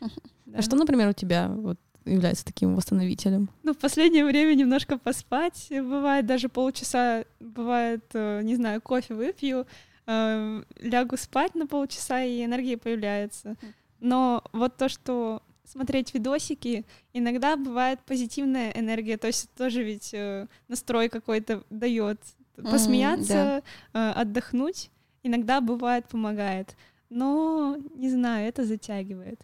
Да. 0.46 0.60
А 0.60 0.62
что, 0.62 0.76
например, 0.76 1.08
у 1.08 1.12
тебя 1.12 1.48
вот 1.48 1.76
является 2.04 2.44
таким 2.44 2.76
восстановителем? 2.76 3.50
Ну, 3.64 3.74
в 3.74 3.78
последнее 3.78 4.24
время 4.24 4.54
немножко 4.54 4.96
поспать. 4.96 5.66
Бывает 5.70 6.24
даже 6.24 6.48
полчаса, 6.48 7.24
бывает, 7.40 8.04
э, 8.14 8.42
не 8.42 8.54
знаю, 8.54 8.80
кофе 8.80 9.14
выпью, 9.14 9.66
э, 10.06 10.62
лягу 10.78 11.16
спать 11.16 11.56
на 11.56 11.66
полчаса, 11.66 12.22
и 12.22 12.44
энергия 12.44 12.76
появляется. 12.76 13.56
Но 13.98 14.44
вот 14.52 14.76
то, 14.76 14.88
что 14.88 15.42
смотреть 15.66 16.14
видосики, 16.14 16.84
иногда 17.12 17.56
бывает 17.56 18.00
позитивная 18.06 18.70
энергия, 18.70 19.16
то 19.16 19.26
есть 19.26 19.50
тоже 19.54 19.82
ведь 19.82 20.14
э, 20.14 20.46
настрой 20.68 21.08
какой-то 21.08 21.62
дает. 21.70 22.20
Посмеяться, 22.56 23.62
э, 23.92 24.10
отдохнуть 24.10 24.90
иногда 25.26 25.60
бывает 25.60 26.06
помогает. 26.06 26.76
Но, 27.08 27.76
не 27.94 28.10
знаю, 28.10 28.48
это 28.48 28.64
затягивает. 28.64 29.40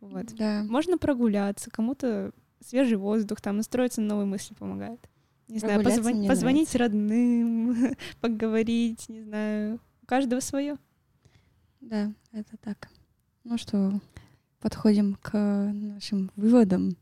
Вот. 0.00 0.26
Да. 0.34 0.62
Можно 0.64 0.98
прогуляться, 0.98 1.70
кому-то 1.70 2.32
свежий 2.60 2.96
воздух, 2.96 3.40
там 3.40 3.56
настроиться 3.56 4.00
на 4.00 4.08
новые 4.08 4.26
мысли 4.26 4.54
помогает. 4.54 5.00
Не 5.48 5.58
знаю, 5.58 5.80
мне 5.80 6.28
позвонить 6.28 6.74
родным, 6.74 7.94
поговорить, 8.20 9.08
не 9.08 9.22
знаю. 9.22 9.80
У 10.02 10.06
каждого 10.06 10.40
свое. 10.40 10.76
Да, 11.80 12.12
это 12.32 12.56
так. 12.62 12.88
Ну 13.44 13.58
что, 13.58 14.00
подходим 14.64 15.18
к 15.20 15.36
нашим 15.74 16.30
выводам. 16.36 16.96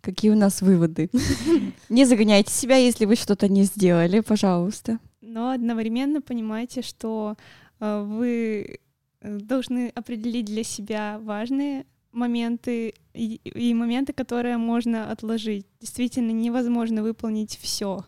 Какие 0.00 0.30
у 0.30 0.34
нас 0.34 0.62
выводы? 0.62 1.10
Не 1.90 2.06
загоняйте 2.06 2.50
себя, 2.50 2.76
если 2.76 3.04
вы 3.04 3.16
что-то 3.16 3.48
не 3.48 3.64
сделали, 3.64 4.20
пожалуйста. 4.20 4.98
Но 5.20 5.50
одновременно 5.50 6.22
понимайте, 6.22 6.80
что 6.80 7.36
э, 7.80 8.02
вы 8.02 8.78
э, 9.20 9.38
должны 9.40 9.88
определить 9.94 10.46
для 10.46 10.64
себя 10.64 11.18
важные 11.22 11.84
моменты 12.12 12.94
и, 13.12 13.40
и 13.44 13.74
моменты, 13.74 14.14
которые 14.14 14.56
можно 14.56 15.10
отложить. 15.12 15.66
Действительно, 15.80 16.30
невозможно 16.32 17.02
выполнить 17.02 17.58
все. 17.60 18.06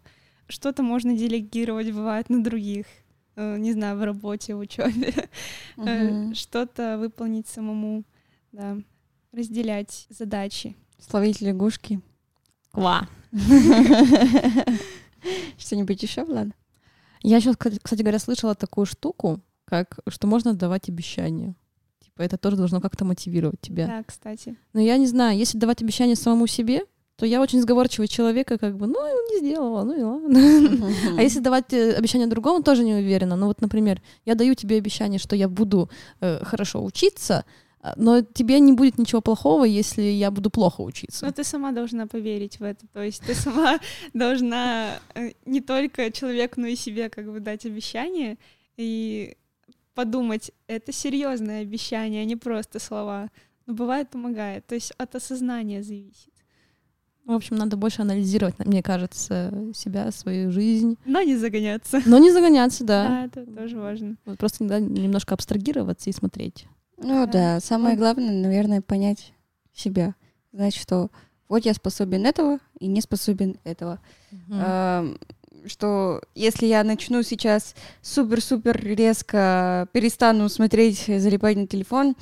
Что-то 0.49 0.83
можно 0.83 1.15
делегировать, 1.15 1.93
бывает, 1.93 2.31
на 2.31 2.43
других. 2.43 2.87
Э, 3.37 3.59
Не 3.59 3.73
знаю, 3.73 3.99
в 3.99 4.05
работе, 4.05 4.55
в 4.55 4.61
учебе. 4.61 5.13
Э, 5.77 6.09
Мгм. 6.09 6.35
Что-то 6.35 6.97
выполнить 6.99 7.49
самому. 7.49 8.05
Да. 8.53 8.77
Разделять 9.33 10.07
задачи. 10.11 10.77
Словить 10.99 11.41
лягушки. 11.41 12.01
Ква. 12.71 13.09
Что-нибудь 15.59 16.03
еще, 16.03 16.25
Влад? 16.25 16.49
Я 17.23 17.41
сейчас, 17.41 17.57
кстати 17.57 18.03
говоря, 18.03 18.19
слышала 18.19 18.55
такую 18.55 18.87
штуку, 18.87 19.41
как 19.65 19.99
что 20.09 20.27
можно 20.27 20.55
давать 20.55 20.89
обещания. 20.89 21.55
Типа 22.01 22.23
это 22.23 22.37
тоже 22.37 22.57
должно 22.57 22.81
как-то 22.81 23.05
мотивировать 23.05 23.61
тебя. 23.61 23.87
Да, 23.87 24.03
кстати. 24.05 24.57
Но 24.73 24.81
я 24.81 24.97
не 24.99 25.07
знаю, 25.07 25.39
если 25.39 25.59
давать 25.59 25.83
обещания 25.83 26.17
самому 26.17 26.47
себе, 26.47 26.83
что 27.23 27.27
я 27.29 27.41
очень 27.41 27.63
сговорчивый 27.63 28.09
человек, 28.09 28.51
и 28.51 28.59
как 28.59 28.77
бы, 28.77 28.89
ну, 28.89 28.99
не 29.31 29.39
сделала, 29.39 29.85
ну 29.85 29.97
и 29.97 30.03
ладно. 30.03 30.93
А 31.17 31.23
если 31.23 31.39
давать 31.39 31.73
э, 31.73 31.93
обещание 31.93 32.27
другому, 32.27 32.65
тоже 32.65 32.83
не 32.83 32.95
уверена. 32.95 33.37
Ну 33.37 33.47
вот, 33.47 33.61
например, 33.61 34.03
я 34.25 34.35
даю 34.35 34.57
тебе 34.57 34.77
обещание, 34.77 35.21
что 35.21 35.37
я 35.37 35.49
буду 35.49 35.89
э, 36.21 36.45
хорошо 36.45 36.85
учиться, 36.85 37.45
но 37.97 38.23
тебе 38.23 38.61
не 38.61 38.73
будет 38.73 38.99
ничего 38.99 39.21
плохого, 39.21 39.65
если 39.65 40.03
я 40.03 40.31
буду 40.31 40.51
плохо 40.51 40.83
учиться. 40.83 41.27
Но 41.27 41.33
ты 41.33 41.43
сама 41.43 41.73
должна 41.73 42.07
поверить 42.07 42.61
в 42.61 42.63
это. 42.63 42.87
То 42.93 43.03
есть 43.03 43.23
ты 43.23 43.35
сама 43.35 43.81
должна 44.15 45.01
э, 45.15 45.33
не 45.47 45.61
только 45.61 46.13
человеку, 46.13 46.61
но 46.61 46.69
и 46.69 46.77
себе 46.77 47.11
как 47.11 47.31
бы 47.31 47.41
дать 47.41 47.67
обещание 47.67 48.39
и 48.77 49.37
подумать, 49.95 50.53
это 50.69 50.93
серьезное 50.93 51.63
обещание, 51.63 52.23
а 52.23 52.25
не 52.25 52.37
просто 52.37 52.79
слова. 52.79 53.31
Но 53.67 53.75
бывает 53.75 54.11
помогает. 54.11 54.67
То 54.67 54.75
есть 54.75 54.93
от 54.99 55.15
осознания 55.15 55.83
зависит. 55.83 56.33
В 57.25 57.33
общем, 57.33 57.57
надо 57.57 57.77
больше 57.77 58.03
анализировать, 58.03 58.59
мне 58.59 58.83
кажется, 58.83 59.53
себя, 59.75 60.11
свою 60.11 60.51
жизнь. 60.51 60.99
Но 61.05 61.23
не 61.23 61.37
загоняться. 61.37 62.03
Но 62.05 62.19
не 62.19 62.33
загоняться, 62.33 62.85
да. 62.85 63.09
Да, 63.09 63.25
это 63.27 63.47
тоже 63.47 63.79
важно. 63.79 64.17
Вот 64.25 64.39
просто 64.39 64.65
иногда 64.65 64.81
немножко 64.81 65.35
абстрагироваться 65.35 66.11
и 66.11 66.13
смотреть. 66.13 66.67
Ну 67.03 67.27
да, 67.27 67.61
самое 67.61 67.97
главное, 67.97 68.33
наверное, 68.33 68.81
понять 68.81 69.33
себя. 69.75 70.15
Знать, 70.53 70.75
что 70.75 71.11
вот 71.49 71.65
я 71.65 71.75
способен 71.75 72.25
этого 72.27 72.59
и 72.79 72.87
не 72.87 73.01
способен 73.01 73.57
этого. 73.65 74.01
Эм, 74.51 75.19
Что 75.67 76.21
если 76.35 76.67
я 76.67 76.83
начну 76.83 77.23
сейчас 77.23 77.77
супер-супер 78.01 78.77
резко 78.83 79.87
перестану 79.93 80.49
смотреть, 80.49 81.05
залипать 81.07 81.57
на 81.57 81.69
телефон, 81.69 82.17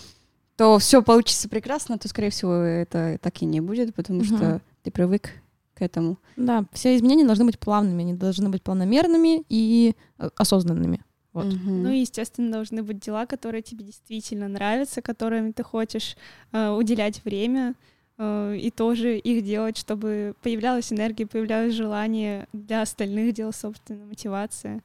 то 0.56 0.78
все 0.78 1.00
получится 1.02 1.48
прекрасно, 1.48 1.96
то, 1.96 2.06
скорее 2.08 2.28
всего, 2.28 2.52
это 2.54 3.18
так 3.22 3.40
и 3.40 3.46
не 3.46 3.62
будет, 3.62 3.94
потому 3.94 4.20
Мгм. 4.20 4.36
что 4.36 4.60
ты 4.82 4.90
привык 4.90 5.30
к 5.74 5.80
этому. 5.80 6.18
Да, 6.36 6.66
все 6.74 6.94
изменения 6.96 7.24
должны 7.24 7.46
быть 7.46 7.58
плавными, 7.58 8.02
они 8.02 8.12
должны 8.12 8.50
быть 8.50 8.62
планомерными 8.62 9.42
и 9.48 9.94
э, 10.18 10.28
осознанными. 10.36 11.02
Вот. 11.32 11.46
Мгм. 11.46 11.84
Ну 11.84 11.90
и, 11.90 12.00
естественно, 12.00 12.50
должны 12.50 12.82
быть 12.82 12.98
дела, 12.98 13.26
которые 13.26 13.62
тебе 13.62 13.84
действительно 13.84 14.48
нравятся, 14.48 15.00
которыми 15.00 15.52
ты 15.52 15.62
хочешь 15.62 16.16
э, 16.52 16.70
уделять 16.70 17.24
время, 17.24 17.74
э, 18.18 18.56
и 18.56 18.70
тоже 18.70 19.16
их 19.16 19.44
делать, 19.44 19.76
чтобы 19.76 20.34
появлялась 20.42 20.92
энергия, 20.92 21.26
появлялось 21.26 21.74
желание 21.74 22.48
для 22.52 22.82
остальных 22.82 23.32
дел, 23.34 23.52
собственно, 23.52 24.04
мотивация. 24.06 24.82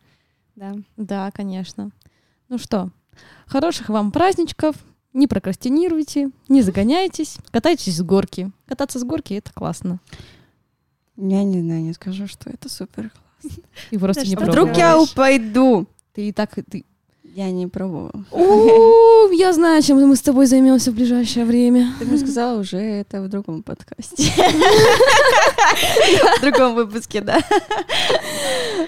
Да. 0.55 0.75
Да, 0.97 1.31
конечно. 1.31 1.89
Ну 2.47 2.59
что, 2.59 2.91
хороших 3.47 3.89
вам 3.89 4.11
праздничков, 4.11 4.75
не 5.13 5.27
прокрастинируйте, 5.27 6.29
не 6.47 6.61
загоняйтесь, 6.61 7.37
катайтесь 7.49 7.97
с 7.97 8.01
горки. 8.03 8.51
Кататься 8.67 8.99
с 8.99 9.03
горки— 9.03 9.33
это 9.35 9.51
классно. 9.51 9.99
Я 11.17 11.43
не 11.43 11.61
знаю, 11.61 11.81
не 11.81 11.93
скажу, 11.93 12.27
что 12.27 12.49
это 12.49 12.69
супер. 12.69 13.11
И 13.91 13.97
просто 13.97 14.27
не 14.27 14.35
вдруг 14.35 14.75
я 14.75 14.99
упаду? 14.99 15.87
Ты 16.15 16.29
и 16.29 16.31
так... 16.31 16.55
Ты... 16.69 16.85
Я 17.23 17.51
не 17.51 17.67
пробовала. 17.67 18.13
О, 18.31 19.29
я 19.33 19.51
знаю, 19.51 19.81
чем 19.81 19.97
мы 20.07 20.15
с 20.15 20.21
тобой 20.21 20.45
займемся 20.45 20.91
в 20.91 20.95
ближайшее 20.95 21.45
время. 21.45 21.93
Ты 21.99 22.05
мне 22.05 22.17
сказала 22.17 22.57
уже 22.57 22.77
это 22.77 23.21
в 23.21 23.27
другом 23.27 23.61
подкасте. 23.61 24.31
В 26.37 26.41
другом 26.41 26.75
выпуске, 26.75 27.19
да. 27.19 27.41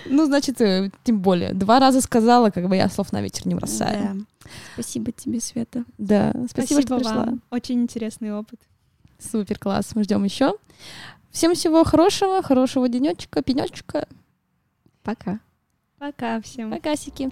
Ну, 0.06 0.26
значит, 0.26 0.62
э, 0.62 0.90
тем 1.04 1.20
более. 1.20 1.54
Два 1.54 1.80
раза 1.80 2.00
сказала, 2.00 2.50
как 2.50 2.70
бы 2.70 2.78
я 2.78 2.88
слов 2.88 3.12
на 3.12 3.22
ветер 3.22 3.46
не 3.48 3.56
бросаю. 3.56 4.00
Да. 4.02 4.50
Спасибо 4.76 5.12
тебе, 5.12 5.42
Света. 5.42 5.84
Да, 5.98 6.34
спасибо, 6.50 6.82
что 6.82 6.98
пришла. 6.98 7.34
Очень 7.52 7.82
интересный 7.82 8.34
опыт. 8.34 8.62
Супер, 9.20 9.60
класс. 9.60 9.96
Мы 9.96 10.04
ждем 10.04 10.24
еще. 10.24 10.54
Всем 11.32 11.54
всего 11.56 11.84
хорошего, 11.84 12.42
хорошего 12.42 12.88
денечка, 12.88 13.42
пенечка. 13.42 14.08
Пока. 15.04 15.42
Пока 16.00 16.40
всем. 16.42 16.72
Покасики. 16.72 17.32